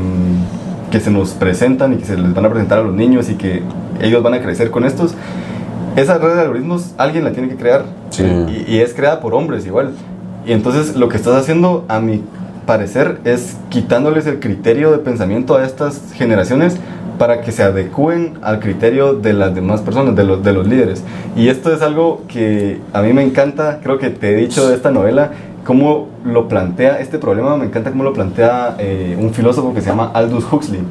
que 0.91 0.99
se 0.99 1.09
nos 1.11 1.31
presentan 1.31 1.93
y 1.93 1.97
que 1.97 2.05
se 2.05 2.17
les 2.17 2.33
van 2.33 2.45
a 2.45 2.49
presentar 2.49 2.79
a 2.79 2.83
los 2.83 2.93
niños 2.93 3.29
y 3.29 3.35
que 3.35 3.63
ellos 4.01 4.21
van 4.21 4.33
a 4.33 4.41
crecer 4.41 4.69
con 4.71 4.85
estos, 4.85 5.15
esa 5.95 6.17
red 6.17 6.35
de 6.35 6.41
algoritmos 6.41 6.93
alguien 6.97 7.23
la 7.23 7.31
tiene 7.31 7.49
que 7.49 7.55
crear 7.55 7.83
Sí. 8.09 8.23
y, 8.23 8.75
y 8.75 8.79
es 8.79 8.93
creada 8.93 9.19
por 9.19 9.33
hombres 9.33 9.65
igual. 9.65 9.91
Y 10.45 10.51
entonces 10.53 10.95
lo 10.95 11.09
que 11.09 11.17
estás 11.17 11.35
haciendo, 11.35 11.85
a 11.87 11.99
mi 11.99 12.21
parecer, 12.65 13.19
es 13.25 13.57
quitándoles 13.69 14.25
el 14.27 14.39
criterio 14.39 14.91
de 14.91 14.99
pensamiento 14.99 15.55
a 15.55 15.65
estas 15.65 16.01
generaciones 16.13 16.77
para 17.17 17.41
que 17.41 17.51
se 17.51 17.63
adecúen 17.63 18.33
al 18.41 18.59
criterio 18.59 19.13
de 19.13 19.33
las 19.33 19.55
demás 19.55 19.81
personas, 19.81 20.15
de 20.15 20.23
los, 20.23 20.43
de 20.43 20.53
los 20.53 20.67
líderes. 20.67 21.03
Y 21.35 21.47
esto 21.47 21.73
es 21.73 21.81
algo 21.81 22.23
que 22.27 22.79
a 22.93 23.01
mí 23.01 23.13
me 23.13 23.23
encanta, 23.23 23.79
creo 23.81 23.97
que 23.97 24.09
te 24.09 24.31
he 24.31 24.35
dicho 24.35 24.67
de 24.67 24.75
esta 24.75 24.91
novela, 24.91 25.31
cómo 25.65 26.09
lo 26.25 26.47
plantea 26.47 26.99
este 26.99 27.17
problema, 27.17 27.55
me 27.57 27.65
encanta 27.65 27.89
cómo 27.91 28.03
lo 28.03 28.13
plantea 28.13 28.75
eh, 28.79 29.17
un 29.19 29.33
filósofo 29.33 29.73
que 29.73 29.81
se 29.81 29.89
llama 29.89 30.11
Aldous 30.13 30.45
Huxley, 30.51 30.81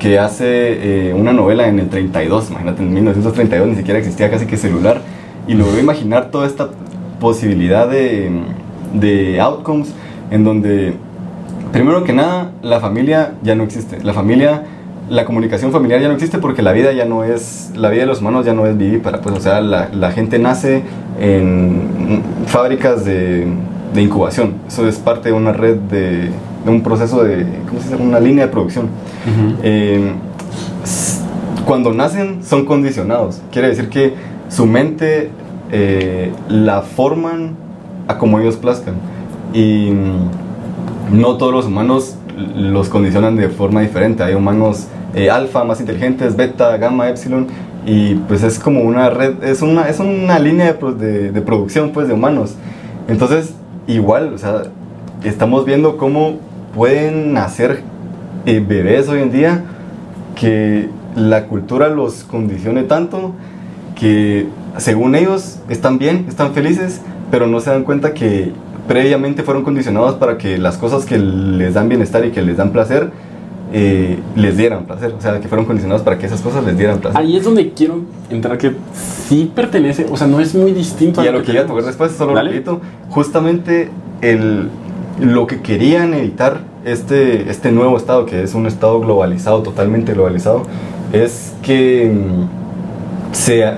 que 0.00 0.18
hace 0.18 1.10
eh, 1.10 1.14
una 1.14 1.32
novela 1.32 1.68
en 1.68 1.78
el 1.78 1.88
32, 1.88 2.50
imagínate, 2.50 2.82
en 2.82 2.92
1932 2.92 3.68
ni 3.68 3.76
siquiera 3.76 4.00
existía 4.00 4.28
casi 4.30 4.46
que 4.46 4.56
celular, 4.56 5.02
y 5.46 5.54
lo 5.54 5.64
voy 5.66 5.76
a 5.76 5.80
imaginar 5.80 6.30
toda 6.32 6.48
esta 6.48 6.70
posibilidad 7.20 7.88
de, 7.88 8.32
de 8.94 9.40
outcomes 9.40 9.94
en 10.32 10.42
donde, 10.42 10.94
primero 11.70 12.02
que 12.02 12.12
nada, 12.12 12.50
la 12.62 12.80
familia 12.80 13.34
ya 13.44 13.54
no 13.54 13.62
existe, 13.62 14.02
la 14.02 14.12
familia... 14.12 14.64
La 15.10 15.24
comunicación 15.24 15.72
familiar 15.72 16.00
ya 16.00 16.06
no 16.06 16.14
existe 16.14 16.38
porque 16.38 16.62
la 16.62 16.70
vida 16.70 16.92
ya 16.92 17.04
no 17.04 17.24
es, 17.24 17.72
la 17.74 17.88
vida 17.88 18.02
de 18.02 18.06
los 18.06 18.20
humanos 18.20 18.46
ya 18.46 18.54
no 18.54 18.64
es 18.66 18.78
vivípara, 18.78 19.20
pues 19.20 19.34
o 19.34 19.40
sea, 19.40 19.60
la, 19.60 19.88
la 19.92 20.12
gente 20.12 20.38
nace 20.38 20.84
en 21.18 22.22
fábricas 22.46 23.04
de, 23.04 23.44
de 23.92 24.02
incubación, 24.02 24.54
eso 24.68 24.86
es 24.86 25.00
parte 25.00 25.30
de 25.30 25.34
una 25.34 25.52
red 25.52 25.74
de, 25.78 26.30
de 26.64 26.70
un 26.70 26.84
proceso 26.84 27.24
de, 27.24 27.44
¿cómo 27.68 27.80
se 27.80 27.88
dice? 27.88 28.00
Una 28.00 28.20
línea 28.20 28.46
de 28.46 28.52
producción. 28.52 28.86
Eh, 29.62 30.12
s- 30.84 31.20
cuando 31.66 31.92
nacen 31.92 32.42
son 32.44 32.64
condicionados. 32.64 33.40
Quiere 33.52 33.68
decir 33.68 33.88
que 33.88 34.14
su 34.48 34.66
mente 34.66 35.30
eh, 35.70 36.32
la 36.48 36.82
forman 36.82 37.54
a 38.08 38.18
como 38.18 38.40
ellos 38.40 38.56
plazcan. 38.56 38.94
Y 39.52 39.90
mm, 39.90 41.20
no 41.20 41.36
todos 41.36 41.52
los 41.52 41.66
humanos 41.66 42.16
los 42.56 42.88
condicionan 42.88 43.36
de 43.36 43.48
forma 43.48 43.80
diferente. 43.82 44.22
Hay 44.22 44.34
humanos 44.34 44.86
eh, 45.14 45.30
alfa, 45.30 45.64
más 45.64 45.80
inteligentes, 45.80 46.36
beta, 46.36 46.76
gamma, 46.76 47.08
epsilon. 47.08 47.46
Y 47.86 48.14
pues 48.14 48.42
es 48.42 48.58
como 48.58 48.82
una 48.82 49.10
red, 49.10 49.42
es 49.42 49.62
una, 49.62 49.88
es 49.88 50.00
una 50.00 50.38
línea 50.38 50.72
de, 50.74 50.94
de- 50.94 51.32
de 51.32 51.40
producción 51.42 51.90
pues 51.90 52.08
de 52.08 52.14
humanos. 52.14 52.54
Entonces, 53.08 53.54
igual, 53.86 54.32
o 54.34 54.38
sea, 54.38 54.62
estamos 55.24 55.64
viendo 55.64 55.96
cómo 55.96 56.36
pueden 56.74 57.32
nacer 57.32 57.82
eh, 58.46 58.64
bebés 58.66 59.08
hoy 59.08 59.20
en 59.20 59.32
día 59.32 59.64
que 60.34 60.88
la 61.16 61.46
cultura 61.46 61.88
los 61.88 62.24
condicione 62.24 62.84
tanto 62.84 63.32
que 63.98 64.46
según 64.78 65.14
ellos 65.14 65.58
están 65.68 65.98
bien, 65.98 66.26
están 66.28 66.52
felices, 66.52 67.02
pero 67.30 67.46
no 67.46 67.60
se 67.60 67.70
dan 67.70 67.84
cuenta 67.84 68.14
que 68.14 68.52
previamente 68.88 69.42
fueron 69.42 69.62
condicionados 69.62 70.14
para 70.14 70.38
que 70.38 70.58
las 70.58 70.78
cosas 70.78 71.04
que 71.04 71.18
les 71.18 71.74
dan 71.74 71.88
bienestar 71.88 72.24
y 72.24 72.30
que 72.30 72.42
les 72.42 72.56
dan 72.56 72.70
placer 72.70 73.10
eh, 73.72 74.18
les 74.34 74.56
dieran 74.56 74.84
placer, 74.84 75.14
o 75.16 75.20
sea, 75.20 75.38
que 75.38 75.46
fueron 75.46 75.64
condicionados 75.64 76.02
para 76.02 76.18
que 76.18 76.26
esas 76.26 76.40
cosas 76.40 76.64
les 76.64 76.76
dieran 76.76 76.98
placer. 76.98 77.20
Ahí 77.20 77.36
es 77.36 77.44
donde 77.44 77.70
quiero 77.72 78.00
entrar 78.28 78.58
que 78.58 78.72
sí 78.92 79.52
pertenece, 79.54 80.06
o 80.10 80.16
sea, 80.16 80.26
no 80.26 80.40
es 80.40 80.56
muy 80.56 80.72
distinto 80.72 81.22
Y 81.22 81.28
a 81.28 81.32
lo 81.32 81.42
que 81.44 81.52
iba 81.52 81.62
a 81.62 81.66
tocar 81.66 81.84
después, 81.84 82.10
solo 82.12 82.34
Dale. 82.34 82.50
rapidito, 82.50 82.80
justamente 83.10 83.90
el, 84.22 84.68
lo 85.20 85.46
que 85.46 85.60
querían 85.60 86.14
evitar 86.14 86.62
este, 86.84 87.50
este 87.50 87.72
nuevo 87.72 87.96
estado, 87.96 88.26
que 88.26 88.42
es 88.42 88.54
un 88.54 88.66
estado 88.66 89.00
globalizado, 89.00 89.62
totalmente 89.62 90.12
globalizado, 90.14 90.62
es 91.12 91.52
que 91.62 92.10
mm, 92.12 93.34
se 93.34 93.72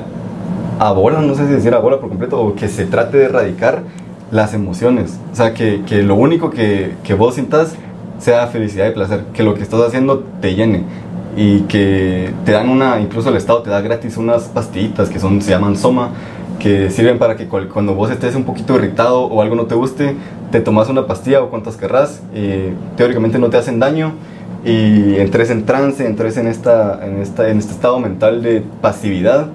abola, 0.79 1.21
no 1.21 1.35
sé 1.35 1.47
si 1.47 1.53
decir 1.53 1.75
abola 1.75 2.01
por 2.01 2.09
completo, 2.09 2.41
o 2.41 2.55
que 2.55 2.69
se 2.69 2.87
trate 2.87 3.19
de 3.19 3.25
erradicar 3.25 3.83
las 4.31 4.55
emociones. 4.55 5.19
O 5.33 5.37
sea, 5.37 5.55
que, 5.55 5.83
que 5.87 6.03
lo 6.03 6.15
único 6.15 6.51
que, 6.51 6.95
que 7.05 7.15
vos 7.15 7.35
sintas 7.35 7.75
sea 8.19 8.47
felicidad 8.47 8.89
y 8.89 8.93
placer, 8.93 9.25
que 9.33 9.43
lo 9.43 9.55
que 9.55 9.63
estás 9.63 9.81
haciendo 9.81 10.25
te 10.41 10.55
llene 10.55 10.85
y 11.37 11.61
que 11.63 12.33
te 12.45 12.53
dan 12.53 12.69
una, 12.69 13.01
incluso 13.01 13.31
el 13.31 13.37
Estado 13.37 13.63
te 13.63 13.71
da 13.71 13.81
gratis 13.81 14.17
unas 14.17 14.45
pastillitas 14.45 15.09
que 15.09 15.19
son, 15.19 15.41
se 15.43 15.51
llaman 15.51 15.77
Soma, 15.77 16.11
que 16.63 16.91
sirven 16.91 17.19
para 17.19 17.37
que 17.37 17.49
cual- 17.49 17.69
cuando 17.69 17.95
vos 17.95 18.11
estés 18.11 18.37
un 18.37 18.45
poquito 18.45 18.77
irritado 18.77 19.23
o 19.25 19.43
algo 19.43 19.57
no 19.57 19.65
te 19.67 19.75
guste, 19.75 20.15
te 20.53 20.61
tomas 20.61 20.89
una 20.89 21.07
pastilla 21.07 21.43
o 21.43 21.51
cuantas 21.51 21.77
querrás, 21.77 22.23
y 22.35 22.73
teóricamente 22.97 23.39
no 23.39 23.51
te 23.51 23.57
hacen 23.57 23.79
daño 23.81 24.13
y 24.65 25.17
entres 25.17 25.51
en 25.51 25.65
trance, 25.65 26.07
entres 26.07 26.37
en, 26.37 26.47
esta, 26.47 27.05
en, 27.05 27.21
esta, 27.21 27.49
en 27.51 27.59
este 27.59 27.73
estado 27.73 27.99
mental 27.99 28.43
de 28.43 28.63
pasividad. 28.81 29.49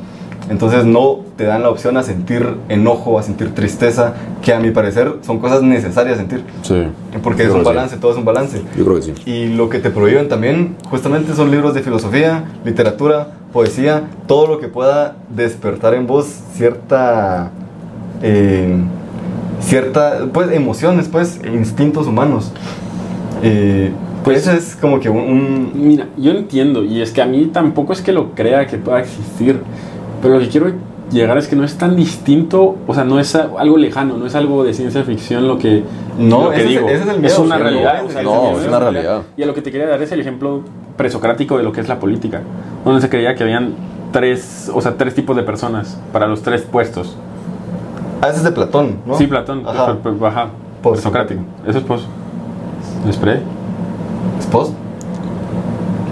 Entonces 0.49 0.86
no 0.86 1.20
te 1.36 1.43
dan 1.43 1.62
la 1.62 1.70
opción 1.70 1.97
a 1.97 2.03
sentir 2.03 2.55
enojo, 2.70 3.20
a 3.20 3.24
sentir 3.24 3.53
tristeza, 3.53 4.14
que 4.41 4.53
a 4.53 4.60
mi 4.60 4.72
parecer 4.72 5.16
son 5.22 5.39
cosas 5.39 5.62
necesarias 5.62 6.18
sentir. 6.18 6.41
Sí. 6.62 6.84
Porque 7.22 7.43
es 7.43 7.49
un 7.49 7.55
que 7.55 7.60
sí. 7.64 7.66
balance, 7.66 7.97
todo 7.97 8.12
es 8.14 8.18
un 8.18 8.24
balance. 8.24 8.62
Yo 8.78 8.86
creo 8.86 8.95
que 8.95 9.01
sí. 9.01 9.14
Y 9.26 9.47
lo 9.49 9.70
que 9.70 9.80
te 9.80 9.89
prohíben 9.89 10.30
también, 10.30 10.76
justamente 10.89 11.34
son 11.34 11.51
libros 11.51 11.74
de 11.74 11.82
filosofía, 11.82 12.45
literatura, 12.64 13.32
poesía, 13.62 14.03
todo 14.28 14.45
lo 14.45 14.60
que 14.60 14.68
pueda 14.68 15.16
despertar 15.36 15.95
en 15.95 16.05
vos 16.05 16.28
cierta, 16.53 17.49
eh, 18.22 18.78
cierta, 19.62 20.28
pues 20.32 20.51
emociones, 20.51 21.08
pues 21.08 21.39
instintos 21.43 22.05
humanos. 22.05 22.51
Eh, 23.41 23.91
pues 24.24 24.41
eso 24.45 24.51
es 24.51 24.76
como 24.80 24.99
que 24.99 25.10
un, 25.10 25.18
un- 25.18 25.72
Mira, 25.74 26.05
yo 26.18 26.34
entiendo, 26.34 26.84
y 26.84 27.01
es 27.01 27.10
que 27.12 27.20
a 27.24 27.26
mí 27.26 27.49
tampoco 27.51 27.93
es 27.93 28.01
que 28.03 28.12
lo 28.12 28.36
crea 28.36 28.68
que 28.68 28.78
pueda 28.78 28.99
existir, 28.99 29.60
pero 30.22 30.36
lo 30.36 30.39
que 30.41 30.49
quiero 30.49 30.72
llegar 31.12 31.38
es 31.38 31.47
que 31.47 31.55
no 31.55 31.64
es 31.64 31.78
tan 31.78 31.95
distinto, 31.95 32.76
o 32.86 32.93
sea, 32.93 33.03
no 33.03 33.20
es 33.20 33.34
algo 33.36 33.78
lejano, 33.78 34.18
no 34.18 34.26
es 34.26 34.36
algo 34.36 34.64
de 34.64 34.74
ciencia 34.74 35.03
ficción 35.03 35.47
lo 35.47 35.58
que, 35.58 35.84
No, 36.18 36.45
lo 36.45 36.49
que 36.51 36.55
ese 36.58 36.64
es- 36.66 36.70
digo. 36.70 36.89
ese 36.89 37.03
es 37.03 37.10
el 37.10 37.20
miedo, 37.22 37.41
una 37.41 37.58
no, 37.58 37.64
realidad. 37.64 37.95
ese 37.95 38.05
o 38.05 38.10
sea, 38.10 38.20
es- 38.22 38.26
no, 38.26 38.41
miedo 38.43 38.62
es 38.62 38.68
una 38.68 38.80
realidad. 38.80 39.22
Y 39.38 39.43
a 39.43 39.45
lo 39.45 39.53
que 39.53 39.62
te 39.62 39.72
quería 39.72 39.88
dar 39.88 40.01
es 40.01 40.12
el 40.12 40.20
ejemplo 40.20 40.62
presocrático 40.97 41.58
de 41.58 41.64
lo 41.64 41.72
que 41.72 41.82
es 41.82 41.88
la 41.88 41.99
política, 41.99 42.41
donde 42.84 43.01
se 43.01 43.10
creía 43.10 43.36
que 43.36 43.43
habían 43.43 43.74
tres, 44.12 44.72
o 44.74 44.82
sea, 44.82 44.95
tres 44.97 45.14
tipos 45.16 45.36
de 45.36 45.43
personas 45.43 45.99
para 46.12 46.28
los 46.28 46.41
tres 46.41 46.62
puestos. 46.64 47.16
Ah, 48.22 48.28
ese 48.30 48.38
es 48.38 48.43
de 48.43 48.51
Platón, 48.51 48.97
¿no? 49.05 49.16
Sí, 49.18 49.28
Platón, 49.28 49.64
Ajá. 49.68 49.97
pues, 50.01 50.16
pues, 50.18 50.32
ajá, 50.34 50.47
presocrático. 50.82 51.41
Eso 51.68 51.78
es 51.78 51.84
pos. 51.84 52.08
¿Esperé? 53.08 53.41
¿Es 54.39 54.45
post? 54.47 54.74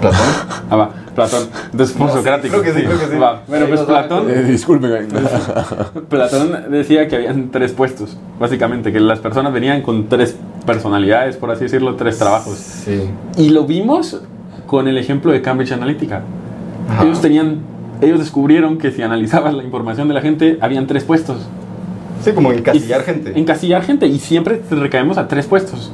¿Platón? 0.00 0.18
Ah, 0.70 0.76
va, 0.76 0.90
Platón. 1.16 1.48
Entonces, 1.72 1.96
No, 1.98 2.06
sí, 2.06 2.12
posocrático. 2.12 2.60
creo 2.60 2.62
que 2.74 2.78
sí, 2.80 2.86
creo 2.86 2.98
que 3.00 3.06
sí. 3.06 3.16
Va, 3.18 3.42
Bueno, 3.48 3.66
pues 3.66 3.80
Platón, 3.80 4.30
Eh, 4.30 4.42
disculpen. 4.44 5.08
Platón 6.08 6.66
decía 6.70 7.08
que 7.08 7.16
habían 7.16 7.50
tres 7.50 7.72
puestos, 7.72 8.16
básicamente, 8.38 8.92
que 8.92 9.00
las 9.00 9.18
personas 9.18 9.52
venían 9.52 9.82
con 9.82 10.08
tres 10.08 10.36
personalidades, 10.64 11.36
por 11.36 11.50
así 11.50 11.64
decirlo, 11.64 11.96
tres 11.96 12.18
trabajos. 12.18 12.56
Sí. 12.56 13.10
Y 13.38 13.48
lo 13.48 13.64
vimos 13.64 14.20
con 14.66 14.86
el 14.88 14.98
ejemplo 14.98 15.32
de 15.32 15.42
Cambridge 15.42 15.72
Analytica. 15.72 16.22
Ajá. 16.88 17.02
Ellos 17.04 17.20
tenían, 17.20 17.60
ellos 18.00 18.18
descubrieron 18.18 18.78
que 18.78 18.92
si 18.92 19.02
analizabas 19.02 19.54
la 19.54 19.64
información 19.64 20.06
de 20.08 20.14
la 20.14 20.20
gente, 20.20 20.58
habían 20.60 20.86
tres 20.86 21.02
puestos. 21.04 21.38
Sí, 22.22 22.32
como 22.32 22.52
encasillar 22.52 23.00
Y- 23.00 23.04
gente. 23.04 23.38
Encasillar 23.38 23.82
gente, 23.82 24.06
y 24.06 24.18
siempre 24.18 24.60
recaemos 24.70 25.16
a 25.18 25.28
tres 25.28 25.46
puestos. 25.46 25.92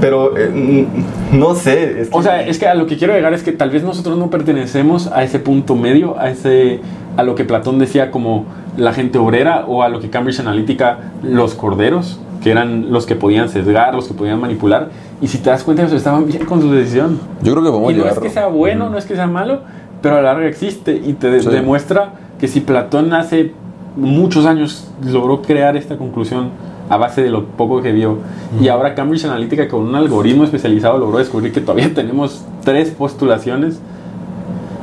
Pero 0.00 0.36
eh, 0.38 0.86
no 1.38 1.54
sé. 1.54 2.00
Es 2.02 2.08
que- 2.10 2.16
O 2.16 2.22
sea, 2.22 2.46
es 2.46 2.58
que 2.58 2.66
a 2.66 2.74
lo 2.74 2.86
que 2.86 2.96
quiero 2.96 3.12
llegar 3.14 3.32
es 3.34 3.42
que 3.42 3.52
tal 3.52 3.70
vez 3.70 3.82
nosotros 3.82 4.18
no 4.18 4.30
pertenecemos 4.30 5.06
a 5.08 5.22
ese 5.22 5.38
punto 5.38 5.76
medio, 5.76 6.18
a 6.18 6.30
ese 6.30 6.80
a 7.16 7.22
lo 7.22 7.34
que 7.34 7.44
Platón 7.44 7.78
decía 7.78 8.10
como 8.10 8.46
la 8.76 8.92
gente 8.92 9.18
obrera 9.18 9.64
o 9.66 9.82
a 9.82 9.88
lo 9.88 10.00
que 10.00 10.10
Cambridge 10.10 10.40
Analytica 10.40 10.98
los 11.22 11.54
corderos, 11.54 12.20
que 12.42 12.50
eran 12.50 12.90
los 12.92 13.04
que 13.04 13.16
podían 13.16 13.48
sesgar, 13.48 13.94
los 13.94 14.06
que 14.08 14.14
podían 14.14 14.40
manipular, 14.40 14.88
y 15.20 15.26
si 15.28 15.38
te 15.38 15.50
das 15.50 15.64
cuenta 15.64 15.82
ellos 15.82 15.94
estaban 15.94 16.26
bien 16.26 16.44
con 16.46 16.60
su 16.62 16.70
decisión. 16.72 17.18
Yo 17.42 17.52
creo 17.52 17.64
que 17.64 17.70
podemos 17.70 17.92
Y 17.92 17.96
no 17.96 18.02
llegar. 18.04 18.14
es 18.16 18.20
que 18.22 18.30
sea 18.30 18.46
bueno, 18.46 18.88
no 18.88 18.96
es 18.96 19.04
que 19.04 19.16
sea 19.16 19.26
malo, 19.26 19.60
pero 20.00 20.16
a 20.16 20.22
la 20.22 20.32
larga 20.32 20.48
existe 20.48 20.94
y 21.04 21.12
te 21.14 21.30
de- 21.30 21.42
Sí. 21.42 21.50
demuestra 21.50 22.12
que 22.38 22.48
si 22.48 22.60
Platón 22.60 23.12
hace 23.12 23.52
muchos 23.96 24.46
años 24.46 24.88
logró 25.04 25.42
crear 25.42 25.76
esta 25.76 25.98
conclusión 25.98 26.50
a 26.90 26.96
base 26.96 27.22
de 27.22 27.30
lo 27.30 27.46
poco 27.46 27.80
que 27.80 27.92
vio. 27.92 28.18
Y 28.60 28.68
ahora 28.68 28.94
Cambridge 28.94 29.24
Analytica 29.24 29.68
con 29.68 29.82
un 29.82 29.94
algoritmo 29.94 30.44
especializado 30.44 30.98
logró 30.98 31.18
descubrir 31.18 31.52
que 31.52 31.60
todavía 31.60 31.90
tenemos 31.94 32.44
tres 32.64 32.90
postulaciones 32.90 33.80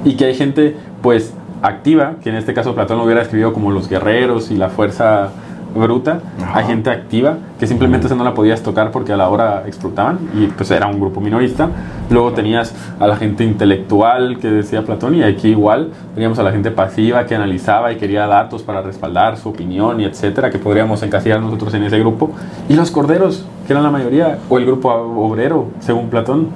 y 0.03 0.15
que 0.15 0.25
hay 0.25 0.33
gente 0.33 0.75
pues 1.03 1.33
activa, 1.61 2.15
que 2.23 2.29
en 2.29 2.37
este 2.37 2.53
caso 2.53 2.73
Platón 2.73 2.97
lo 2.97 3.03
hubiera 3.03 3.21
escrito 3.21 3.53
como 3.53 3.71
los 3.71 3.89
guerreros 3.89 4.51
y 4.51 4.55
la 4.55 4.69
fuerza 4.69 5.31
bruta, 5.75 6.21
Ajá. 6.41 6.59
a 6.59 6.63
gente 6.63 6.89
activa, 6.89 7.37
que 7.59 7.67
simplemente 7.67 8.07
esa 8.07 8.15
no 8.15 8.23
la 8.23 8.33
podías 8.33 8.61
tocar 8.61 8.91
porque 8.91 9.13
a 9.13 9.17
la 9.17 9.29
hora 9.29 9.63
explotaban 9.65 10.19
y 10.35 10.47
pues 10.47 10.71
era 10.71 10.87
un 10.87 10.99
grupo 10.99 11.21
minorista. 11.21 11.69
Luego 12.09 12.31
tenías 12.33 12.73
a 12.99 13.07
la 13.07 13.15
gente 13.15 13.43
intelectual 13.43 14.37
que 14.39 14.49
decía 14.49 14.83
Platón 14.83 15.15
y 15.15 15.23
aquí 15.23 15.49
igual 15.49 15.91
teníamos 16.13 16.39
a 16.39 16.43
la 16.43 16.51
gente 16.51 16.71
pasiva 16.71 17.25
que 17.25 17.35
analizaba 17.35 17.91
y 17.91 17.97
quería 17.97 18.27
datos 18.27 18.63
para 18.63 18.81
respaldar 18.81 19.37
su 19.37 19.49
opinión 19.49 19.99
y 19.99 20.05
etcétera, 20.05 20.49
que 20.49 20.57
podríamos 20.59 21.03
encasillar 21.03 21.41
nosotros 21.41 21.73
en 21.73 21.83
ese 21.83 21.99
grupo. 21.99 22.31
Y 22.69 22.75
los 22.75 22.91
corderos, 22.91 23.45
que 23.65 23.73
eran 23.73 23.83
la 23.83 23.91
mayoría, 23.91 24.39
o 24.49 24.57
el 24.57 24.65
grupo 24.65 24.89
obrero, 24.91 25.67
según 25.79 26.09
Platón 26.09 26.49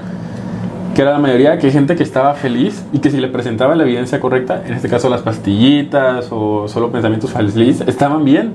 que 0.93 1.01
era 1.01 1.11
la 1.11 1.19
mayoría, 1.19 1.57
que 1.57 1.67
hay 1.67 1.73
gente 1.73 1.95
que 1.95 2.03
estaba 2.03 2.33
feliz 2.33 2.85
y 2.91 2.99
que 2.99 3.09
si 3.09 3.17
le 3.17 3.29
presentaba 3.29 3.75
la 3.75 3.83
evidencia 3.83 4.19
correcta, 4.19 4.63
en 4.65 4.73
este 4.73 4.89
caso 4.89 5.09
las 5.09 5.21
pastillitas 5.21 6.27
o 6.31 6.67
solo 6.67 6.91
pensamientos 6.91 7.31
feliz, 7.31 7.81
estaban 7.87 8.25
bien 8.25 8.53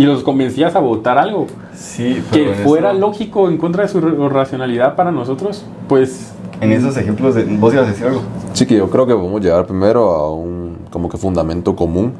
y 0.00 0.04
los 0.06 0.22
convencías 0.22 0.74
a 0.74 0.80
votar 0.80 1.18
algo 1.18 1.46
Sí, 1.74 2.22
que 2.32 2.38
pero 2.38 2.52
en 2.52 2.58
fuera 2.64 2.90
eso- 2.92 3.00
lógico 3.00 3.48
en 3.48 3.58
contra 3.58 3.82
de 3.82 3.88
su 3.88 4.00
ra- 4.00 4.28
racionalidad 4.28 4.96
para 4.96 5.12
nosotros, 5.12 5.64
pues 5.88 6.32
En 6.60 6.72
esos 6.72 6.96
ejemplos, 6.96 7.34
de, 7.34 7.44
vos 7.44 7.72
ibas 7.72 7.86
a 7.86 7.90
decir 7.90 8.06
algo. 8.06 8.20
Sí, 8.52 8.66
que 8.66 8.76
yo 8.76 8.90
creo 8.90 9.06
que 9.06 9.14
podemos 9.14 9.40
llegar 9.40 9.66
primero 9.66 10.10
a 10.10 10.30
un 10.32 10.76
como 10.90 11.08
que 11.08 11.16
fundamento 11.16 11.74
común, 11.76 12.12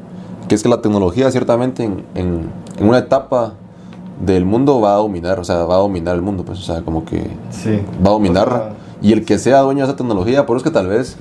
que 0.47 0.55
es 0.55 0.63
que 0.63 0.69
la 0.69 0.81
tecnología 0.81 1.29
ciertamente 1.31 1.83
en, 1.83 2.03
en- 2.15 2.49
en 2.79 2.87
una 2.89 2.97
etapa 2.99 3.53
del 4.25 4.45
mundo 4.45 4.79
va 4.81 4.93
a 4.93 4.97
dominar, 4.97 5.39
o 5.39 5.43
sea, 5.43 5.63
va 5.65 5.75
a 5.75 5.79
dominar 5.79 6.15
el 6.15 6.21
mundo, 6.21 6.43
pues, 6.43 6.59
o 6.59 6.61
sea, 6.63 6.81
como 6.81 7.05
que 7.05 7.29
Sí. 7.51 7.79
va 8.05 8.09
a 8.09 8.13
dominar. 8.13 8.47
O 8.47 8.51
sea, 8.51 8.69
y 9.01 9.13
el 9.13 9.25
que 9.25 9.37
sea 9.39 9.59
dueño 9.61 9.79
de 9.79 9.85
esa 9.91 9.95
tecnología, 9.95 10.45
por 10.45 10.57
eso 10.57 10.65
es 10.65 10.71
que 10.71 10.73
tal 10.77 10.87
vez, 10.87 11.17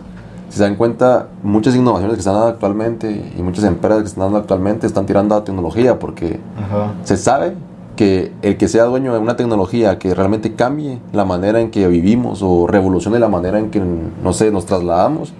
si 0.51 0.59
se 0.59 0.65
dan 0.65 0.75
cuenta, 0.75 1.29
muchas 1.45 1.77
innovaciones 1.77 2.17
que 2.17 2.19
están 2.19 2.35
dando 2.35 2.49
actualmente 2.49 3.33
y 3.39 3.41
muchas 3.41 3.65
empresas 3.65 4.03
que 4.03 4.09
están 4.09 4.25
dando 4.25 4.39
actualmente 4.39 4.87
están 4.87 5.07
tirando 5.07 5.37
a 5.37 5.45
tecnología 5.45 6.01
porque 6.01 6.41
Ajá. 6.59 6.93
se 7.05 7.17
sabe 7.17 7.55
que 7.95 8.33
el 8.43 8.57
que 8.57 8.67
sea 8.67 8.85
dueño 8.85 9.13
de 9.13 9.21
una 9.21 9.37
tecnología 9.37 9.99
que 10.01 10.13
realmente 10.13 10.55
cambie 10.55 10.99
la 11.13 11.25
manera 11.25 11.61
en 11.61 11.71
que 11.71 11.87
vivimos 11.87 12.43
o 12.43 12.67
revolucione 12.67 13.21
la 13.21 13.29
manera 13.29 13.61
en 13.61 13.71
que, 13.71 13.81
no 13.81 14.33
sé, 14.33 14.51
nos 14.51 14.67
trasladamos, 14.67 15.33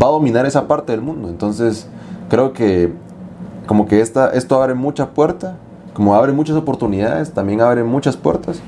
va 0.00 0.06
a 0.06 0.10
dominar 0.10 0.46
esa 0.46 0.68
parte 0.68 0.92
del 0.92 1.02
mundo. 1.02 1.28
Entonces, 1.28 1.88
creo 2.28 2.52
que 2.52 2.92
como 3.66 3.86
que 3.86 4.00
esta, 4.00 4.30
esto 4.30 4.62
abre 4.62 4.74
mucha 4.74 5.10
puerta, 5.10 5.56
como 5.92 6.14
abre 6.14 6.32
muchas 6.32 6.56
oportunidades, 6.56 7.32
también 7.32 7.60
abre 7.60 7.82
muchas 7.82 8.16
puertas 8.16 8.60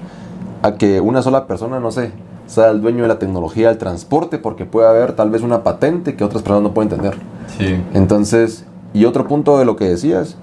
a 0.62 0.72
que 0.72 1.00
una 1.00 1.22
sola 1.22 1.46
persona, 1.46 1.78
no 1.78 1.92
sé, 1.92 2.10
sea 2.48 2.70
el 2.70 2.80
dueño 2.80 3.02
de 3.02 3.08
la 3.08 3.20
tecnología 3.20 3.68
del 3.68 3.78
transporte, 3.78 4.38
porque 4.38 4.64
puede 4.64 4.88
haber 4.88 5.12
tal 5.12 5.30
vez 5.30 5.42
una 5.42 5.62
patente 5.62 6.16
que 6.16 6.24
otras 6.24 6.42
personas 6.42 6.64
no 6.64 6.74
pueden 6.74 6.88
tener. 6.88 7.14
Sí. 7.56 7.76
Entonces, 7.94 8.64
y 8.92 9.04
otro 9.04 9.28
punto 9.28 9.58
de 9.58 9.64
lo 9.64 9.76
que 9.76 9.84
decías, 9.84 10.36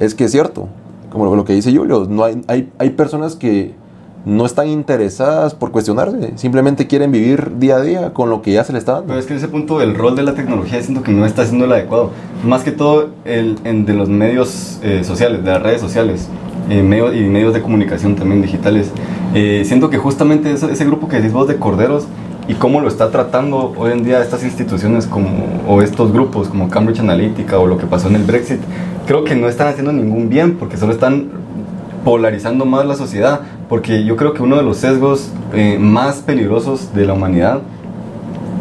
es 0.00 0.14
que 0.14 0.24
es 0.24 0.32
cierto, 0.32 0.68
como 1.10 1.34
lo, 1.34 1.44
que 1.44 1.54
dice 1.54 1.74
Julio, 1.74 2.06
no 2.10 2.24
hay, 2.24 2.42
hay, 2.48 2.70
hay 2.78 2.90
personas 2.90 3.36
que 3.36 3.74
no 4.24 4.46
están 4.46 4.68
interesadas 4.68 5.54
por 5.54 5.72
cuestionarse, 5.72 6.32
simplemente 6.36 6.86
quieren 6.86 7.10
vivir 7.10 7.58
día 7.58 7.76
a 7.76 7.80
día 7.80 8.12
con 8.12 8.30
lo 8.30 8.40
que 8.40 8.52
ya 8.52 8.64
se 8.64 8.72
les 8.72 8.80
está 8.80 8.92
dando. 8.92 9.08
Pero 9.08 9.18
es 9.20 9.26
que 9.26 9.32
en 9.32 9.38
ese 9.38 9.48
punto 9.48 9.80
el 9.80 9.94
rol 9.96 10.14
de 10.14 10.22
la 10.22 10.34
tecnología 10.34 10.80
siento 10.82 11.02
que 11.02 11.12
no 11.12 11.26
está 11.26 11.44
siendo 11.44 11.64
el 11.64 11.72
adecuado. 11.72 12.10
Más 12.44 12.62
que 12.62 12.70
todo 12.72 13.10
el, 13.24 13.58
en, 13.64 13.84
de 13.84 13.94
los 13.94 14.08
medios 14.08 14.78
eh, 14.82 15.02
sociales, 15.04 15.44
de 15.44 15.50
las 15.50 15.62
redes 15.62 15.80
sociales 15.80 16.28
eh, 16.70 16.82
medio- 16.82 17.12
y 17.12 17.28
medios 17.28 17.52
de 17.52 17.62
comunicación 17.62 18.14
también 18.14 18.42
digitales. 18.42 18.90
Eh, 19.34 19.62
siento 19.64 19.90
que 19.90 19.98
justamente 19.98 20.52
ese, 20.52 20.70
ese 20.70 20.84
grupo 20.84 21.08
que 21.08 21.16
decís 21.16 21.32
vos 21.32 21.48
de 21.48 21.56
corderos 21.56 22.06
y 22.48 22.54
cómo 22.54 22.80
lo 22.80 22.88
está 22.88 23.10
tratando 23.10 23.72
hoy 23.76 23.92
en 23.92 24.04
día 24.04 24.20
estas 24.20 24.42
instituciones 24.44 25.06
como, 25.06 25.30
o 25.68 25.80
estos 25.80 26.12
grupos 26.12 26.48
como 26.48 26.68
Cambridge 26.68 27.00
Analytica 27.00 27.58
o 27.58 27.66
lo 27.66 27.78
que 27.78 27.86
pasó 27.86 28.08
en 28.08 28.16
el 28.16 28.24
Brexit, 28.24 28.60
creo 29.06 29.24
que 29.24 29.34
no 29.34 29.48
están 29.48 29.68
haciendo 29.68 29.92
ningún 29.92 30.28
bien 30.28 30.56
porque 30.56 30.76
solo 30.76 30.92
están 30.92 31.28
polarizando 32.04 32.64
más 32.64 32.84
la 32.84 32.96
sociedad, 32.96 33.40
porque 33.68 34.04
yo 34.04 34.16
creo 34.16 34.34
que 34.34 34.42
uno 34.42 34.56
de 34.56 34.62
los 34.62 34.78
sesgos 34.78 35.30
eh, 35.54 35.78
más 35.78 36.16
peligrosos 36.16 36.92
de 36.94 37.06
la 37.06 37.12
humanidad 37.12 37.60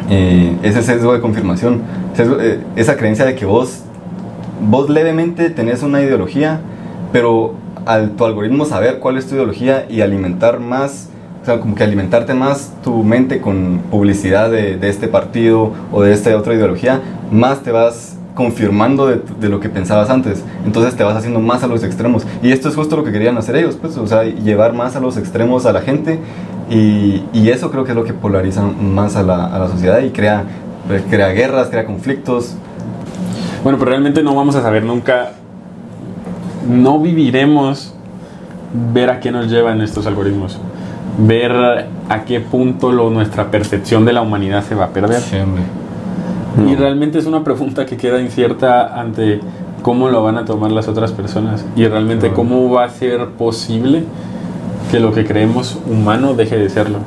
eh, 0.09 0.57
es 0.61 0.75
ese 0.75 0.93
sesgo 0.93 1.13
de 1.13 1.21
confirmación, 1.21 1.81
eh, 2.17 2.59
esa 2.75 2.97
creencia 2.97 3.25
de 3.25 3.35
que 3.35 3.45
vos, 3.45 3.79
vos 4.69 4.89
levemente 4.89 5.49
tenés 5.49 5.81
una 5.81 6.01
ideología, 6.01 6.61
pero 7.11 7.55
al 7.85 8.11
tu 8.11 8.25
algoritmo 8.25 8.65
saber 8.65 8.99
cuál 8.99 9.17
es 9.17 9.27
tu 9.27 9.35
ideología 9.35 9.85
y 9.89 10.01
alimentar 10.01 10.59
más, 10.59 11.09
o 11.41 11.45
sea, 11.45 11.59
como 11.59 11.75
que 11.75 11.83
alimentarte 11.83 12.33
más 12.33 12.73
tu 12.83 13.03
mente 13.03 13.41
con 13.41 13.81
publicidad 13.89 14.49
de, 14.51 14.77
de 14.77 14.89
este 14.89 15.07
partido 15.07 15.71
o 15.91 16.03
de 16.03 16.13
esta 16.13 16.35
otra 16.37 16.53
ideología, 16.53 17.01
más 17.31 17.63
te 17.63 17.71
vas 17.71 18.17
confirmando 18.35 19.07
de, 19.07 19.49
lo 19.49 19.59
que 19.59 19.69
pensabas 19.69 20.09
antes. 20.09 20.43
Entonces 20.65 20.95
te 20.95 21.03
vas 21.03 21.15
haciendo 21.15 21.39
más 21.39 21.63
a 21.63 21.67
los 21.67 21.83
extremos. 21.83 22.25
Y 22.41 22.51
esto 22.51 22.69
es 22.69 22.75
justo 22.75 22.95
lo 22.95 23.03
que 23.03 23.11
querían 23.11 23.37
hacer 23.37 23.55
ellos, 23.55 23.77
pues, 23.79 23.97
o 23.97 24.07
sea, 24.07 24.23
llevar 24.23 24.73
más 24.73 24.95
a 24.95 24.99
los 24.99 25.17
extremos 25.17 25.65
a 25.65 25.73
la 25.73 25.81
gente. 25.81 26.19
Y, 26.69 27.23
y 27.33 27.49
eso 27.49 27.69
creo 27.71 27.83
que 27.83 27.91
es 27.91 27.95
lo 27.95 28.03
que 28.03 28.13
polariza 28.13 28.63
más 28.63 29.15
a 29.15 29.23
la, 29.23 29.45
a 29.45 29.59
la 29.59 29.67
sociedad 29.67 29.99
y 29.99 30.11
crea, 30.11 30.45
crea 31.09 31.29
guerras, 31.29 31.67
crea 31.69 31.85
conflictos. 31.85 32.55
Bueno, 33.63 33.77
pero 33.77 33.91
realmente 33.91 34.23
no 34.23 34.33
vamos 34.33 34.55
a 34.55 34.61
saber 34.61 34.83
nunca, 34.83 35.33
no 36.69 36.99
viviremos 36.99 37.93
ver 38.93 39.09
a 39.09 39.19
qué 39.19 39.31
nos 39.31 39.47
llevan 39.49 39.81
estos 39.81 40.05
algoritmos, 40.07 40.57
ver 41.19 41.51
a 42.09 42.23
qué 42.25 42.39
punto 42.39 42.91
lo, 42.91 43.09
nuestra 43.09 43.51
percepción 43.51 44.05
de 44.05 44.13
la 44.13 44.21
humanidad 44.21 44.63
se 44.63 44.75
va 44.75 44.85
a 44.85 44.89
perder. 44.89 45.21
Y 46.57 46.71
No. 46.71 46.75
realmente 46.77 47.17
es 47.17 47.25
una 47.25 47.43
pregunta 47.43 47.85
que 47.85 47.97
queda 47.97 48.21
incierta 48.21 48.99
ante 48.99 49.39
cómo 49.81 50.09
lo 50.09 50.21
van 50.23 50.37
a 50.37 50.45
tomar 50.45 50.71
las 50.71 50.87
otras 50.87 51.11
personas 51.11 51.65
y 51.75 51.85
realmente 51.87 52.29
cómo 52.31 52.69
va 52.69 52.85
a 52.85 52.89
ser 52.89 53.25
posible 53.37 54.03
que 54.91 54.99
lo 54.99 55.13
que 55.13 55.25
creemos 55.25 55.79
humano 55.89 56.33
deje 56.33 56.57
de 56.57 56.69
serlo. 56.69 56.99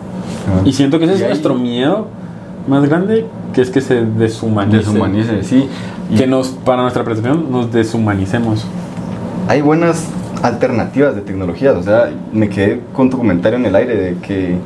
Y 0.65 0.73
siento 0.73 0.99
que 0.99 1.05
ese 1.05 1.15
es 1.15 1.23
ahí- 1.23 1.29
nuestro 1.29 1.55
miedo 1.55 2.07
más 2.67 2.89
grande, 2.89 3.27
que 3.53 3.61
es 3.63 3.71
que 3.71 3.81
se 3.81 4.05
deshumanice. 4.05 4.79
Deshumanice, 4.79 5.43
sí. 5.45 5.69
Y 6.11 6.17
Que 6.17 6.27
nos, 6.27 6.49
para 6.49 6.83
nuestra 6.83 7.05
percepción, 7.05 7.51
nos 7.51 7.71
deshumanicemos. 7.73 8.67
Hay 9.49 9.61
buenas 9.63 10.07
alternativas 10.43 11.15
de 11.15 11.23
tecnologías. 11.23 11.77
O 11.77 11.83
sea, 11.83 12.11
me 12.33 12.49
quedé 12.49 12.81
con 12.93 13.11
tu 13.11 13.19
comentario 13.19 13.59
en 13.59 13.67
el 13.67 13.75
aire 13.77 13.97
de 13.97 14.15
que 14.19 14.57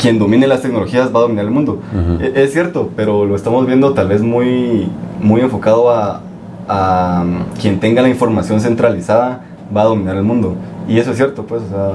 quien 0.00 0.18
domine 0.18 0.46
las 0.46 0.60
tecnologías 0.62 1.14
va 1.14 1.20
a 1.20 1.22
dominar 1.22 1.44
el 1.44 1.50
mundo. 1.50 1.78
E- 2.20 2.32
Es 2.34 2.52
cierto, 2.52 2.90
pero 2.96 3.24
lo 3.24 3.36
estamos 3.36 3.66
viendo 3.66 3.92
tal 3.94 4.08
vez 4.08 4.22
muy, 4.22 4.88
muy 5.20 5.40
enfocado 5.40 5.90
a, 5.90 6.20
a, 6.68 7.22
um, 7.24 7.38
quien 7.60 7.80
tenga 7.80 8.02
la 8.02 8.08
información 8.08 8.60
centralizada 8.60 9.42
va 9.74 9.82
a 9.82 9.84
dominar 9.84 10.16
el 10.16 10.24
mundo. 10.24 10.54
Y 10.88 10.98
eso 10.98 11.12
es 11.12 11.16
cierto, 11.16 11.44
pues, 11.44 11.62
o 11.62 11.68
sea, 11.68 11.90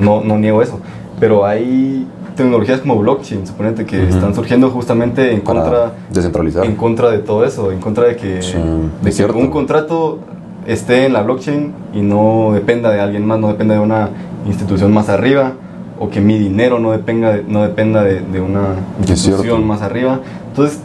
no, 0.00 0.22
no 0.22 0.38
niego 0.38 0.60
eso. 0.62 0.80
Pero 1.18 1.46
hay 1.46 2.06
tecnologías 2.36 2.80
como 2.80 2.98
blockchain, 2.98 3.46
suponete, 3.46 3.86
que 3.86 4.08
están 4.10 4.34
surgiendo 4.34 4.68
justamente 4.70 5.32
en 5.32 5.40
Para 5.40 5.60
contra 5.62 5.92
descentralizar. 6.12 6.66
en 6.66 6.76
contra 6.76 7.08
de 7.10 7.18
todo 7.20 7.46
eso, 7.46 7.72
en 7.72 7.80
contra 7.80 8.04
de 8.04 8.16
que, 8.16 8.42
Sí, 8.42 8.58
de 9.02 9.08
es 9.08 9.16
que 9.16 9.24
un 9.24 9.48
contrato 9.48 10.18
esté 10.66 11.06
en 11.06 11.12
la 11.12 11.22
blockchain 11.22 11.72
y 11.94 12.00
no 12.00 12.50
dependa 12.52 12.90
de 12.90 13.00
alguien 13.00 13.26
más, 13.26 13.38
no 13.38 13.48
dependa 13.48 13.74
de 13.74 13.80
una 13.80 14.10
institución 14.46 14.92
más 14.92 15.08
arriba, 15.08 15.52
o 15.98 16.10
que 16.10 16.20
mi 16.20 16.38
dinero 16.38 16.78
no 16.78 16.92
dependa 16.92 17.32
de, 17.32 17.44
no 17.44 17.62
dependa 17.62 18.02
de, 18.02 18.20
de 18.20 18.40
una 18.40 18.74
institución 19.06 19.66
más 19.66 19.82
arriba. 19.82 20.20
Entonces, 20.48 20.80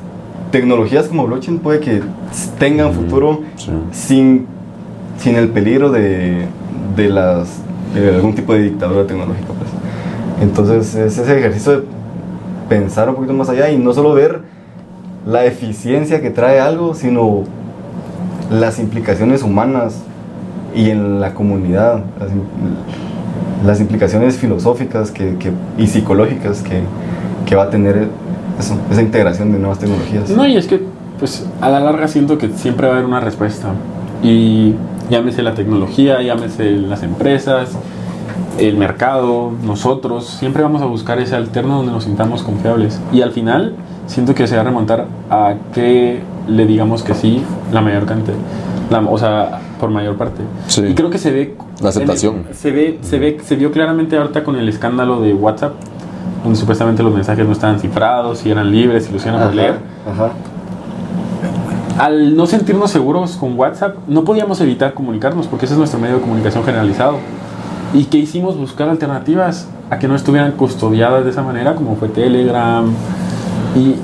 tecnologías 0.51 1.07
como 1.07 1.25
blockchain 1.25 1.59
puede 1.59 1.79
que 1.79 2.01
tengan 2.59 2.87
Ujú, 2.87 3.01
futuro 3.01 3.39
sí. 3.55 3.71
sin, 3.91 4.45
sin 5.17 5.35
el 5.35 5.49
peligro 5.49 5.91
de, 5.91 6.45
de, 6.95 7.09
las, 7.09 7.59
de 7.93 8.15
algún 8.15 8.35
tipo 8.35 8.53
de 8.53 8.63
dictadura 8.63 9.05
tecnológica. 9.05 9.47
Pues. 9.47 9.69
Entonces 10.41 10.95
es 10.95 11.17
ese 11.17 11.37
ejercicio 11.37 11.73
de 11.73 11.83
pensar 12.69 13.09
un 13.09 13.15
poquito 13.15 13.33
más 13.33 13.49
allá 13.49 13.69
y 13.69 13.77
no 13.77 13.93
solo 13.93 14.13
ver 14.13 14.41
la 15.25 15.45
eficiencia 15.45 16.21
que 16.21 16.31
trae 16.31 16.59
algo, 16.59 16.95
sino 16.95 17.43
las 18.51 18.77
implicaciones 18.79 19.41
humanas 19.43 19.95
y 20.75 20.89
en 20.89 21.19
la 21.19 21.33
comunidad, 21.33 22.03
las, 22.19 22.29
im- 22.29 23.65
las 23.65 23.79
implicaciones 23.79 24.37
filosóficas 24.37 25.09
que, 25.11 25.37
que- 25.37 25.51
y 25.77 25.87
psicológicas 25.87 26.61
que, 26.61 26.81
que 27.45 27.55
va 27.55 27.63
a 27.63 27.69
tener 27.69 28.07
esa 28.91 29.01
integración 29.01 29.51
de 29.51 29.59
nuevas 29.59 29.79
tecnologías. 29.79 30.29
No, 30.29 30.45
y 30.45 30.55
es 30.57 30.67
que, 30.67 30.81
pues, 31.19 31.47
a 31.61 31.69
la 31.69 31.79
larga 31.79 32.07
siento 32.07 32.37
que 32.37 32.49
siempre 32.49 32.85
va 32.87 32.93
a 32.93 32.95
haber 32.97 33.07
una 33.07 33.19
respuesta. 33.19 33.69
Y 34.21 34.75
llámese 35.09 35.41
la 35.41 35.55
tecnología, 35.55 36.21
llámese 36.21 36.71
las 36.71 37.01
empresas, 37.03 37.69
el 38.59 38.77
mercado, 38.77 39.51
nosotros, 39.65 40.27
siempre 40.27 40.61
vamos 40.61 40.81
a 40.81 40.85
buscar 40.85 41.19
ese 41.19 41.35
alterno 41.35 41.77
donde 41.77 41.91
nos 41.91 42.03
sintamos 42.03 42.43
confiables. 42.43 42.99
Y 43.11 43.21
al 43.21 43.31
final, 43.31 43.75
siento 44.11 44.33
que 44.35 44.47
se 44.47 44.55
va 44.55 44.61
a 44.61 44.65
remontar 44.65 45.05
a 45.29 45.53
que 45.73 46.21
le 46.47 46.65
digamos 46.65 47.03
que 47.03 47.13
sí 47.13 47.43
la 47.71 47.81
mayor 47.81 48.05
cantidad, 48.05 48.35
la- 48.89 48.99
o 49.01 49.17
sea, 49.17 49.59
por 49.79 49.89
mayor 49.89 50.15
parte. 50.17 50.41
Sí. 50.67 50.81
Y 50.87 50.93
creo 50.93 51.09
que 51.09 51.17
se 51.17 51.31
ve... 51.31 51.55
La 51.81 51.89
aceptación. 51.89 52.45
el- 52.49 52.55
se, 52.55 52.71
ve, 52.71 52.99
se, 53.01 53.17
ve, 53.19 53.37
se 53.43 53.55
vio 53.55 53.71
claramente 53.71 54.17
ahorita 54.17 54.43
con 54.43 54.55
el 54.55 54.67
escándalo 54.69 55.21
de 55.21 55.33
WhatsApp, 55.33 55.73
donde 56.43 56.57
supuestamente 56.59 57.01
los 57.03 57.13
mensajes 57.13 57.45
no 57.45 57.51
estaban 57.53 57.79
cifrados 57.79 58.45
y 58.45 58.51
eran 58.51 58.71
libres 58.71 59.09
y 59.09 59.13
los 59.13 59.23
iban 59.25 59.35
a 59.35 59.39
poder 59.43 59.55
leer. 59.55 59.73
ajá. 60.11 60.31
al 61.99 62.35
no 62.35 62.45
sentirnos 62.47 62.89
seguros 62.91 63.37
con 63.37 63.57
WhatsApp, 63.59 63.95
no 64.07 64.23
podíamos 64.23 64.59
evitar 64.61 64.93
comunicarnos 64.93 65.47
porque 65.47 65.65
ese 65.65 65.73
es 65.75 65.77
nuestro 65.79 65.99
medio 65.99 66.15
de 66.15 66.21
comunicación 66.21 66.63
generalizado. 66.63 67.17
¿Y 67.93 68.05
qué 68.05 68.17
hicimos? 68.19 68.57
Buscar 68.57 68.89
alternativas 68.89 69.67
a 69.89 69.99
que 69.99 70.07
no 70.07 70.15
estuvieran 70.15 70.53
custodiadas 70.53 71.25
de 71.25 71.31
esa 71.31 71.43
manera, 71.43 71.75
como 71.75 71.95
fue 71.97 72.07
Telegram. 72.07 72.85
Y, 73.75 73.95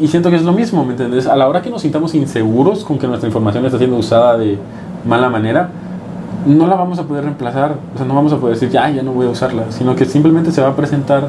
y- 0.00 0.06
siento 0.08 0.30
que 0.30 0.36
es 0.36 0.42
lo 0.44 0.52
mismo, 0.52 0.84
¿me 0.84 0.92
entiendes? 0.92 1.26
A 1.26 1.34
la 1.34 1.48
hora 1.48 1.60
que 1.62 1.68
nos 1.70 1.82
sintamos 1.82 2.14
inseguros 2.14 2.84
con 2.84 2.98
que 2.98 3.08
nuestra 3.08 3.26
información 3.26 3.64
está 3.66 3.76
siendo 3.78 3.96
usada 3.96 4.36
de 4.38 4.56
mala 5.04 5.28
manera, 5.28 5.68
no 6.46 6.66
la 6.68 6.76
vamos 6.76 6.98
a 7.00 7.02
poder 7.02 7.24
reemplazar. 7.24 7.74
O 7.94 7.98
sea, 7.98 8.06
no 8.06 8.14
vamos 8.14 8.32
a 8.32 8.36
poder 8.36 8.54
decir, 8.54 8.70
ya, 8.70 8.88
ya 8.90 9.02
no 9.02 9.12
voy 9.12 9.26
a 9.26 9.30
usarla, 9.30 9.64
sino 9.70 9.96
que 9.96 10.04
simplemente 10.04 10.52
se 10.52 10.60
va 10.62 10.68
a 10.68 10.76
presentar, 10.76 11.28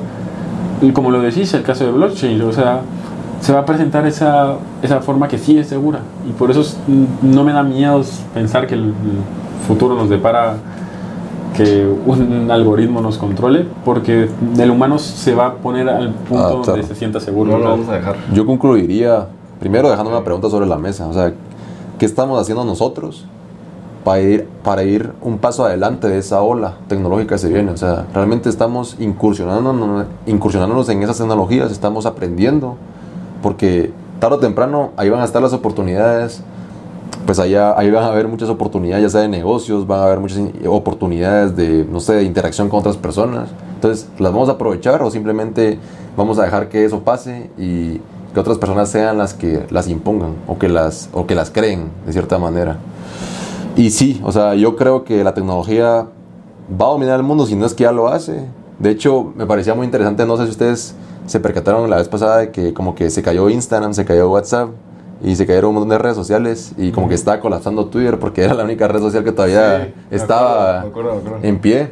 como 0.93 1.09
lo 1.09 1.21
decís, 1.21 1.51
el 1.55 1.63
caso 1.63 1.85
de 1.85 1.91
blockchain, 1.91 2.39
o 2.43 2.51
sea, 2.53 2.81
se 3.41 3.51
va 3.53 3.59
a 3.61 3.65
presentar 3.65 4.05
esa, 4.05 4.53
esa 4.83 4.99
forma 5.01 5.27
que 5.27 5.39
sí 5.39 5.57
es 5.57 5.67
segura. 5.67 5.99
Y 6.29 6.33
por 6.33 6.51
eso 6.51 6.61
es- 6.61 6.77
no 7.23 7.43
me 7.43 7.51
da 7.51 7.63
miedo 7.63 8.03
pensar 8.33 8.67
que 8.67 8.75
el 8.75 8.93
futuro 9.67 9.95
nos 9.95 10.07
depara 10.09 10.57
que 11.57 11.85
un 12.05 12.49
algoritmo 12.51 13.01
nos 13.01 13.17
controle, 13.17 13.65
porque 13.83 14.29
el 14.59 14.71
humano 14.71 14.99
se 14.99 15.33
va 15.35 15.47
a 15.47 15.53
poner 15.55 15.89
al 15.89 16.11
punto 16.13 16.43
Ah, 16.45 16.49
donde 16.49 16.65
claro. 16.71 16.83
se 16.83 16.95
sienta 16.95 17.19
seguro. 17.19 17.51
No 17.51 17.57
lo 17.57 17.63
¿verdad? 17.63 17.77
vamos 17.77 17.89
a 17.89 17.95
dejar. 17.97 18.15
Yo 18.33 18.45
concluiría, 18.45 19.27
primero 19.59 19.89
dejando 19.89 20.11
una 20.11 20.23
pregunta 20.23 20.49
sobre 20.49 20.67
la 20.67 20.77
mesa, 20.77 21.07
o 21.07 21.13
sea, 21.13 21.33
¿qué 21.97 22.05
estamos 22.05 22.39
haciendo 22.39 22.63
nosotros 22.63 23.25
para 24.03 24.21
ir, 24.21 24.47
para 24.63 24.83
ir 24.83 25.11
un 25.21 25.37
paso 25.39 25.65
adelante 25.65 26.07
de 26.07 26.19
esa 26.19 26.41
ola 26.41 26.75
tecnológica 26.87 27.35
que 27.35 27.39
se 27.39 27.49
viene? 27.49 27.71
O 27.71 27.77
sea, 27.77 28.05
realmente 28.13 28.49
estamos 28.49 28.95
incursionándonos, 28.99 30.05
incursionándonos 30.27 30.87
en 30.89 31.01
esas 31.03 31.17
tecnologías, 31.17 31.71
estamos 31.71 32.05
aprendiendo, 32.05 32.75
porque 33.41 33.91
tarde 34.19 34.35
o 34.35 34.39
temprano 34.39 34.91
ahí 34.97 35.09
van 35.09 35.21
a 35.21 35.25
estar 35.25 35.41
las 35.41 35.53
oportunidades, 35.53 36.41
pues 37.27 37.39
allá, 37.39 37.77
ahí 37.77 37.91
van 37.91 38.05
a 38.05 38.07
haber 38.07 38.27
muchas 38.29 38.49
oportunidades, 38.49 39.03
ya 39.03 39.09
sea 39.09 39.21
de 39.21 39.27
negocios, 39.27 39.85
van 39.85 39.99
a 39.99 40.05
haber 40.05 40.19
muchas 40.19 40.39
oportunidades 40.65 41.57
de, 41.57 41.85
no 41.85 41.99
sé, 41.99 42.13
de 42.13 42.23
interacción 42.23 42.69
con 42.69 42.79
otras 42.79 42.95
personas. 42.95 43.49
Entonces, 43.75 44.07
¿las 44.17 44.31
vamos 44.31 44.47
a 44.47 44.53
aprovechar 44.53 45.03
o 45.03 45.11
simplemente 45.11 45.77
vamos 46.15 46.39
a 46.39 46.43
dejar 46.43 46.69
que 46.69 46.85
eso 46.85 47.01
pase 47.01 47.51
y 47.57 47.99
que 48.33 48.39
otras 48.39 48.57
personas 48.57 48.89
sean 48.89 49.17
las 49.17 49.33
que 49.33 49.65
las 49.69 49.89
impongan 49.89 50.35
o 50.47 50.57
que 50.57 50.69
las, 50.69 51.09
o 51.11 51.27
que 51.27 51.35
las 51.35 51.51
creen 51.51 51.89
de 52.05 52.13
cierta 52.13 52.39
manera? 52.39 52.77
Y 53.75 53.89
sí, 53.89 54.21
o 54.23 54.31
sea, 54.31 54.55
yo 54.55 54.77
creo 54.77 55.03
que 55.03 55.21
la 55.25 55.33
tecnología 55.33 56.07
va 56.81 56.85
a 56.85 56.89
dominar 56.89 57.17
el 57.17 57.23
mundo 57.23 57.45
si 57.45 57.55
no 57.55 57.65
es 57.65 57.73
que 57.73 57.83
ya 57.83 57.91
lo 57.91 58.07
hace. 58.07 58.45
De 58.79 58.89
hecho, 58.89 59.33
me 59.35 59.45
parecía 59.45 59.75
muy 59.75 59.85
interesante, 59.85 60.25
no 60.25 60.37
sé 60.37 60.45
si 60.45 60.51
ustedes 60.51 60.95
se 61.25 61.41
percataron 61.41 61.89
la 61.89 61.97
vez 61.97 62.07
pasada 62.07 62.37
de 62.37 62.51
que 62.51 62.73
como 62.73 62.95
que 62.95 63.09
se 63.09 63.21
cayó 63.21 63.49
Instagram, 63.49 63.93
se 63.93 64.05
cayó 64.05 64.29
WhatsApp 64.29 64.69
y 65.23 65.35
se 65.35 65.45
cayeron 65.45 65.69
un 65.69 65.75
montón 65.75 65.89
de 65.89 65.97
redes 65.97 66.15
sociales 66.15 66.73
y 66.77 66.91
como 66.91 67.07
que 67.09 67.15
estaba 67.15 67.39
colapsando 67.39 67.87
Twitter 67.87 68.19
porque 68.19 68.43
era 68.43 68.53
la 68.53 68.63
única 68.63 68.87
red 68.87 68.99
social 68.99 69.23
que 69.23 69.31
todavía 69.31 69.85
Sí, 69.85 69.93
me 70.11 70.17
estaba 70.17 70.81
acuerdo, 70.81 70.83
me 70.83 70.89
acuerdo, 70.89 71.13
me 71.15 71.27
acuerdo. 71.27 71.47
en 71.47 71.59
pie. 71.59 71.91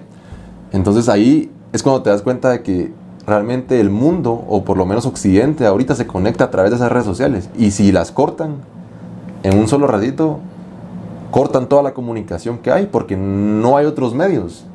Entonces 0.71 1.09
ahí 1.09 1.51
es 1.73 1.82
cuando 1.84 2.01
te 2.03 2.09
das 2.09 2.21
cuenta 2.21 2.49
de 2.51 2.61
que 2.61 2.91
realmente 3.26 3.80
el 3.80 3.89
mundo, 3.89 4.45
o 4.47 4.63
por 4.63 4.78
lo 4.78 4.86
menos 4.86 5.05
Occidente, 5.05 5.65
ahorita 5.65 5.95
se 5.95 6.05
conecta 6.05 6.45
a 6.45 6.51
través 6.51 6.71
de 6.71 6.78
esas 6.78 6.91
redes 6.91 7.05
sociales. 7.05 7.49
Y 7.57 7.71
si 7.71 7.91
las 7.91 8.11
cortan 8.11 8.57
en 9.43 9.57
un 9.57 9.67
solo 9.67 9.88
ratito, 9.88 10.39
cortan 11.32 11.67
toda 11.67 11.82
la 11.84 11.93
comunicación 11.93 12.59
que 12.59 12.71
hay 12.71 12.86
porque 12.86 13.17
no 13.17 13.78
hay 13.78 13.86
otros 13.86 14.13
medios. 14.13 14.65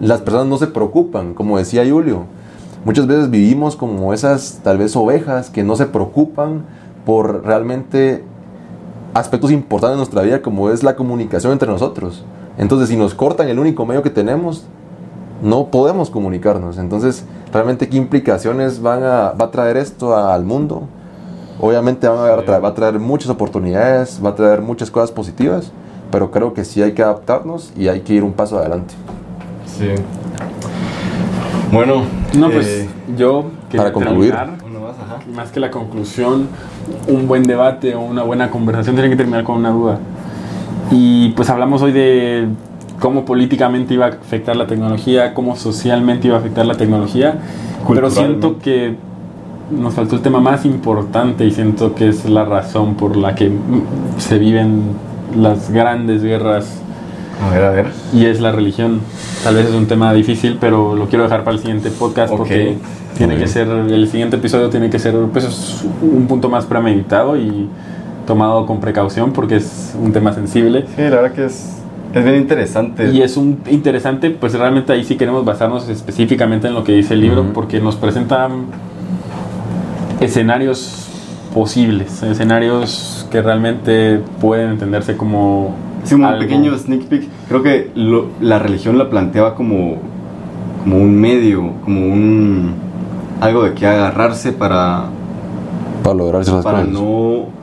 Las 0.00 0.20
personas 0.20 0.46
no 0.46 0.56
se 0.56 0.68
preocupan, 0.68 1.34
como 1.34 1.58
decía 1.58 1.84
Julio. 1.88 2.24
Muchas 2.84 3.06
veces 3.06 3.28
vivimos 3.28 3.76
como 3.76 4.14
esas 4.14 4.60
tal 4.62 4.78
vez 4.78 4.96
ovejas 4.96 5.50
que 5.50 5.62
no 5.62 5.76
se 5.76 5.86
preocupan 5.86 6.62
por 7.10 7.44
realmente 7.44 8.22
aspectos 9.14 9.50
importantes 9.50 9.94
de 9.94 9.96
nuestra 9.96 10.22
vida 10.22 10.42
como 10.42 10.70
es 10.70 10.84
la 10.84 10.94
comunicación 10.94 11.52
entre 11.52 11.66
nosotros. 11.68 12.22
Entonces, 12.56 12.88
si 12.88 12.96
nos 12.96 13.14
cortan 13.14 13.48
el 13.48 13.58
único 13.58 13.84
medio 13.84 14.00
que 14.04 14.10
tenemos, 14.10 14.64
no 15.42 15.66
podemos 15.72 16.08
comunicarnos. 16.08 16.78
Entonces, 16.78 17.24
realmente, 17.52 17.88
¿qué 17.88 17.96
implicaciones 17.96 18.80
van 18.80 19.02
a, 19.02 19.32
va 19.32 19.46
a 19.46 19.50
traer 19.50 19.76
esto 19.76 20.16
al 20.16 20.44
mundo? 20.44 20.82
Obviamente 21.60 22.06
van 22.06 22.18
a 22.18 22.36
tra- 22.44 22.62
va 22.62 22.68
a 22.68 22.74
traer 22.74 23.00
muchas 23.00 23.28
oportunidades, 23.28 24.20
va 24.24 24.30
a 24.30 24.34
traer 24.36 24.60
muchas 24.62 24.88
cosas 24.88 25.10
positivas, 25.10 25.72
pero 26.12 26.30
creo 26.30 26.54
que 26.54 26.64
sí 26.64 26.80
hay 26.80 26.92
que 26.92 27.02
adaptarnos 27.02 27.72
y 27.76 27.88
hay 27.88 28.02
que 28.02 28.14
ir 28.14 28.22
un 28.22 28.34
paso 28.34 28.56
adelante. 28.56 28.94
Sí. 29.66 29.88
Bueno, 31.72 32.02
No, 32.38 32.50
pues 32.50 32.66
eh, 32.68 32.88
yo 33.16 33.46
quería 33.68 33.82
para 33.84 33.92
concluir. 33.92 34.32
terminar, 34.34 34.59
más, 35.34 35.50
que 35.50 35.60
la 35.60 35.70
conclusión, 35.70 36.48
un 37.08 37.26
buen 37.26 37.42
debate 37.42 37.94
o 37.94 38.00
una 38.00 38.22
buena 38.22 38.50
conversación 38.50 38.94
tiene 38.96 39.10
que 39.10 39.16
terminar 39.16 39.44
con 39.44 39.56
una 39.56 39.70
duda. 39.70 39.98
Y 40.90 41.30
pues 41.30 41.50
hablamos 41.50 41.82
hoy 41.82 41.92
de 41.92 42.48
cómo 42.98 43.24
políticamente 43.24 43.94
iba 43.94 44.06
a 44.06 44.08
afectar 44.10 44.56
la 44.56 44.66
tecnología, 44.66 45.34
cómo 45.34 45.56
socialmente 45.56 46.28
iba 46.28 46.36
a 46.36 46.40
afectar 46.40 46.66
la 46.66 46.76
tecnología, 46.76 47.38
pero 47.88 48.10
siento 48.10 48.58
que 48.58 48.96
nos 49.70 49.94
faltó 49.94 50.16
el 50.16 50.22
tema 50.22 50.40
más 50.40 50.64
importante 50.64 51.44
y 51.46 51.52
siento 51.52 51.94
que 51.94 52.08
es 52.08 52.28
la 52.28 52.44
razón 52.44 52.94
por 52.94 53.16
la 53.16 53.34
que 53.34 53.52
se 54.18 54.38
viven 54.38 54.82
las 55.36 55.70
grandes 55.70 56.22
guerras 56.22 56.82
A 57.42 57.50
ver, 57.50 57.64
a 57.64 57.70
ver. 57.70 57.86
y 58.12 58.26
es 58.26 58.40
la 58.40 58.52
religión. 58.52 59.00
Tal 59.42 59.54
vez 59.54 59.66
es 59.66 59.74
un 59.74 59.86
tema 59.86 60.12
difícil, 60.12 60.58
pero 60.60 60.94
lo 60.94 61.06
quiero 61.08 61.24
dejar 61.24 61.42
para 61.44 61.56
el 61.56 61.60
siguiente 61.62 61.90
podcast 61.90 62.32
Ok. 62.32 62.38
porque 62.38 62.76
tiene 63.16 63.36
que 63.36 63.46
ser, 63.46 63.68
el 63.68 64.08
siguiente 64.08 64.36
episodio 64.36 64.68
tiene 64.70 64.90
que 64.90 64.98
ser 64.98 65.14
pues, 65.32 65.44
es 65.44 65.84
un 66.02 66.26
punto 66.26 66.48
más 66.48 66.66
premeditado 66.66 67.36
y 67.36 67.68
tomado 68.26 68.66
con 68.66 68.80
precaución 68.80 69.32
porque 69.32 69.56
es 69.56 69.94
un 70.00 70.12
tema 70.12 70.32
sensible. 70.32 70.84
Sí, 70.96 71.02
la 71.02 71.10
verdad 71.10 71.32
que 71.32 71.46
es, 71.46 71.76
es 72.14 72.24
bien 72.24 72.36
interesante. 72.36 73.10
Y 73.10 73.22
es 73.22 73.36
un 73.36 73.58
interesante, 73.70 74.30
pues 74.30 74.52
realmente 74.54 74.92
ahí 74.92 75.04
sí 75.04 75.16
queremos 75.16 75.44
basarnos 75.44 75.88
específicamente 75.88 76.68
en 76.68 76.74
lo 76.74 76.84
que 76.84 76.92
dice 76.92 77.14
el 77.14 77.20
libro, 77.22 77.44
porque 77.54 77.80
nos 77.80 77.96
presentan 77.96 78.66
escenarios 80.20 81.06
posibles, 81.54 82.22
escenarios 82.22 83.26
que 83.30 83.42
realmente 83.42 84.20
pueden 84.40 84.70
entenderse 84.70 85.16
como 85.16 85.74
Sí, 86.04 86.14
un 86.14 86.24
algo- 86.24 86.40
pequeño 86.40 86.76
sneak 86.76 87.02
peek. 87.04 87.28
Creo 87.48 87.62
que 87.62 87.90
lo- 87.94 88.26
la 88.40 88.58
religión 88.58 88.96
la 88.98 89.08
planteaba 89.10 89.54
como, 89.54 89.96
como 90.82 90.96
un 90.98 91.14
medio, 91.20 91.72
como 91.84 92.00
un 92.12 92.72
algo 93.40 93.62
de 93.64 93.74
que 93.74 93.86
agarrarse 93.86 94.52
para, 94.52 95.04
Para 96.02 96.14
lograr 96.16 96.42
esas 96.42 96.64
para 96.64 96.78
cosas. 96.80 96.92
no 96.92 97.60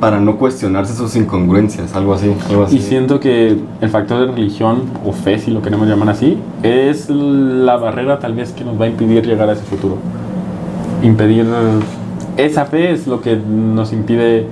para 0.00 0.20
no 0.20 0.36
cuestionarse 0.36 0.94
sus 0.94 1.16
incongruencias, 1.16 1.96
algo 1.96 2.14
así, 2.14 2.32
algo 2.48 2.62
así. 2.62 2.76
Y 2.76 2.80
siento 2.80 3.18
que 3.18 3.56
el 3.80 3.88
factor 3.90 4.20
de 4.28 4.32
religión 4.32 4.82
o 5.04 5.10
fe, 5.12 5.40
si 5.40 5.50
lo 5.50 5.60
queremos 5.60 5.88
llamar 5.88 6.10
así, 6.10 6.38
es 6.62 7.10
la 7.10 7.76
barrera 7.78 8.20
tal 8.20 8.34
vez 8.34 8.52
que 8.52 8.64
nos 8.64 8.80
va 8.80 8.84
a 8.84 8.88
impedir 8.88 9.26
llegar 9.26 9.48
a 9.48 9.54
ese 9.54 9.64
futuro. 9.64 9.96
Impedir 11.02 11.46
esa 12.36 12.64
fe 12.66 12.92
es 12.92 13.08
lo 13.08 13.20
que 13.20 13.36
nos 13.36 13.92
impide 13.92 14.46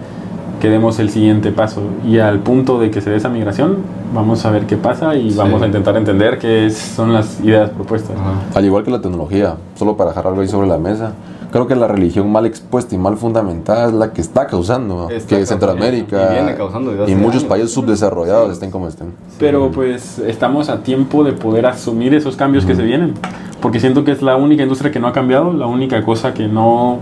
que 0.66 0.70
demos 0.72 0.98
el 0.98 1.10
siguiente 1.10 1.52
paso. 1.52 1.80
Y 2.04 2.18
al 2.18 2.40
punto 2.40 2.80
de 2.80 2.90
que 2.90 3.00
se 3.00 3.08
dé 3.08 3.16
esa 3.18 3.28
migración, 3.28 3.76
vamos 4.12 4.44
a 4.44 4.50
ver 4.50 4.66
qué 4.66 4.76
pasa 4.76 5.14
y 5.14 5.30
Sí. 5.30 5.38
vamos 5.38 5.62
a 5.62 5.66
intentar 5.66 5.96
entender 5.96 6.40
qué 6.40 6.66
es- 6.66 6.76
son 6.76 7.12
las 7.12 7.38
ideas 7.40 7.70
propuestas. 7.70 8.16
Ajá. 8.16 8.58
Al 8.58 8.64
igual 8.64 8.82
que 8.82 8.90
la 8.90 9.00
tecnología, 9.00 9.54
solo 9.76 9.96
para 9.96 10.10
dejar 10.10 10.26
algo 10.26 10.40
ahí 10.40 10.48
sobre 10.48 10.66
la 10.66 10.76
mesa, 10.76 11.12
creo 11.52 11.68
que 11.68 11.76
la 11.76 11.86
religión 11.86 12.32
mal 12.32 12.46
expuesta 12.46 12.96
y 12.96 12.98
mal 12.98 13.16
fundamentada 13.16 13.86
es 13.86 13.92
la 13.92 14.12
que 14.12 14.20
está 14.20 14.48
causando 14.48 15.08
Está 15.08 15.36
que 15.36 15.46
Centroamérica 15.46 16.30
y 16.30 16.34
viene 16.34 16.56
causando 16.56 16.90
desde 16.90 17.12
y 17.12 17.14
muchos 17.14 17.42
años. 17.42 17.44
países 17.44 17.70
subdesarrollados 17.72 18.50
estén 18.50 18.72
como 18.72 18.88
estén. 18.88 19.12
Pero 19.38 19.70
pues 19.70 20.18
estamos 20.18 20.68
a 20.68 20.82
tiempo 20.82 21.22
de 21.22 21.30
poder 21.32 21.66
asumir 21.66 22.12
esos 22.12 22.34
cambios 22.34 22.64
que 22.66 22.74
se 22.74 22.82
vienen. 22.82 23.14
Porque 23.62 23.78
siento 23.78 24.02
que 24.02 24.10
es 24.10 24.20
la 24.20 24.34
única 24.34 24.64
industria 24.64 24.90
que 24.90 24.98
no 24.98 25.06
ha 25.06 25.12
cambiado, 25.12 25.52
la 25.52 25.66
única 25.68 26.02
cosa 26.04 26.34
que 26.34 26.48
no 26.48 26.98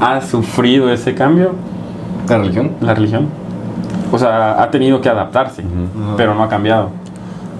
ha 0.00 0.20
sufrido 0.20 0.92
ese 0.92 1.14
cambio, 1.14 1.52
¿La 2.28 2.38
religión? 2.38 2.70
la 2.80 2.94
religión. 2.94 3.26
O 4.12 4.18
sea, 4.18 4.62
ha 4.62 4.70
tenido 4.70 5.00
que 5.00 5.08
adaptarse, 5.08 5.62
Ajá. 5.62 6.14
pero 6.16 6.34
no 6.34 6.42
ha 6.42 6.48
cambiado. 6.48 6.88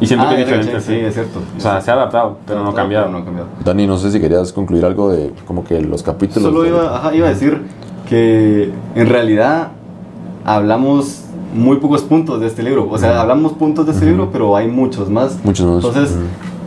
Y 0.00 0.06
siento 0.06 0.26
Ah, 0.26 0.30
que 0.30 0.40
es 0.42 0.46
diferente. 0.46 0.72
ya, 0.72 0.80
sí, 0.80 0.92
sí. 0.94 1.00
es 1.00 1.14
cierto. 1.14 1.40
O 1.56 1.60
sea, 1.60 1.80
se 1.80 1.90
ha 1.90 1.94
adaptado, 1.94 2.38
pero 2.46 2.62
no 2.62 2.70
ha 2.70 2.74
cambiado. 2.74 3.06
Pero 3.06 3.16
no 3.18 3.22
ha 3.22 3.24
cambiado. 3.24 3.48
Dani, 3.64 3.86
no 3.86 3.98
sé 3.98 4.10
si 4.12 4.20
querías 4.20 4.52
concluir 4.52 4.84
algo 4.84 5.10
de 5.10 5.32
como 5.46 5.64
que 5.64 5.80
los 5.80 6.02
capítulos. 6.02 6.44
Solo 6.44 6.62
de- 6.62 6.68
iba, 6.68 6.96
ajá, 6.96 7.14
iba 7.14 7.26
a 7.26 7.30
decir 7.30 7.62
que 8.08 8.70
en 8.94 9.08
realidad 9.08 9.68
hablamos 10.44 11.24
muy 11.54 11.76
pocos 11.78 12.02
puntos 12.02 12.40
de 12.40 12.46
este 12.46 12.62
libro. 12.62 12.88
O 12.90 12.98
sea, 12.98 13.20
hablamos 13.20 13.52
puntos 13.52 13.86
de 13.86 13.92
este 13.92 14.06
libro, 14.06 14.30
pero 14.32 14.56
hay 14.56 14.68
muchos 14.68 15.10
más. 15.10 15.38
Muchos 15.44 15.66
más. 15.66 15.84
Entonces. 15.84 16.16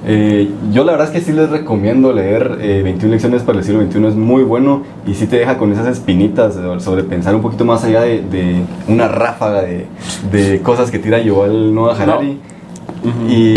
Eh, 0.06 0.50
yo 0.74 0.84
la 0.84 0.94
verdad 0.94 1.08
es 1.08 1.14
que 1.14 1.22
sí 1.22 1.32
les 1.32 1.50
recomiendo 1.50 2.12
leer 2.14 2.58
eh, 2.62 2.82
21 2.84 3.12
lecciones 3.12 3.44
para 3.44 3.60
el 3.60 3.64
siglo 3.64 3.82
XXI. 3.86 4.06
Es 4.08 4.16
muy 4.16 4.44
bueno 4.44 4.84
y 5.06 5.14
sí 5.14 5.28
te 5.28 5.38
deja 5.38 5.58
con 5.58 5.72
esas 5.72 5.88
espinitas 5.88 6.56
de- 6.56 6.80
sobre 6.80 7.04
pensar 7.04 7.36
un 7.36 7.42
poquito 7.42 7.66
más 7.66 7.84
allá 7.84 8.02
de, 8.02 8.22
de 8.22 8.62
una 8.88 9.08
ráfaga 9.08 9.62
de, 9.62 9.86
de 10.32 10.62
cosas 10.62 10.90
que 10.92 11.00
tira 11.00 11.20
Yuval 11.22 11.74
Noah 11.74 11.96
Harari. 12.02 12.40
Y 13.30 13.56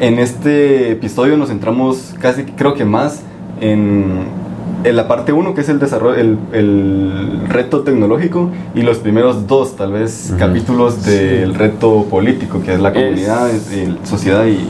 en 0.00 0.18
este 0.18 0.92
episodio 0.92 1.36
nos 1.36 1.48
centramos 1.48 2.14
casi, 2.20 2.44
creo 2.44 2.74
que 2.74 2.84
más 2.84 3.22
en 3.60 4.36
en 4.84 4.94
la 4.94 5.08
parte 5.08 5.32
1, 5.32 5.54
que 5.54 5.62
es 5.62 5.68
el 5.70 5.80
desarrollo, 5.80 6.14
el, 6.14 6.38
el 6.52 7.40
reto 7.48 7.80
tecnológico, 7.80 8.50
y 8.76 8.82
los 8.82 8.98
primeros 8.98 9.48
dos, 9.48 9.74
tal 9.74 9.90
vez, 9.90 10.32
capítulos 10.38 11.04
del 11.04 11.56
reto 11.56 12.04
político, 12.04 12.62
que 12.62 12.74
es 12.74 12.80
la 12.80 12.92
comunidad, 12.92 13.50
el- 13.50 13.98
sociedad 14.04 14.46
y, 14.46 14.68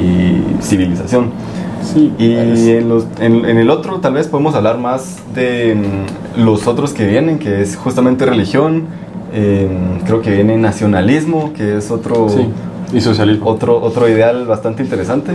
y 0.00 0.62
civilización. 0.62 1.30
Sí, 1.82 2.12
Y 2.18 2.32
en, 2.32 2.88
los- 2.88 3.06
en- 3.20 3.44
en 3.44 3.58
el 3.58 3.70
otro 3.70 4.00
tal 4.00 4.14
vez 4.14 4.26
podemos 4.26 4.54
hablar 4.54 4.78
más 4.78 5.18
de 5.34 5.76
mm, 6.36 6.40
los 6.44 6.66
otros 6.66 6.92
que 6.92 7.06
vienen, 7.06 7.38
que 7.38 7.60
es 7.62 7.76
justamente 7.76 8.26
religión, 8.26 8.84
eh, 9.32 9.68
creo 10.04 10.20
que 10.20 10.30
viene 10.32 10.56
nacionalismo, 10.56 11.52
que 11.54 11.76
es 11.76 11.90
otro, 11.90 12.28
sí, 12.28 12.48
y 12.92 13.00
socialismo. 13.00 13.46
otro, 13.46 13.80
otro 13.80 14.08
ideal 14.08 14.46
bastante 14.46 14.82
interesante. 14.82 15.32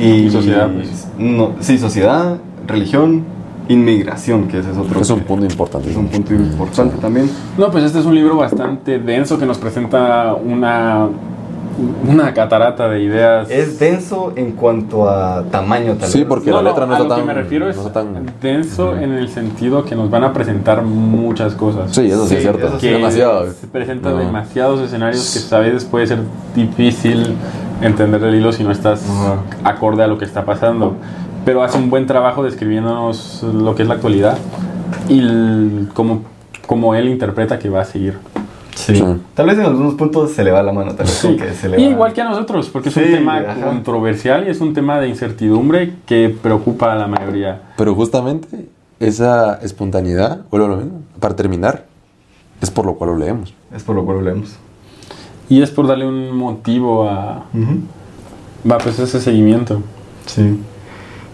Y, 0.00 0.04
Y 0.26 0.30
sociedad, 0.30 0.68
pues. 0.72 1.08
no, 1.18 1.52
sí, 1.60 1.78
sociedad, 1.78 2.38
religión, 2.66 3.22
inmigración, 3.68 4.48
que 4.48 4.58
ese 4.60 4.70
es 4.72 4.76
otro. 4.78 5.00
Es 5.00 5.10
un 5.10 5.18
que- 5.20 5.24
punto 5.26 5.44
importante. 5.44 5.90
es 5.90 5.96
un 5.96 6.06
punto 6.08 6.34
importante 6.34 6.96
también. 6.98 7.30
No, 7.56 7.70
pues 7.70 7.84
este 7.84 7.98
es 8.00 8.06
un 8.06 8.14
libro 8.14 8.36
bastante 8.36 8.98
denso 8.98 9.38
que 9.38 9.46
nos 9.46 9.58
presenta 9.58 10.34
una, 10.34 11.06
una 12.08 12.34
catarata 12.34 12.88
de 12.88 13.02
ideas. 13.02 13.48
Es 13.50 13.78
denso 13.78 14.32
en 14.36 14.52
cuanto 14.52 15.08
a 15.08 15.44
tamaño, 15.50 15.94
tal 15.94 16.08
Sí, 16.08 16.24
porque 16.28 16.50
la 16.50 16.62
letra 16.62 16.86
no 16.86 16.94
a 16.94 16.96
está 16.96 17.08
lo 17.08 17.14
que 17.14 17.20
tan- 17.20 17.26
me 17.26 17.34
refiero 17.34 17.68
es 17.70 17.76
no 17.76 17.84
tan- 17.90 18.26
denso 18.42 18.96
en 18.96 19.12
el 19.12 19.28
sentido 19.28 19.84
que 19.84 19.94
nos 19.94 20.10
van 20.10 20.24
a 20.24 20.32
presentar 20.32 20.82
muchas 20.82 21.54
cosas. 21.54 21.92
Sí, 21.94 22.06
eso 22.06 22.24
sí, 22.24 22.30
Sí, 22.30 22.34
es 22.36 22.42
cierto. 22.42 22.66
eso 22.66 22.80
sí. 22.80 22.86
que 22.88 22.92
demasiado. 22.94 23.50
se 23.52 23.66
presentan 23.68 24.14
No. 24.14 24.18
demasiados 24.18 24.80
escenarios 24.80 25.46
que 25.48 25.54
a 25.54 25.58
veces 25.60 25.84
puede 25.84 26.06
ser 26.06 26.18
difícil 26.54 27.34
entender 27.80 28.22
el 28.24 28.34
hilo 28.34 28.52
si 28.52 28.64
no 28.64 28.72
estás 28.72 29.02
acorde 29.64 30.02
a 30.02 30.06
lo 30.08 30.18
que 30.18 30.24
está 30.24 30.44
pasando. 30.44 30.94
Pero 31.44 31.62
hace 31.62 31.78
un 31.78 31.88
buen 31.90 32.06
trabajo 32.06 32.42
describiéndonos 32.42 33.42
lo 33.44 33.74
que 33.74 33.82
es 33.82 33.88
la 33.88 33.94
actualidad 33.94 34.36
y 35.08 35.20
el- 35.20 35.88
cómo, 35.94 36.22
cómo 36.66 36.94
él 36.94 37.08
interpreta 37.08 37.58
que 37.58 37.70
va 37.70 37.82
a 37.82 37.84
seguir. 37.84 38.18
Sí. 38.78 38.94
Sí. 38.94 39.04
Tal 39.34 39.46
vez 39.46 39.58
en 39.58 39.64
algunos 39.64 39.94
puntos 39.94 40.30
se 40.32 40.44
le 40.44 40.52
va 40.52 40.62
la 40.62 40.72
mano, 40.72 40.94
tal 40.94 41.06
vez 41.06 41.18
como 41.20 41.36
que 41.36 41.52
se 41.52 41.68
le 41.68 41.80
Y 41.80 41.86
va- 41.86 41.90
igual 41.90 42.12
que 42.12 42.20
a 42.22 42.28
nosotros, 42.28 42.68
porque 42.68 42.90
es 42.90 42.94
Sí, 42.94 43.00
un 43.00 43.10
tema 43.10 43.38
ajá. 43.38 43.60
controversial 43.66 44.46
y 44.46 44.50
es 44.50 44.60
un 44.60 44.72
tema 44.72 45.00
de 45.00 45.08
incertidumbre 45.08 45.94
que 46.06 46.28
preocupa 46.40 46.92
a 46.92 46.94
la 46.96 47.08
mayoría. 47.08 47.62
Pero 47.76 47.94
justamente 47.96 48.46
esa 49.00 49.54
espontaneidad, 49.62 50.42
vuelvo 50.50 50.66
a 50.66 50.68
lo 50.70 50.76
mismo, 50.76 51.00
para 51.18 51.34
terminar, 51.34 51.86
es 52.60 52.70
por 52.70 52.86
lo 52.86 52.94
cual 52.94 53.10
lo 53.10 53.16
leemos. 53.18 53.52
Es 53.74 53.82
por 53.82 53.96
lo 53.96 54.04
cual 54.04 54.18
lo 54.18 54.22
leemos. 54.24 54.56
Y 55.48 55.60
es 55.62 55.70
por 55.72 55.86
darle 55.88 56.06
un 56.06 56.36
motivo 56.36 57.08
a 57.08 57.46
va, 58.70 58.78
pues 58.78 58.98
ese 59.00 59.20
seguimiento. 59.20 59.82
Sí. 60.26 60.56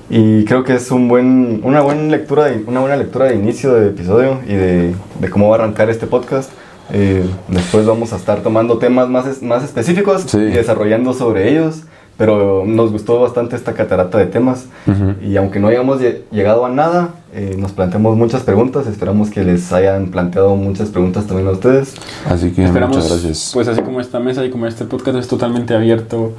Y 0.08 0.44
creo 0.44 0.64
que 0.64 0.74
es 0.76 0.90
un 0.90 1.08
buen, 1.08 1.60
una, 1.64 1.80
buena 1.82 2.02
lectura 2.02 2.44
de, 2.44 2.62
una 2.66 2.80
buena 2.80 2.96
lectura 2.96 3.26
de 3.26 3.34
inicio 3.36 3.74
de 3.74 3.88
episodio 3.88 4.38
y 4.46 4.52
de, 4.54 4.94
de 5.20 5.30
cómo 5.30 5.48
va 5.48 5.56
a 5.56 5.58
arrancar 5.60 5.88
este 5.90 6.06
podcast. 6.06 6.50
Eh, 6.92 7.24
después 7.48 7.86
vamos 7.86 8.12
a 8.12 8.16
estar 8.16 8.40
tomando 8.42 8.78
temas 8.78 9.08
más, 9.08 9.26
es- 9.26 9.42
más 9.42 9.64
específicos 9.64 10.22
Sí. 10.26 10.38
y 10.38 10.50
desarrollando 10.50 11.12
sobre 11.14 11.50
ellos. 11.50 11.82
Pero 12.16 12.62
nos 12.64 12.92
gustó 12.92 13.18
bastante 13.18 13.56
esta 13.56 13.72
catarata 13.72 14.18
de 14.18 14.26
temas. 14.26 14.66
Ujú. 14.86 15.14
Y 15.20 15.36
aunque 15.36 15.58
no 15.58 15.66
hayamos 15.66 16.00
lle- 16.00 16.20
llegado 16.30 16.64
a 16.64 16.68
nada, 16.68 17.08
eh, 17.34 17.56
nos 17.58 17.72
planteamos 17.72 18.16
muchas 18.16 18.42
preguntas. 18.44 18.86
Esperamos 18.86 19.30
que 19.30 19.42
les 19.42 19.72
hayan 19.72 20.06
planteado 20.12 20.54
muchas 20.54 20.90
preguntas 20.90 21.26
también 21.26 21.48
a 21.48 21.50
ustedes. 21.50 21.94
Así 22.30 22.52
que 22.52 22.64
Esperamos, 22.66 22.98
muchas 22.98 23.10
gracias. 23.10 23.50
pues 23.52 23.66
así 23.66 23.80
como 23.82 24.00
esta 24.00 24.20
mesa 24.20 24.44
y 24.44 24.50
como 24.50 24.68
este 24.68 24.84
podcast 24.84 25.18
es 25.18 25.26
totalmente 25.26 25.74
abierto 25.74 26.34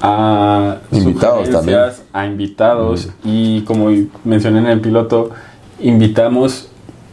a 0.00 0.76
Invitados 0.92 1.46
sugerencias, 1.48 2.02
a 2.12 2.26
invitados 2.26 3.08
y 3.24 3.62
como 3.62 3.88
mencioné 4.24 4.60
en 4.60 4.66
el 4.66 4.80
piloto, 4.80 5.30
invitamos 5.80 6.68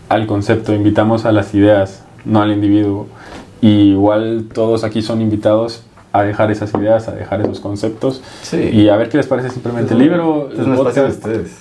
al 0.08 0.28
concepto, 0.28 0.74
invitamos 0.74 1.26
a 1.26 1.32
las 1.32 1.54
ideas, 1.56 2.04
no 2.28 2.42
al 2.42 2.52
individuo. 2.52 3.08
Y 3.62 3.92
igual 3.92 4.46
todos 4.54 4.84
aquí 4.84 5.02
son 5.02 5.22
invitados 5.22 5.82
a 6.14 6.22
dejar 6.24 6.52
esas 6.52 6.74
ideas, 6.74 7.08
a 7.08 7.12
dejar 7.12 7.42
esos 7.42 7.60
conceptos 7.60 8.22
Sí. 8.42 8.58
y 8.58 8.90
a 8.90 8.96
ver 8.98 9.10
qué 9.10 9.18
les 9.18 9.28
parece 9.28 9.50
simplemente 9.50 9.94
el 9.94 10.00
libro, 10.00 10.50
es 10.52 10.60
el 10.60 10.66
un 10.66 10.74
espacio 10.76 11.04
de 11.04 11.10
podcast. 11.10 11.26
ustedes. 11.28 11.58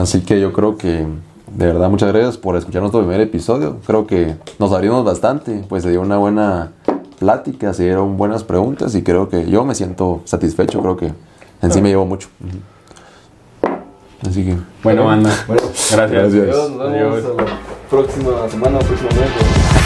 Así 0.00 0.20
que 0.22 0.40
yo 0.40 0.52
creo 0.52 0.76
que, 0.78 1.06
de 1.52 1.66
verdad, 1.66 1.90
muchas 1.90 2.10
gracias 2.12 2.36
por 2.38 2.56
escuchar 2.56 2.80
nuestro 2.82 3.00
primer 3.00 3.20
episodio. 3.20 3.78
Creo 3.86 4.06
que 4.06 4.36
nos 4.58 4.72
abrimos 4.72 5.04
bastante, 5.04 5.64
pues 5.68 5.82
se 5.82 5.90
dio 5.90 6.00
una 6.00 6.16
buena 6.18 6.72
plática, 7.18 7.72
se 7.74 7.84
dieron 7.84 8.16
buenas 8.16 8.44
preguntas 8.44 8.94
y 8.94 9.02
creo 9.02 9.28
que 9.28 9.50
yo 9.50 9.64
me 9.64 9.74
siento 9.74 10.20
satisfecho, 10.24 10.80
creo 10.80 10.96
que 10.96 11.12
en 11.62 11.72
sí 11.72 11.80
me 11.82 11.88
llevo 11.88 12.06
mucho. 12.06 12.28
Así 14.28 14.44
que, 14.44 14.56
Bueno, 14.82 15.04
Bueno, 15.04 15.22
gracias. 15.48 15.96
Gracias. 15.96 16.34
Adiós, 16.34 16.70
nos 16.70 16.92
vemos 16.92 17.14
Adiós. 17.18 17.24
a 17.38 17.42
la 17.42 17.58
próxima 17.90 18.48
semana, 18.48 18.78
próximo 18.78 19.08
mes. 19.10 19.77